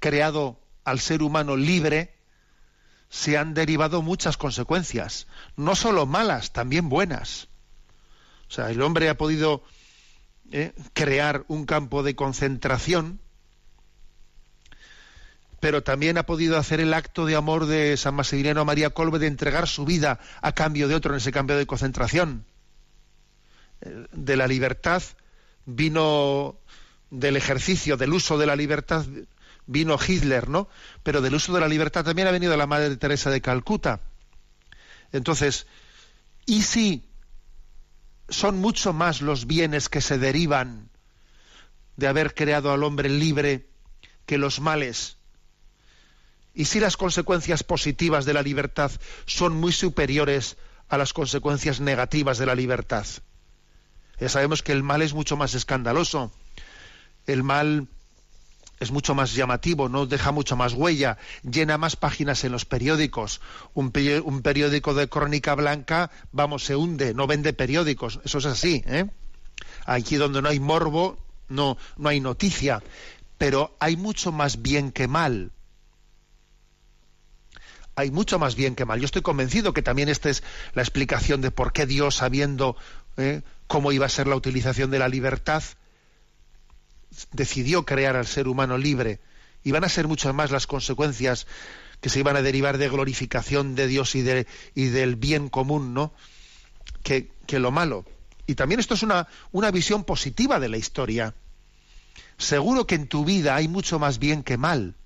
creado 0.00 0.58
al 0.84 0.98
ser 0.98 1.22
humano 1.22 1.56
libre, 1.56 2.14
se 3.08 3.36
han 3.36 3.54
derivado 3.54 4.02
muchas 4.02 4.36
consecuencias, 4.36 5.26
no 5.56 5.76
solo 5.76 6.06
malas, 6.06 6.52
también 6.52 6.88
buenas. 6.88 7.48
O 8.48 8.52
sea, 8.54 8.70
el 8.70 8.82
hombre 8.82 9.08
ha 9.08 9.16
podido 9.16 9.62
eh, 10.50 10.74
crear 10.92 11.44
un 11.48 11.64
campo 11.64 12.02
de 12.02 12.14
concentración 12.14 13.20
pero 15.62 15.84
también 15.84 16.18
ha 16.18 16.26
podido 16.26 16.58
hacer 16.58 16.80
el 16.80 16.92
acto 16.92 17.24
de 17.24 17.36
amor 17.36 17.66
de 17.66 17.96
San 17.96 18.16
Maximiliano 18.16 18.64
María 18.64 18.90
Colbe 18.90 19.20
de 19.20 19.28
entregar 19.28 19.68
su 19.68 19.84
vida 19.84 20.18
a 20.40 20.56
cambio 20.56 20.88
de 20.88 20.96
otro 20.96 21.14
en 21.14 21.18
ese 21.18 21.30
cambio 21.30 21.56
de 21.56 21.66
concentración. 21.66 22.44
Eh, 23.80 24.06
de 24.10 24.36
la 24.36 24.48
libertad 24.48 25.04
vino 25.64 26.56
del 27.10 27.36
ejercicio, 27.36 27.96
del 27.96 28.12
uso 28.12 28.38
de 28.38 28.46
la 28.46 28.56
libertad, 28.56 29.06
vino 29.64 29.96
Hitler, 30.04 30.48
¿no? 30.48 30.68
Pero 31.04 31.20
del 31.20 31.36
uso 31.36 31.52
de 31.52 31.60
la 31.60 31.68
libertad 31.68 32.04
también 32.04 32.26
ha 32.26 32.32
venido 32.32 32.56
la 32.56 32.66
Madre 32.66 32.96
Teresa 32.96 33.30
de 33.30 33.40
Calcuta. 33.40 34.00
Entonces, 35.12 35.68
¿y 36.44 36.62
si 36.62 37.04
son 38.28 38.58
mucho 38.58 38.92
más 38.92 39.22
los 39.22 39.46
bienes 39.46 39.88
que 39.88 40.00
se 40.00 40.18
derivan 40.18 40.90
de 41.96 42.08
haber 42.08 42.34
creado 42.34 42.72
al 42.72 42.82
hombre 42.82 43.08
libre 43.08 43.68
que 44.26 44.38
los 44.38 44.58
males? 44.58 45.18
¿Y 46.54 46.66
si 46.66 46.80
las 46.80 46.96
consecuencias 46.96 47.62
positivas 47.62 48.24
de 48.24 48.34
la 48.34 48.42
libertad 48.42 48.90
son 49.26 49.54
muy 49.56 49.72
superiores 49.72 50.56
a 50.88 50.98
las 50.98 51.12
consecuencias 51.12 51.80
negativas 51.80 52.38
de 52.38 52.46
la 52.46 52.54
libertad? 52.54 53.06
Ya 54.20 54.28
sabemos 54.28 54.62
que 54.62 54.72
el 54.72 54.82
mal 54.82 55.02
es 55.02 55.14
mucho 55.14 55.36
más 55.36 55.54
escandaloso. 55.54 56.30
El 57.26 57.42
mal 57.42 57.88
es 58.80 58.90
mucho 58.90 59.14
más 59.14 59.34
llamativo, 59.34 59.88
no 59.88 60.06
deja 60.06 60.32
mucha 60.32 60.56
más 60.56 60.74
huella, 60.74 61.16
llena 61.42 61.78
más 61.78 61.96
páginas 61.96 62.44
en 62.44 62.52
los 62.52 62.64
periódicos. 62.64 63.40
Un, 63.74 63.90
periódico 63.90 64.92
de 64.92 65.08
crónica 65.08 65.54
blanca, 65.54 66.10
vamos, 66.32 66.64
se 66.64 66.76
hunde, 66.76 67.14
no 67.14 67.26
vende 67.26 67.52
periódicos. 67.52 68.20
Eso 68.24 68.38
es 68.38 68.46
así. 68.46 68.82
¿eh? 68.86 69.06
Aquí 69.86 70.16
donde 70.16 70.42
no 70.42 70.48
hay 70.48 70.60
morbo, 70.60 71.18
no, 71.48 71.78
no 71.96 72.08
hay 72.08 72.20
noticia. 72.20 72.82
Pero 73.38 73.74
hay 73.80 73.96
mucho 73.96 74.32
más 74.32 74.60
bien 74.62 74.92
que 74.92 75.08
mal 75.08 75.52
hay 77.94 78.10
mucho 78.10 78.38
más 78.38 78.54
bien 78.54 78.74
que 78.74 78.84
mal. 78.84 79.00
Yo 79.00 79.06
estoy 79.06 79.22
convencido 79.22 79.72
que 79.72 79.82
también 79.82 80.08
esta 80.08 80.30
es 80.30 80.42
la 80.74 80.82
explicación 80.82 81.40
de 81.40 81.50
por 81.50 81.72
qué 81.72 81.86
Dios, 81.86 82.16
sabiendo 82.16 82.76
eh, 83.16 83.42
cómo 83.66 83.92
iba 83.92 84.06
a 84.06 84.10
ser 84.10 84.26
la 84.26 84.36
utilización 84.36 84.90
de 84.90 84.98
la 84.98 85.08
libertad, 85.08 85.62
decidió 87.32 87.84
crear 87.84 88.16
al 88.16 88.26
ser 88.26 88.48
humano 88.48 88.78
libre. 88.78 89.20
Y 89.64 89.70
van 89.72 89.84
a 89.84 89.88
ser 89.88 90.08
muchas 90.08 90.34
más 90.34 90.50
las 90.50 90.66
consecuencias 90.66 91.46
que 92.00 92.08
se 92.08 92.18
iban 92.18 92.36
a 92.36 92.42
derivar 92.42 92.78
de 92.78 92.88
glorificación 92.88 93.74
de 93.74 93.86
Dios 93.86 94.14
y, 94.14 94.22
de, 94.22 94.46
y 94.74 94.86
del 94.86 95.16
bien 95.16 95.48
común, 95.48 95.94
¿no? 95.94 96.12
Que, 97.04 97.30
que, 97.46 97.60
lo 97.60 97.70
malo. 97.70 98.04
Y 98.46 98.56
también 98.56 98.80
esto 98.80 98.94
es 98.94 99.04
una, 99.04 99.28
una 99.52 99.70
visión 99.70 100.02
positiva 100.02 100.58
de 100.58 100.68
la 100.68 100.78
historia. 100.78 101.34
Seguro 102.38 102.86
que 102.86 102.96
en 102.96 103.06
tu 103.06 103.24
vida 103.24 103.54
hay 103.54 103.68
mucho 103.68 104.00
más 104.00 104.18
bien 104.18 104.42
que 104.42 104.56
mal 104.56 104.96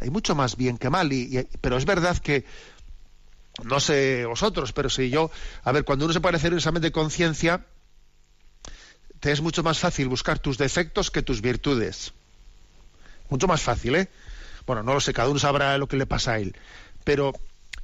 hay 0.00 0.10
mucho 0.10 0.34
más 0.34 0.56
bien 0.56 0.78
que 0.78 0.90
mal, 0.90 1.12
y, 1.12 1.46
pero 1.60 1.76
es 1.76 1.84
verdad 1.84 2.16
que, 2.18 2.44
no 3.62 3.80
sé 3.80 4.24
vosotros, 4.26 4.72
pero 4.72 4.90
si 4.90 5.10
yo, 5.10 5.30
a 5.62 5.72
ver, 5.72 5.84
cuando 5.84 6.04
uno 6.06 6.14
se 6.14 6.20
puede 6.20 6.36
hacer 6.36 6.52
un 6.52 6.58
examen 6.58 6.82
de 6.82 6.92
conciencia, 6.92 7.64
te 9.20 9.32
es 9.32 9.40
mucho 9.40 9.62
más 9.62 9.78
fácil 9.78 10.08
buscar 10.08 10.38
tus 10.38 10.58
defectos 10.58 11.10
que 11.10 11.22
tus 11.22 11.40
virtudes. 11.40 12.12
Mucho 13.30 13.46
más 13.46 13.62
fácil, 13.62 13.94
¿eh? 13.94 14.08
Bueno, 14.66 14.82
no 14.82 14.94
lo 14.94 15.00
sé, 15.00 15.12
cada 15.14 15.28
uno 15.28 15.38
sabrá 15.38 15.78
lo 15.78 15.86
que 15.86 15.96
le 15.96 16.06
pasa 16.06 16.32
a 16.32 16.38
él. 16.38 16.56
Pero, 17.04 17.32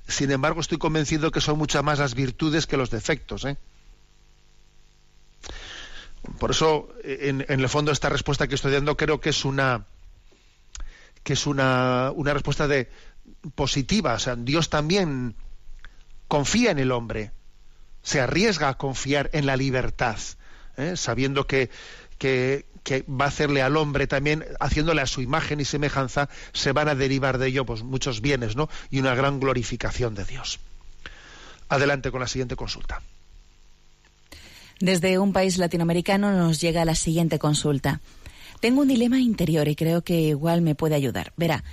sin 0.09 0.31
embargo, 0.31 0.61
estoy 0.61 0.79
convencido 0.79 1.31
que 1.31 1.41
son 1.41 1.57
muchas 1.57 1.85
más 1.85 1.99
las 1.99 2.15
virtudes 2.15 2.67
que 2.67 2.77
los 2.77 2.91
defectos, 2.91 3.45
¿eh? 3.45 3.57
Por 6.39 6.51
eso, 6.51 6.91
en, 7.03 7.45
en 7.49 7.61
el 7.61 7.69
fondo, 7.69 7.93
esta 7.93 8.09
respuesta 8.09 8.47
que 8.47 8.55
estoy 8.55 8.73
dando 8.73 8.97
creo 8.97 9.21
que 9.21 9.31
es 9.31 9.45
una, 9.45 9.87
que 11.23 11.35
es 11.35 11.47
una, 11.47 12.13
una 12.15 12.35
respuesta 12.35 12.67
de 12.69 12.89
positiva. 13.55 14.15
O 14.15 14.19
sea, 14.19 14.37
Dios 14.37 14.71
también 14.71 15.35
confía 16.29 16.71
en 16.71 16.79
el 16.79 16.93
hombre, 16.93 17.33
se 18.03 18.21
arriesga 18.21 18.69
a 18.69 18.77
confiar 18.77 19.31
en 19.33 19.47
la 19.47 19.57
libertad, 19.57 20.19
¿eh? 20.77 20.97
sabiendo 20.97 21.47
que, 21.47 21.71
que, 22.19 22.67
que, 22.83 23.03
va 23.03 23.27
a 23.27 23.29
hacerle 23.29 23.63
al 23.63 23.77
hombre 23.77 24.07
también, 24.07 24.45
haciéndole 24.61 25.03
a 25.03 25.07
su 25.07 25.23
imagen 25.23 25.61
y 25.61 25.65
semejanza, 25.65 26.29
se 26.53 26.73
van 26.73 26.89
a 26.89 26.95
derivar 26.95 27.39
de 27.39 27.49
ello 27.49 27.67
pues, 27.67 27.83
muchos 27.83 28.21
bienes 28.21 28.57
¿no? 28.57 28.69
y 28.91 29.01
una 29.01 29.15
gran 29.15 29.41
glorificación 29.41 30.15
de 30.15 30.25
Dios. 30.25 30.61
Adelante 31.69 32.11
con 32.11 32.21
la 32.21 32.29
siguiente 32.29 32.57
consulta. 32.57 33.03
Desde 34.81 35.19
un 35.19 35.33
país 35.33 35.59
latinoamericano 35.59 36.33
nos 36.33 36.61
llega 36.61 36.85
la 36.87 36.95
siguiente 36.95 37.39
consulta. 37.39 38.01
Tengo 38.61 38.83
un 38.83 38.89
dilema 38.89 39.19
interior 39.19 39.69
y 39.69 39.75
creo 39.75 40.03
que 40.03 40.21
igual 40.21 40.61
me 40.61 40.75
puede 40.75 40.95
ayudar. 40.95 41.33
Verá, 41.39 41.65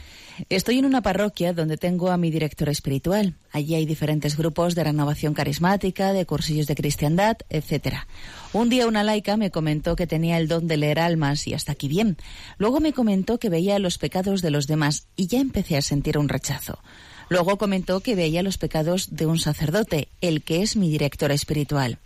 estoy 0.48 0.80
en 0.80 0.86
una 0.86 1.02
parroquia 1.02 1.52
donde 1.52 1.76
tengo 1.76 2.12
a 2.12 2.18
mi 2.18 2.32
director 2.32 2.70
espiritual. 2.70 3.36
Allí 3.52 3.76
hay 3.76 3.86
diferentes 3.86 4.38
grupos 4.38 4.74
de 4.74 4.86
renovación 4.86 5.34
carismática, 5.34 6.14
de 6.14 6.26
cursillos 6.26 6.66
de 6.66 6.76
cristiandad, 6.76 7.38
etcétera. 7.50 8.08
Un 8.54 8.70
día 8.70 8.88
una 8.88 9.04
laica 9.04 9.36
me 9.36 9.52
comentó 9.52 9.98
que 9.98 10.08
tenía 10.08 10.38
el 10.38 10.48
don 10.48 10.68
de 10.68 10.78
leer 10.78 11.00
almas 11.00 11.46
y 11.46 11.54
hasta 11.54 11.74
aquí 11.74 11.90
bien. 11.90 12.16
Luego 12.58 12.80
me 12.80 12.94
comentó 12.94 13.38
que 13.38 13.50
veía 13.50 13.80
los 13.80 13.98
pecados 13.98 14.42
de 14.42 14.52
los 14.52 14.66
demás 14.66 15.08
y 15.18 15.28
ya 15.28 15.42
empecé 15.42 15.76
a 15.76 15.82
sentir 15.82 16.18
un 16.18 16.30
rechazo. 16.30 16.80
Luego 17.28 17.58
comentó 17.58 18.00
que 18.00 18.16
veía 18.16 18.44
los 18.44 18.58
pecados 18.58 19.14
de 19.14 19.26
un 19.26 19.40
sacerdote, 19.40 20.08
el 20.22 20.42
que 20.42 20.62
es 20.62 20.78
mi 20.78 20.90
director 20.90 21.32
espiritual. 21.32 22.00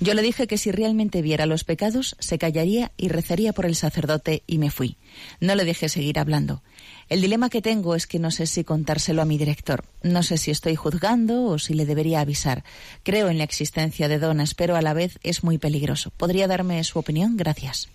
Yo 0.00 0.14
le 0.14 0.22
dije 0.22 0.46
que 0.46 0.58
si 0.58 0.70
realmente 0.70 1.22
viera 1.22 1.44
los 1.44 1.64
pecados, 1.64 2.14
se 2.20 2.38
callaría 2.38 2.92
y 2.96 3.08
rezaría 3.08 3.52
por 3.52 3.66
el 3.66 3.74
sacerdote 3.74 4.44
y 4.46 4.58
me 4.58 4.70
fui. 4.70 4.96
No 5.40 5.56
le 5.56 5.64
dejé 5.64 5.88
seguir 5.88 6.20
hablando. 6.20 6.62
El 7.08 7.20
dilema 7.20 7.50
que 7.50 7.62
tengo 7.62 7.96
es 7.96 8.06
que 8.06 8.20
no 8.20 8.30
sé 8.30 8.46
si 8.46 8.62
contárselo 8.62 9.22
a 9.22 9.24
mi 9.24 9.38
director. 9.38 9.84
No 10.02 10.22
sé 10.22 10.38
si 10.38 10.52
estoy 10.52 10.76
juzgando 10.76 11.46
o 11.46 11.58
si 11.58 11.74
le 11.74 11.84
debería 11.84 12.20
avisar. 12.20 12.62
Creo 13.02 13.28
en 13.28 13.38
la 13.38 13.44
existencia 13.44 14.06
de 14.06 14.20
donas, 14.20 14.54
pero 14.54 14.76
a 14.76 14.82
la 14.82 14.94
vez 14.94 15.18
es 15.24 15.42
muy 15.42 15.58
peligroso. 15.58 16.10
¿Podría 16.16 16.46
darme 16.46 16.82
su 16.84 17.00
opinión? 17.00 17.36
Gracias. 17.36 17.88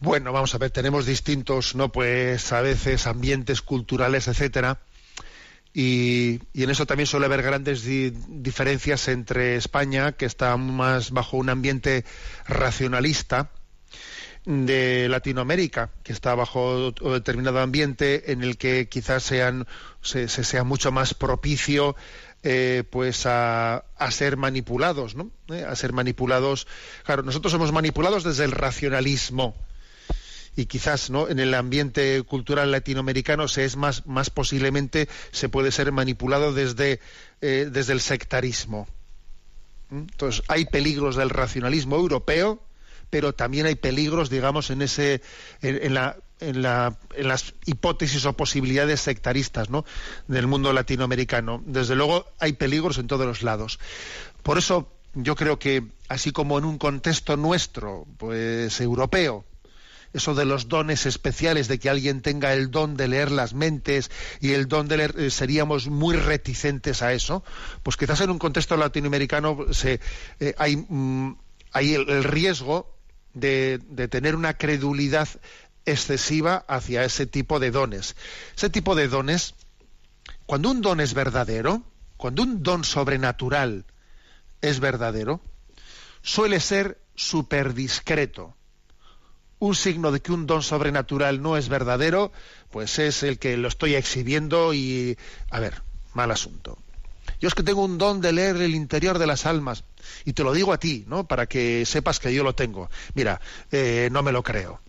Bueno, 0.00 0.32
vamos 0.32 0.54
a 0.54 0.58
ver, 0.58 0.70
tenemos 0.70 1.06
distintos, 1.06 1.74
¿no? 1.74 1.90
Pues 1.90 2.52
a 2.52 2.60
veces 2.60 3.06
ambientes 3.06 3.62
culturales, 3.62 4.28
etcétera 4.28 4.80
y, 5.74 6.40
en 6.54 6.70
eso 6.70 6.86
también 6.86 7.08
suele 7.08 7.26
haber 7.26 7.42
grandes 7.42 7.84
diferencias 7.84 9.08
entre 9.08 9.56
España, 9.56 10.12
que 10.12 10.24
está 10.24 10.56
más 10.56 11.10
bajo 11.10 11.36
un 11.36 11.50
ambiente 11.50 12.04
racionalista, 12.46 13.50
de 14.46 15.08
Latinoamérica, 15.08 15.90
que 16.02 16.12
está 16.12 16.34
bajo 16.34 16.92
determinado 16.92 17.60
ambiente 17.60 18.30
en 18.30 18.42
el 18.42 18.58
que 18.58 18.88
quizás 18.88 19.22
sean, 19.22 19.66
se, 20.02 20.28
sea 20.28 20.64
mucho 20.64 20.92
más 20.92 21.14
propicio 21.14 21.96
eh, 22.42 22.84
pues 22.90 23.24
a, 23.24 23.84
ser 24.10 24.36
manipulados, 24.36 25.14
¿no? 25.14 25.30
Eh, 25.48 25.64
a 25.66 25.74
ser 25.76 25.94
manipulados. 25.94 26.66
Claro, 27.04 27.22
nosotros 27.22 27.50
somos 27.52 27.72
manipulados 27.72 28.22
desde 28.22 28.44
el 28.44 28.52
racionalismo, 28.52 29.54
y 30.56 30.66
quizás 30.66 31.10
no 31.10 31.28
en 31.28 31.38
el 31.38 31.54
ambiente 31.54 32.22
cultural 32.22 32.70
latinoamericano 32.70 33.48
se 33.48 33.64
es 33.64 33.76
más, 33.76 34.06
más 34.06 34.30
posiblemente 34.30 35.08
se 35.32 35.48
puede 35.48 35.72
ser 35.72 35.92
manipulado 35.92 36.52
desde, 36.52 37.00
eh, 37.40 37.68
desde 37.70 37.92
el 37.92 38.00
sectarismo. 38.00 38.86
¿Mm? 39.90 39.98
Entonces 39.98 40.42
hay 40.48 40.66
peligros 40.66 41.16
del 41.16 41.30
racionalismo 41.30 41.96
europeo, 41.96 42.62
pero 43.10 43.32
también 43.32 43.66
hay 43.66 43.74
peligros, 43.74 44.30
digamos, 44.30 44.70
en 44.70 44.82
ese 44.82 45.22
en, 45.62 45.94
la, 45.94 46.16
en, 46.40 46.62
la, 46.62 46.96
en 47.14 47.28
las 47.28 47.54
hipótesis 47.66 48.24
o 48.24 48.32
posibilidades 48.32 49.00
sectaristas 49.00 49.70
¿no? 49.70 49.84
del 50.26 50.46
mundo 50.46 50.72
latinoamericano. 50.72 51.62
Desde 51.66 51.94
luego 51.94 52.26
hay 52.38 52.54
peligros 52.54 52.98
en 52.98 53.06
todos 53.06 53.26
los 53.26 53.42
lados. 53.42 53.78
Por 54.42 54.58
eso 54.58 54.90
yo 55.14 55.36
creo 55.36 55.58
que 55.58 55.84
así 56.08 56.32
como 56.32 56.58
en 56.58 56.64
un 56.64 56.78
contexto 56.78 57.36
nuestro, 57.36 58.06
pues 58.18 58.80
europeo, 58.80 59.44
eso 60.14 60.34
de 60.34 60.44
los 60.44 60.68
dones 60.68 61.06
especiales, 61.06 61.66
de 61.68 61.78
que 61.78 61.90
alguien 61.90 62.22
tenga 62.22 62.54
el 62.54 62.70
don 62.70 62.96
de 62.96 63.08
leer 63.08 63.32
las 63.32 63.52
mentes 63.52 64.10
y 64.40 64.52
el 64.52 64.68
don 64.68 64.86
de 64.86 64.96
leer, 64.96 65.14
eh, 65.18 65.30
seríamos 65.30 65.88
muy 65.88 66.16
reticentes 66.16 67.02
a 67.02 67.12
eso, 67.12 67.44
pues 67.82 67.96
quizás 67.96 68.20
en 68.20 68.30
un 68.30 68.38
contexto 68.38 68.76
latinoamericano 68.76 69.66
se, 69.72 70.00
eh, 70.38 70.54
hay, 70.56 70.76
mm, 70.76 71.36
hay 71.72 71.94
el, 71.94 72.24
riesgo 72.24 72.96
de, 73.34 73.80
de 73.88 74.06
tener 74.06 74.36
una 74.36 74.54
credulidad 74.54 75.28
excesiva 75.84 76.64
hacia 76.68 77.04
ese 77.04 77.26
tipo 77.26 77.58
de 77.58 77.72
dones. 77.72 78.14
Ese 78.56 78.70
tipo 78.70 78.94
de 78.94 79.08
dones, 79.08 79.54
cuando 80.46 80.70
un 80.70 80.80
don 80.80 81.00
es 81.00 81.12
verdadero, 81.12 81.82
cuando 82.16 82.44
un 82.44 82.62
don 82.62 82.84
sobrenatural 82.84 83.84
es 84.60 84.78
verdadero, 84.78 85.40
suele 86.22 86.60
ser 86.60 87.00
súper 87.16 87.74
discreto 87.74 88.56
un 89.66 89.74
signo 89.74 90.12
de 90.12 90.20
que 90.20 90.32
un 90.32 90.46
don 90.46 90.62
sobrenatural 90.62 91.40
no 91.40 91.56
es 91.56 91.68
verdadero, 91.68 92.32
pues 92.70 92.98
es 92.98 93.22
el 93.22 93.38
que 93.38 93.56
lo 93.56 93.68
estoy 93.68 93.94
exhibiendo 93.94 94.74
y, 94.74 95.16
a 95.50 95.60
ver, 95.60 95.82
mal 96.12 96.30
asunto. 96.30 96.78
Yo 97.40 97.48
es 97.48 97.54
que 97.54 97.62
tengo 97.62 97.84
un 97.84 97.98
don 97.98 98.20
de 98.20 98.32
leer 98.32 98.56
el 98.56 98.74
interior 98.74 99.18
de 99.18 99.26
las 99.26 99.46
almas 99.46 99.84
y 100.24 100.32
te 100.32 100.44
lo 100.44 100.52
digo 100.52 100.72
a 100.72 100.78
ti, 100.78 101.04
¿no? 101.08 101.26
Para 101.26 101.46
que 101.46 101.84
sepas 101.86 102.20
que 102.20 102.32
yo 102.34 102.44
lo 102.44 102.54
tengo. 102.54 102.90
Mira, 103.14 103.40
eh, 103.70 104.08
no 104.12 104.22
me 104.22 104.32
lo 104.32 104.42
creo. 104.42 104.80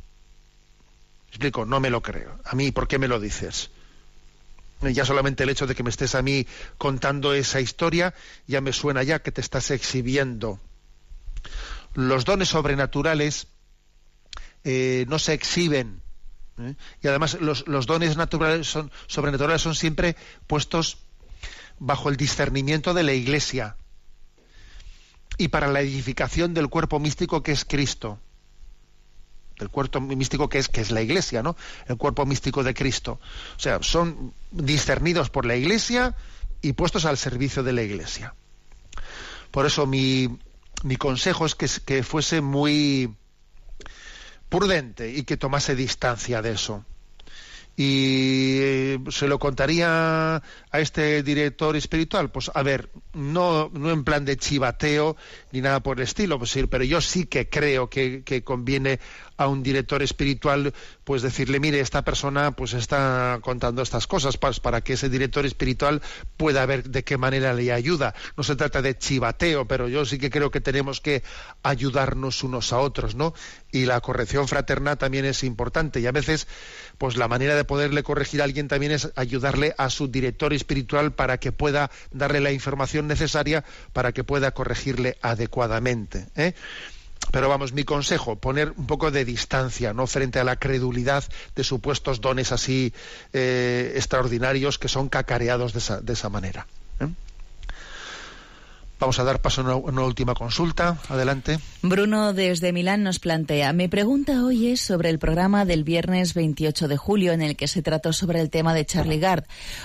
explico, 1.30 1.66
no 1.66 1.80
me 1.80 1.90
lo 1.90 2.02
creo. 2.02 2.40
A 2.44 2.56
mí, 2.56 2.72
¿por 2.72 2.88
qué 2.88 3.00
me 3.00 3.08
lo 3.08 3.20
dices? 3.20 3.72
Ya 4.82 5.06
solamente 5.06 5.44
el 5.44 5.50
hecho 5.50 5.68
de 5.68 5.76
que 5.76 5.84
me 5.84 5.90
estés 5.90 6.16
a 6.16 6.22
mí 6.22 6.46
contando 6.78 7.34
esa 7.34 7.62
historia 7.62 8.14
ya 8.46 8.62
me 8.62 8.74
suena 8.74 9.04
ya 9.04 9.20
que 9.20 9.32
te 9.32 9.42
estás 9.42 9.72
exhibiendo. 9.72 10.60
Los 11.94 12.26
dones 12.26 12.50
sobrenaturales 12.50 13.48
eh, 14.66 15.06
no 15.08 15.20
se 15.20 15.34
exhiben. 15.34 16.02
¿eh? 16.60 16.76
Y 17.02 17.08
además 17.08 17.38
los, 17.40 17.64
dones 17.86 18.18
naturales 18.18 18.68
son, 18.68 18.92
sobrenaturales 19.08 19.62
son 19.62 19.76
siempre 19.76 20.18
puestos 20.48 20.98
bajo 21.80 22.10
el 22.10 22.18
discernimiento 22.18 22.94
de 22.94 23.04
la 23.04 23.14
Iglesia 23.14 23.78
y 25.38 25.50
para 25.50 25.68
la 25.68 25.82
edificación 25.82 26.54
del 26.54 26.68
cuerpo 26.68 27.00
místico 27.00 27.44
que 27.44 27.52
es 27.52 27.64
Cristo 27.64 28.20
el 29.58 29.70
cuerpo 29.70 30.02
místico 30.02 30.50
que 30.50 30.58
es 30.58 30.68
que 30.68 30.82
es 30.82 30.92
la 30.92 31.02
iglesia, 31.02 31.42
¿no? 31.42 31.56
El 31.88 31.96
cuerpo 31.96 32.26
místico 32.26 32.62
de 32.64 32.74
Cristo. 32.74 33.20
O 33.56 33.60
sea, 33.60 33.82
son 33.82 34.34
discernidos 34.52 35.30
por 35.30 35.46
la 35.46 35.56
iglesia 35.56 36.14
y 36.62 36.74
puestos 36.74 37.06
al 37.06 37.18
servicio 37.18 37.64
de 37.64 37.72
la 37.72 37.82
iglesia. 37.82 38.36
Por 39.52 39.66
eso 39.66 39.86
mi, 39.86 40.38
mi 40.84 40.98
consejo 40.98 41.46
es 41.46 41.56
que, 41.56 41.70
que 41.86 42.04
fuese 42.04 42.42
muy 42.42 43.16
prudente 44.56 45.12
y 45.12 45.24
que 45.24 45.36
tomase 45.36 45.76
distancia 45.76 46.42
de 46.42 46.52
eso. 46.54 46.86
Y 47.78 48.58
eh, 48.62 49.00
se 49.10 49.28
lo 49.28 49.38
contaría 49.38 50.42
a 50.76 50.80
este 50.80 51.24
director 51.24 51.76
espiritual 51.76 52.32
pues 52.32 52.50
a 52.54 52.64
ver 52.64 52.90
no 53.14 53.70
no 53.74 53.92
en 53.92 54.06
plan 54.06 54.24
de 54.24 54.38
chivateo 54.38 55.18
ni 55.52 55.60
nada 55.60 55.82
por 55.82 55.98
el 55.98 56.04
estilo 56.04 56.40
pues, 56.40 56.58
pero 56.70 56.86
yo 56.86 57.02
sí 57.02 57.26
que 57.26 57.50
creo 57.50 57.90
que, 57.90 58.24
conviene 58.46 59.02
a 59.36 59.48
un 59.48 59.62
director 59.62 60.02
espiritual 60.02 60.74
pues 61.04 61.22
decirle 61.22 61.60
mire 61.60 61.82
esta 61.82 62.04
persona 62.04 62.52
pues 62.52 62.74
está 62.74 63.40
contando 63.42 63.82
estas 63.82 64.08
cosas 64.08 64.38
para, 64.38 64.54
para 64.62 64.80
que 64.80 64.94
ese 64.94 65.10
director 65.10 65.46
espiritual 65.46 66.02
pueda 66.38 66.66
ver 66.66 66.90
de 66.90 67.04
qué 67.04 67.18
manera 67.18 67.54
le 67.54 67.74
ayuda. 67.74 68.16
No 68.38 68.44
se 68.44 68.56
trata 68.56 68.82
de 68.82 68.98
chivateo 68.98 69.68
pero 69.68 69.90
yo 69.90 70.06
sí 70.06 70.18
que 70.18 70.30
creo 70.30 70.50
que 70.50 70.62
tenemos 70.62 71.02
que 71.02 71.24
ayudarnos 71.62 72.42
unos 72.44 72.72
a 72.72 72.80
otros 72.80 73.16
no 73.16 73.34
y 73.76 73.86
la 73.86 74.00
corrección 74.02 74.48
fraterna 74.48 74.96
también 74.96 75.26
es 75.26 75.44
importante 75.44 76.00
y 76.00 76.08
a 76.08 76.12
veces 76.12 76.48
pues 76.98 77.18
la 77.18 77.28
manera 77.28 77.56
de 77.56 77.66
poderle 77.66 78.04
corregir 78.04 78.42
a 78.42 78.46
alguien 78.46 78.68
también 78.68 78.92
es 78.94 79.12
ayudarle 79.16 79.76
a 79.78 79.90
su 79.90 80.08
director 80.08 80.54
espiritual 80.54 81.14
para 81.14 81.38
que 81.38 81.52
pueda 81.52 81.92
darle 82.12 82.40
la 82.40 82.52
información 82.52 83.08
necesaria 83.08 83.64
para 83.94 84.14
que 84.14 84.24
pueda 84.24 84.52
corregirle 84.52 85.18
adecuadamente 85.22 86.28
¿eh? 86.36 86.54
Pero 87.32 87.50
vamos, 87.50 87.74
mi 87.74 87.84
consejo, 87.84 88.36
poner 88.36 88.74
un 88.78 88.86
poco 88.86 89.10
de 89.10 89.26
distancia, 89.26 89.94
¿no? 89.94 90.06
Frente 90.06 90.40
a 90.40 90.44
la 90.44 90.58
credulidad 90.58 91.24
de 91.56 91.64
supuestos 91.64 92.22
dones 92.22 92.52
así 92.52 92.94
eh, 93.34 93.94
extraordinarios 93.96 94.78
que 94.78 94.88
son 94.88 95.10
cacareados 95.10 95.74
de 95.74 95.80
esa, 95.80 96.02
de 96.02 96.14
esa 96.14 96.30
manera. 96.30 96.68
¿eh? 97.00 97.08
Vamos 99.06 99.20
a 99.20 99.24
dar 99.24 99.40
paso 99.40 99.62
a 99.62 99.76
una, 99.76 100.04
última 100.04 100.34
consulta. 100.34 100.98
Adelante. 101.10 101.60
Bruno 101.84 102.34
desde 102.34 102.74
Milán 102.74 103.04
nos 103.04 103.20
plantea, 103.20 103.72
mi 103.72 103.88
pregunta 103.88 104.44
hoy 104.44 104.72
es 104.72 104.82
sobre 104.82 105.12
el 105.12 105.20
programa 105.20 105.64
del 105.64 105.84
viernes 105.84 106.34
28 106.34 106.88
de 106.88 106.98
julio 106.98 107.32
en 107.32 107.44
el 107.44 107.56
que 107.56 107.68
se 107.68 107.84
trató 107.84 108.14
sobre 108.14 108.42
el 108.42 108.50
tema 108.50 108.74
de 108.74 108.84
Charlie 108.84 109.20
Gard. 109.20 109.44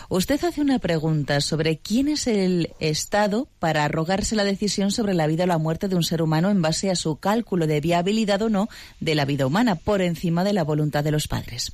Usted 0.08 0.42
hace 0.42 0.62
una 0.62 0.78
pregunta 0.78 1.42
sobre 1.42 1.76
quién 1.76 2.08
es 2.08 2.26
el 2.26 2.72
Estado 2.80 3.46
para 3.58 3.84
arrogarse 3.84 4.36
la 4.36 4.44
decisión 4.44 4.90
sobre 4.90 5.12
la 5.12 5.26
vida 5.26 5.44
o 5.44 5.48
la 5.48 5.58
muerte 5.58 5.88
de 5.88 5.96
un 5.96 6.02
ser 6.02 6.22
humano 6.22 6.48
en 6.48 6.62
base 6.62 6.90
a 6.90 6.96
su 6.96 7.16
cálculo 7.16 7.66
de 7.66 7.82
viabilidad 7.82 8.40
o 8.40 8.48
no 8.48 8.70
de 9.00 9.14
la 9.14 9.26
vida 9.26 9.46
humana 9.46 9.74
por 9.74 10.00
encima 10.00 10.44
de 10.44 10.54
la 10.54 10.64
voluntad 10.64 11.04
de 11.04 11.10
los 11.10 11.28
padres. 11.28 11.72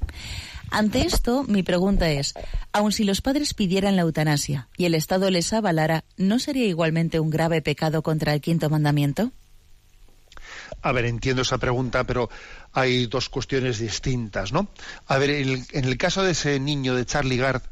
Ante 0.71 1.03
esto, 1.03 1.45
mi 1.45 1.63
pregunta 1.63 2.11
es, 2.11 2.35
aun 2.73 2.93
si 2.93 3.05
los 3.05 3.21
padres 3.21 3.55
pidieran 3.55 3.97
la 3.97 4.03
eutanasia 4.03 4.69
y 4.77 4.85
el 4.85 4.95
Estado 4.95 5.31
les 5.31 5.53
avalara, 5.53 6.05
¿no 6.17 6.39
sería 6.39 6.67
igualmente 6.67 7.21
un 7.21 7.31
grave 7.31 7.63
pecado 7.63 8.03
contra 8.03 8.35
el 8.35 8.41
quinto 8.41 8.69
mandamiento? 8.69 9.33
A 10.83 10.93
ver, 10.93 11.07
entiendo 11.07 11.43
esa 11.43 11.59
pregunta, 11.59 12.05
pero 12.05 12.29
hay 12.73 13.07
dos 13.07 13.29
cuestiones 13.29 13.79
distintas, 13.79 14.53
¿no? 14.53 14.69
A 15.07 15.19
ver, 15.19 15.31
en 15.31 15.65
el, 15.73 15.99
caso 15.99 16.23
de 16.23 16.33
ese 16.33 16.61
niño 16.61 16.95
de 16.95 17.07
Charlie 17.07 17.39
Gard, 17.39 17.63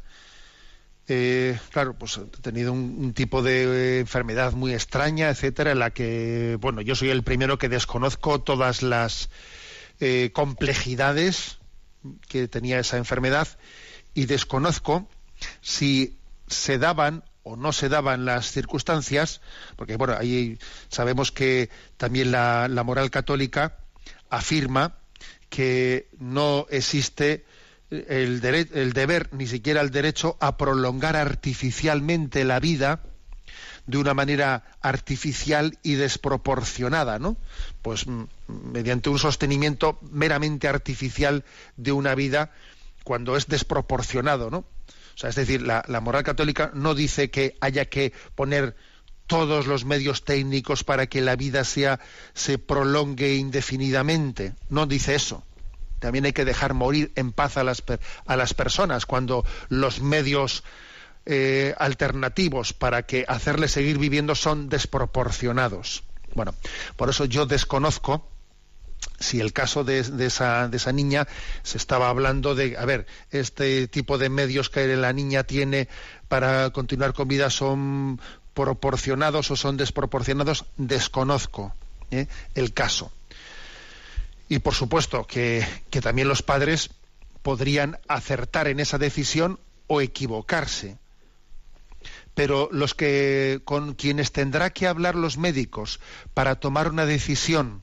eh, 1.07 1.57
claro, 1.71 1.93
pues 1.93 2.17
ha 2.17 2.25
tenido 2.41 2.73
un, 2.73 3.13
tipo 3.13 3.43
de 3.43 3.99
enfermedad 3.99 4.53
muy 4.53 4.73
extraña, 4.73 5.29
etcétera, 5.29 5.71
en 5.71 5.79
la 5.79 5.91
que, 5.91 6.57
bueno, 6.59 6.81
yo 6.81 6.95
soy 6.95 7.09
el 7.09 7.23
primero 7.23 7.57
que 7.57 7.69
desconozco 7.69 8.41
todas 8.41 8.81
las 8.81 9.29
eh, 9.99 10.31
complejidades 10.33 11.59
que 12.27 12.47
tenía 12.47 12.79
esa 12.79 12.97
enfermedad 12.97 13.47
y 14.13 14.25
desconozco 14.25 15.07
si 15.61 16.17
se 16.47 16.77
daban 16.77 17.23
o 17.43 17.55
no 17.55 17.73
se 17.73 17.89
daban 17.89 18.25
las 18.25 18.51
circunstancias, 18.51 19.41
porque 19.75 19.97
bueno, 19.97 20.15
ahí 20.17 20.57
sabemos 20.89 21.31
que 21.31 21.69
también 21.97 22.31
la, 22.31 22.67
moral 22.83 23.11
católica 23.11 23.77
afirma 24.29 24.97
que 25.49 26.09
no 26.17 26.65
existe 26.71 27.45
el, 27.91 28.43
el 28.43 28.93
deber, 28.93 29.29
ni 29.31 29.45
siquiera 29.45 29.81
el 29.81 29.91
derecho, 29.91 30.37
a 30.39 30.57
prolongar 30.57 31.15
artificialmente 31.15 32.45
la 32.45 32.59
vida 32.59 33.03
de 33.87 33.97
una 33.97 34.13
manera 34.13 34.63
artificial 34.81 35.77
y 35.83 35.95
desproporcionada, 35.95 37.19
¿no? 37.19 37.37
Pues 37.81 38.07
mm, 38.07 38.23
mediante 38.47 39.09
un 39.09 39.19
sostenimiento 39.19 39.99
meramente 40.11 40.67
artificial 40.67 41.43
de 41.77 41.91
una 41.91 42.15
vida 42.15 42.51
cuando 43.03 43.37
es 43.37 43.47
desproporcionado, 43.47 44.49
¿no? 44.49 44.65
O 45.15 45.17
sea, 45.17 45.29
es 45.29 45.35
decir, 45.35 45.61
la, 45.61 45.83
moral 46.01 46.23
católica 46.23 46.71
no 46.73 46.93
dice 46.93 47.29
que 47.29 47.55
haya 47.61 47.85
que 47.85 48.11
poner 48.35 48.75
todos 49.27 49.65
los 49.65 49.85
medios 49.85 50.25
técnicos 50.25 50.83
para 50.83 51.07
que 51.07 51.21
la 51.21 51.37
vida 51.37 51.63
sea 51.63 51.99
se 52.33 52.57
prolongue 52.57 53.35
indefinidamente. 53.35 54.53
No 54.69 54.85
dice 54.87 55.15
eso. 55.15 55.43
También 55.99 56.25
hay 56.25 56.33
que 56.33 56.43
dejar 56.43 56.73
morir 56.73 57.13
en 57.15 57.31
paz 57.31 57.55
a 57.55 57.63
las, 57.63 57.81
a 58.25 58.35
las 58.35 58.53
personas 58.53 59.05
cuando 59.05 59.45
los 59.69 60.01
medios 60.01 60.63
eh, 61.25 61.73
alternativos 61.79 62.73
para 62.73 63.03
que 63.03 63.25
hacerle 63.27 63.67
seguir 63.67 63.97
viviendo 63.97 64.35
son 64.35 64.69
desproporcionados. 64.69 66.03
Bueno, 66.35 66.53
por 66.97 67.09
eso 67.09 67.25
yo 67.25 67.45
desconozco 67.45 68.29
si 69.19 69.39
el 69.39 69.53
caso 69.53 69.83
de, 69.83 69.99
esa, 69.99 70.69
niña 70.93 71.27
se 71.63 71.77
estaba 71.77 72.09
hablando 72.09 72.53
de, 72.53 72.77
a 72.77 72.85
ver, 72.85 73.07
este 73.31 73.87
tipo 73.87 74.17
de 74.17 74.29
medios 74.29 74.69
que 74.69 74.85
la 74.95 75.13
niña 75.13 75.43
tiene 75.43 75.87
para 76.27 76.69
continuar 76.71 77.13
con 77.13 77.27
vida 77.27 77.49
son 77.49 78.19
proporcionados 78.53 79.49
o 79.51 79.55
son 79.55 79.77
desproporcionados, 79.77 80.65
desconozco 80.77 81.73
¿eh? 82.11 82.27
el 82.53 82.73
caso. 82.73 83.11
Y 84.47 84.59
por 84.59 84.75
supuesto 84.75 85.25
que 85.25 85.65
también 86.03 86.27
los 86.27 86.43
padres 86.43 86.89
podrían 87.41 87.97
acertar 88.07 88.67
en 88.67 88.79
esa 88.79 88.97
decisión 88.97 89.59
o 89.87 90.01
equivocarse 90.01 90.97
pero 92.35 92.69
los 92.71 92.93
que 92.93 93.61
con 93.65 93.95
quienes 93.95 94.31
tendrá 94.31 94.69
que 94.69 94.87
hablar 94.87 95.15
los 95.15 95.37
médicos 95.37 95.99
para 96.33 96.59
tomar 96.59 96.89
una 96.89 97.05
decisión 97.05 97.81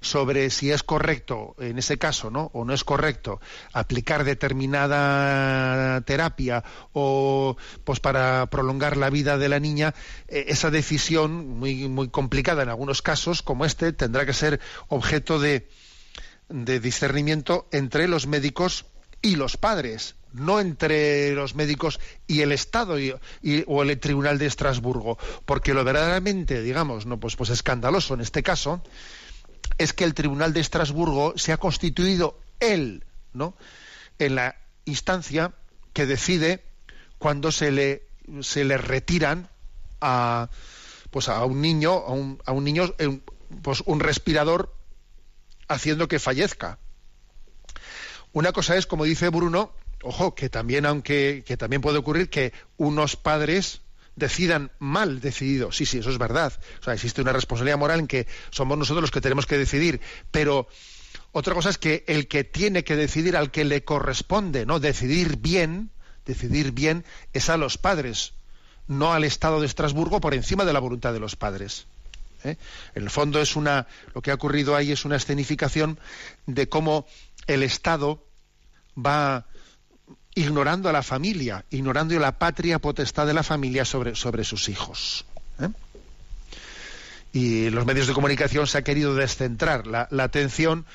sobre 0.00 0.50
si 0.50 0.70
es 0.70 0.82
correcto, 0.82 1.54
en 1.58 1.78
ese 1.78 1.98
caso, 1.98 2.30
¿no? 2.30 2.50
o 2.54 2.64
no 2.64 2.72
es 2.72 2.84
correcto, 2.84 3.40
aplicar 3.72 4.24
determinada 4.24 6.00
terapia 6.02 6.62
o 6.92 7.56
pues 7.84 8.00
para 8.00 8.46
prolongar 8.46 8.96
la 8.96 9.10
vida 9.10 9.38
de 9.38 9.48
la 9.48 9.58
niña, 9.58 9.94
eh, 10.28 10.46
esa 10.48 10.70
decisión 10.70 11.58
muy, 11.58 11.88
muy 11.88 12.08
complicada 12.08 12.62
en 12.62 12.68
algunos 12.68 13.02
casos, 13.02 13.42
como 13.42 13.64
este, 13.64 13.92
tendrá 13.92 14.24
que 14.26 14.32
ser 14.32 14.60
objeto 14.88 15.38
de, 15.38 15.68
de 16.48 16.80
discernimiento 16.80 17.66
entre 17.72 18.06
los 18.06 18.26
médicos 18.26 18.86
y 19.22 19.36
los 19.36 19.56
padres 19.56 20.14
no 20.32 20.60
entre 20.60 21.34
los 21.34 21.54
médicos 21.54 22.00
y 22.26 22.42
el 22.42 22.52
Estado 22.52 22.98
y, 22.98 23.14
o 23.66 23.82
el 23.82 23.98
Tribunal 23.98 24.38
de 24.38 24.46
Estrasburgo, 24.46 25.18
porque 25.44 25.74
lo 25.74 25.84
verdaderamente, 25.84 26.62
digamos, 26.62 27.06
no 27.06 27.18
pues, 27.18 27.36
pues 27.36 27.50
escandaloso 27.50 28.14
en 28.14 28.20
este 28.20 28.42
caso 28.42 28.82
es 29.78 29.92
que 29.92 30.04
el 30.04 30.14
Tribunal 30.14 30.52
de 30.52 30.60
Estrasburgo 30.60 31.34
se 31.36 31.52
ha 31.52 31.56
constituido 31.56 32.38
él, 32.60 33.04
¿no? 33.32 33.56
En 34.18 34.34
la 34.34 34.56
instancia 34.84 35.52
que 35.92 36.06
decide 36.06 36.64
cuando 37.18 37.52
se 37.52 37.70
le 37.70 38.06
se 38.40 38.64
le 38.64 38.76
retiran 38.76 39.48
a 40.00 40.48
pues 41.10 41.28
a 41.28 41.44
un 41.44 41.60
niño 41.60 41.92
a 41.92 42.12
un, 42.12 42.42
a 42.44 42.52
un 42.52 42.64
niño 42.64 42.94
pues 43.62 43.82
un 43.86 44.00
respirador 44.00 44.74
haciendo 45.68 46.08
que 46.08 46.18
fallezca. 46.18 46.78
Una 48.32 48.52
cosa 48.52 48.76
es, 48.76 48.86
como 48.86 49.04
dice 49.04 49.28
Bruno, 49.30 49.72
ojo, 50.02 50.34
que 50.34 50.48
también, 50.48 50.86
aunque 50.86 51.44
que 51.46 51.56
también 51.56 51.82
puede 51.82 51.98
ocurrir 51.98 52.28
que 52.28 52.52
unos 52.76 53.16
padres 53.16 53.80
decidan 54.16 54.72
mal 54.78 55.20
decidido. 55.20 55.72
Sí, 55.72 55.86
sí, 55.86 55.98
eso 55.98 56.10
es 56.10 56.18
verdad. 56.18 56.52
O 56.80 56.84
sea, 56.84 56.94
existe 56.94 57.20
una 57.22 57.32
responsabilidad 57.32 57.78
moral 57.78 58.00
en 58.00 58.06
que 58.06 58.26
somos 58.50 58.78
nosotros 58.78 59.02
los 59.02 59.10
que 59.10 59.20
tenemos 59.20 59.46
que 59.46 59.58
decidir, 59.58 60.00
pero 60.30 60.68
Otra 61.32 61.52
cosa 61.52 61.68
es 61.68 61.76
que 61.76 62.02
el 62.06 62.28
que 62.28 62.44
tiene 62.44 62.82
que 62.82 62.96
decidir, 62.96 63.36
al 63.36 63.50
que 63.50 63.66
le 63.66 63.84
corresponde, 63.84 64.64
¿no? 64.64 64.80
Decidir 64.80 65.36
bien, 65.36 65.90
decidir 66.24 66.72
bien 66.72 67.04
es 67.34 67.50
a 67.50 67.58
los 67.58 67.76
padres, 67.76 68.32
no 68.88 69.12
al 69.12 69.22
Estado 69.22 69.60
de 69.60 69.66
Estrasburgo 69.66 70.18
por 70.20 70.32
encima 70.32 70.64
de 70.64 70.72
la 70.72 70.78
voluntad 70.78 71.12
de 71.12 71.20
los 71.20 71.36
padres. 71.36 71.86
¿eh? 72.42 72.56
En 72.94 73.02
el 73.02 73.10
fondo 73.10 73.40
es 73.40 73.54
una, 73.54 73.86
lo 74.14 74.22
que 74.22 74.30
ha 74.30 74.34
ocurrido 74.34 74.76
ahí 74.76 74.92
es 74.92 75.04
una 75.04 75.16
escenificación 75.16 75.98
de 76.46 76.70
cómo 76.70 77.06
el 77.46 77.62
Estado 77.62 78.24
va 78.96 79.46
ignorando 80.36 80.88
a 80.88 80.92
la 80.92 81.02
familia, 81.02 81.64
ignorando 81.70 82.16
la 82.20 82.38
patria 82.38 82.78
potestad 82.78 83.26
de 83.26 83.34
la 83.34 83.42
familia 83.42 83.84
sobre, 83.84 84.14
sobre 84.14 84.44
sus 84.44 84.68
hijos. 84.68 85.24
¿eh? 85.60 85.68
Y 87.32 87.70
los 87.70 87.86
medios 87.86 88.06
de 88.06 88.12
comunicación 88.12 88.66
se 88.66 88.78
ha 88.78 88.82
querido 88.82 89.14
descentrar 89.14 89.86
la, 89.86 90.08
atención 90.22 90.86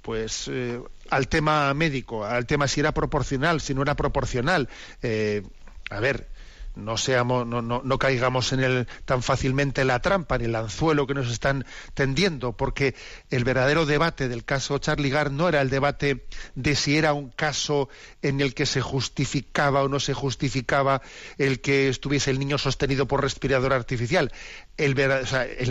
pues 0.00 0.48
eh, 0.48 0.80
al 1.10 1.28
tema 1.28 1.74
médico, 1.74 2.24
al 2.24 2.46
tema 2.46 2.68
si 2.68 2.80
era 2.80 2.92
proporcional, 2.92 3.60
si 3.60 3.74
no 3.74 3.82
era 3.82 3.96
proporcional. 3.96 4.68
a 5.02 6.00
ver, 6.00 6.28
no 6.74 6.96
seamos, 6.96 7.46
no, 7.46 7.62
no, 7.62 7.82
no, 7.84 7.98
caigamos 7.98 8.52
en 8.52 8.60
el 8.60 8.88
tan 9.04 9.22
fácilmente 9.22 9.84
la 9.84 10.00
trampa, 10.00 10.36
en 10.36 10.42
el 10.42 10.56
anzuelo 10.56 11.06
que 11.06 11.14
nos 11.14 11.30
están 11.30 11.64
tendiendo, 11.94 12.52
porque 12.52 12.94
el 13.30 13.44
verdadero 13.44 13.86
debate 13.86 14.28
del 14.28 14.44
caso 14.44 14.78
Charlie 14.78 15.10
Gard 15.10 15.30
no 15.30 15.48
era 15.48 15.60
el 15.60 15.70
debate 15.70 16.26
de 16.54 16.74
si 16.74 16.96
era 16.96 17.12
un 17.12 17.30
caso 17.30 17.88
en 18.22 18.40
el 18.40 18.54
que 18.54 18.66
se 18.66 18.80
justificaba 18.80 19.82
o 19.82 19.88
no 19.88 20.00
se 20.00 20.14
justificaba 20.14 21.02
el 21.38 21.60
que 21.60 21.88
estuviese 21.88 22.30
el 22.30 22.38
niño 22.38 22.58
sostenido 22.58 23.06
por 23.06 23.22
respirador 23.22 23.72
artificial. 23.72 24.32
El, 24.76 24.94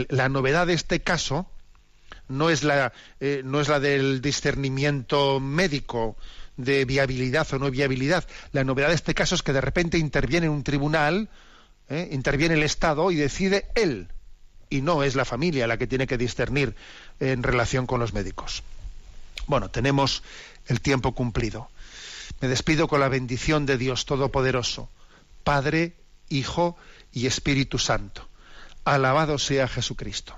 la 0.09 0.29
novedad 0.29 0.67
de 0.67 0.73
este 0.73 1.01
caso 1.01 1.47
no 2.27 2.49
es 2.49 2.63
la, 2.63 2.93
eh, 3.19 3.41
no 3.43 3.59
es 3.61 3.67
la 3.67 3.79
del 3.79 4.21
discernimiento 4.21 5.39
médico, 5.39 6.17
de 6.57 6.85
viabilidad 6.85 7.47
o 7.53 7.59
no 7.59 7.71
viabilidad. 7.71 8.25
La 8.51 8.63
novedad 8.63 8.89
de 8.89 8.95
este 8.95 9.13
caso 9.13 9.35
es 9.35 9.43
que 9.43 9.53
de 9.53 9.61
repente 9.61 9.97
interviene 9.97 10.49
un 10.49 10.63
tribunal, 10.63 11.29
¿eh? 11.89 12.09
interviene 12.11 12.55
el 12.55 12.63
Estado 12.63 13.11
y 13.11 13.15
decide 13.15 13.65
él, 13.75 14.07
y 14.69 14.81
no 14.81 15.03
es 15.03 15.15
la 15.15 15.25
familia 15.25 15.67
la 15.67 15.77
que 15.77 15.87
tiene 15.87 16.07
que 16.07 16.17
discernir 16.17 16.75
en 17.19 17.43
relación 17.43 17.85
con 17.85 17.99
los 17.99 18.13
médicos. 18.13 18.63
Bueno, 19.47 19.69
tenemos 19.69 20.23
el 20.67 20.81
tiempo 20.81 21.13
cumplido. 21.13 21.69
Me 22.41 22.47
despido 22.47 22.87
con 22.87 22.99
la 22.99 23.09
bendición 23.09 23.65
de 23.65 23.77
Dios 23.77 24.05
Todopoderoso, 24.05 24.89
Padre, 25.43 25.93
Hijo 26.29 26.77
y 27.11 27.27
Espíritu 27.27 27.77
Santo. 27.77 28.27
Alabado 28.85 29.37
sea 29.37 29.67
Jesucristo. 29.67 30.37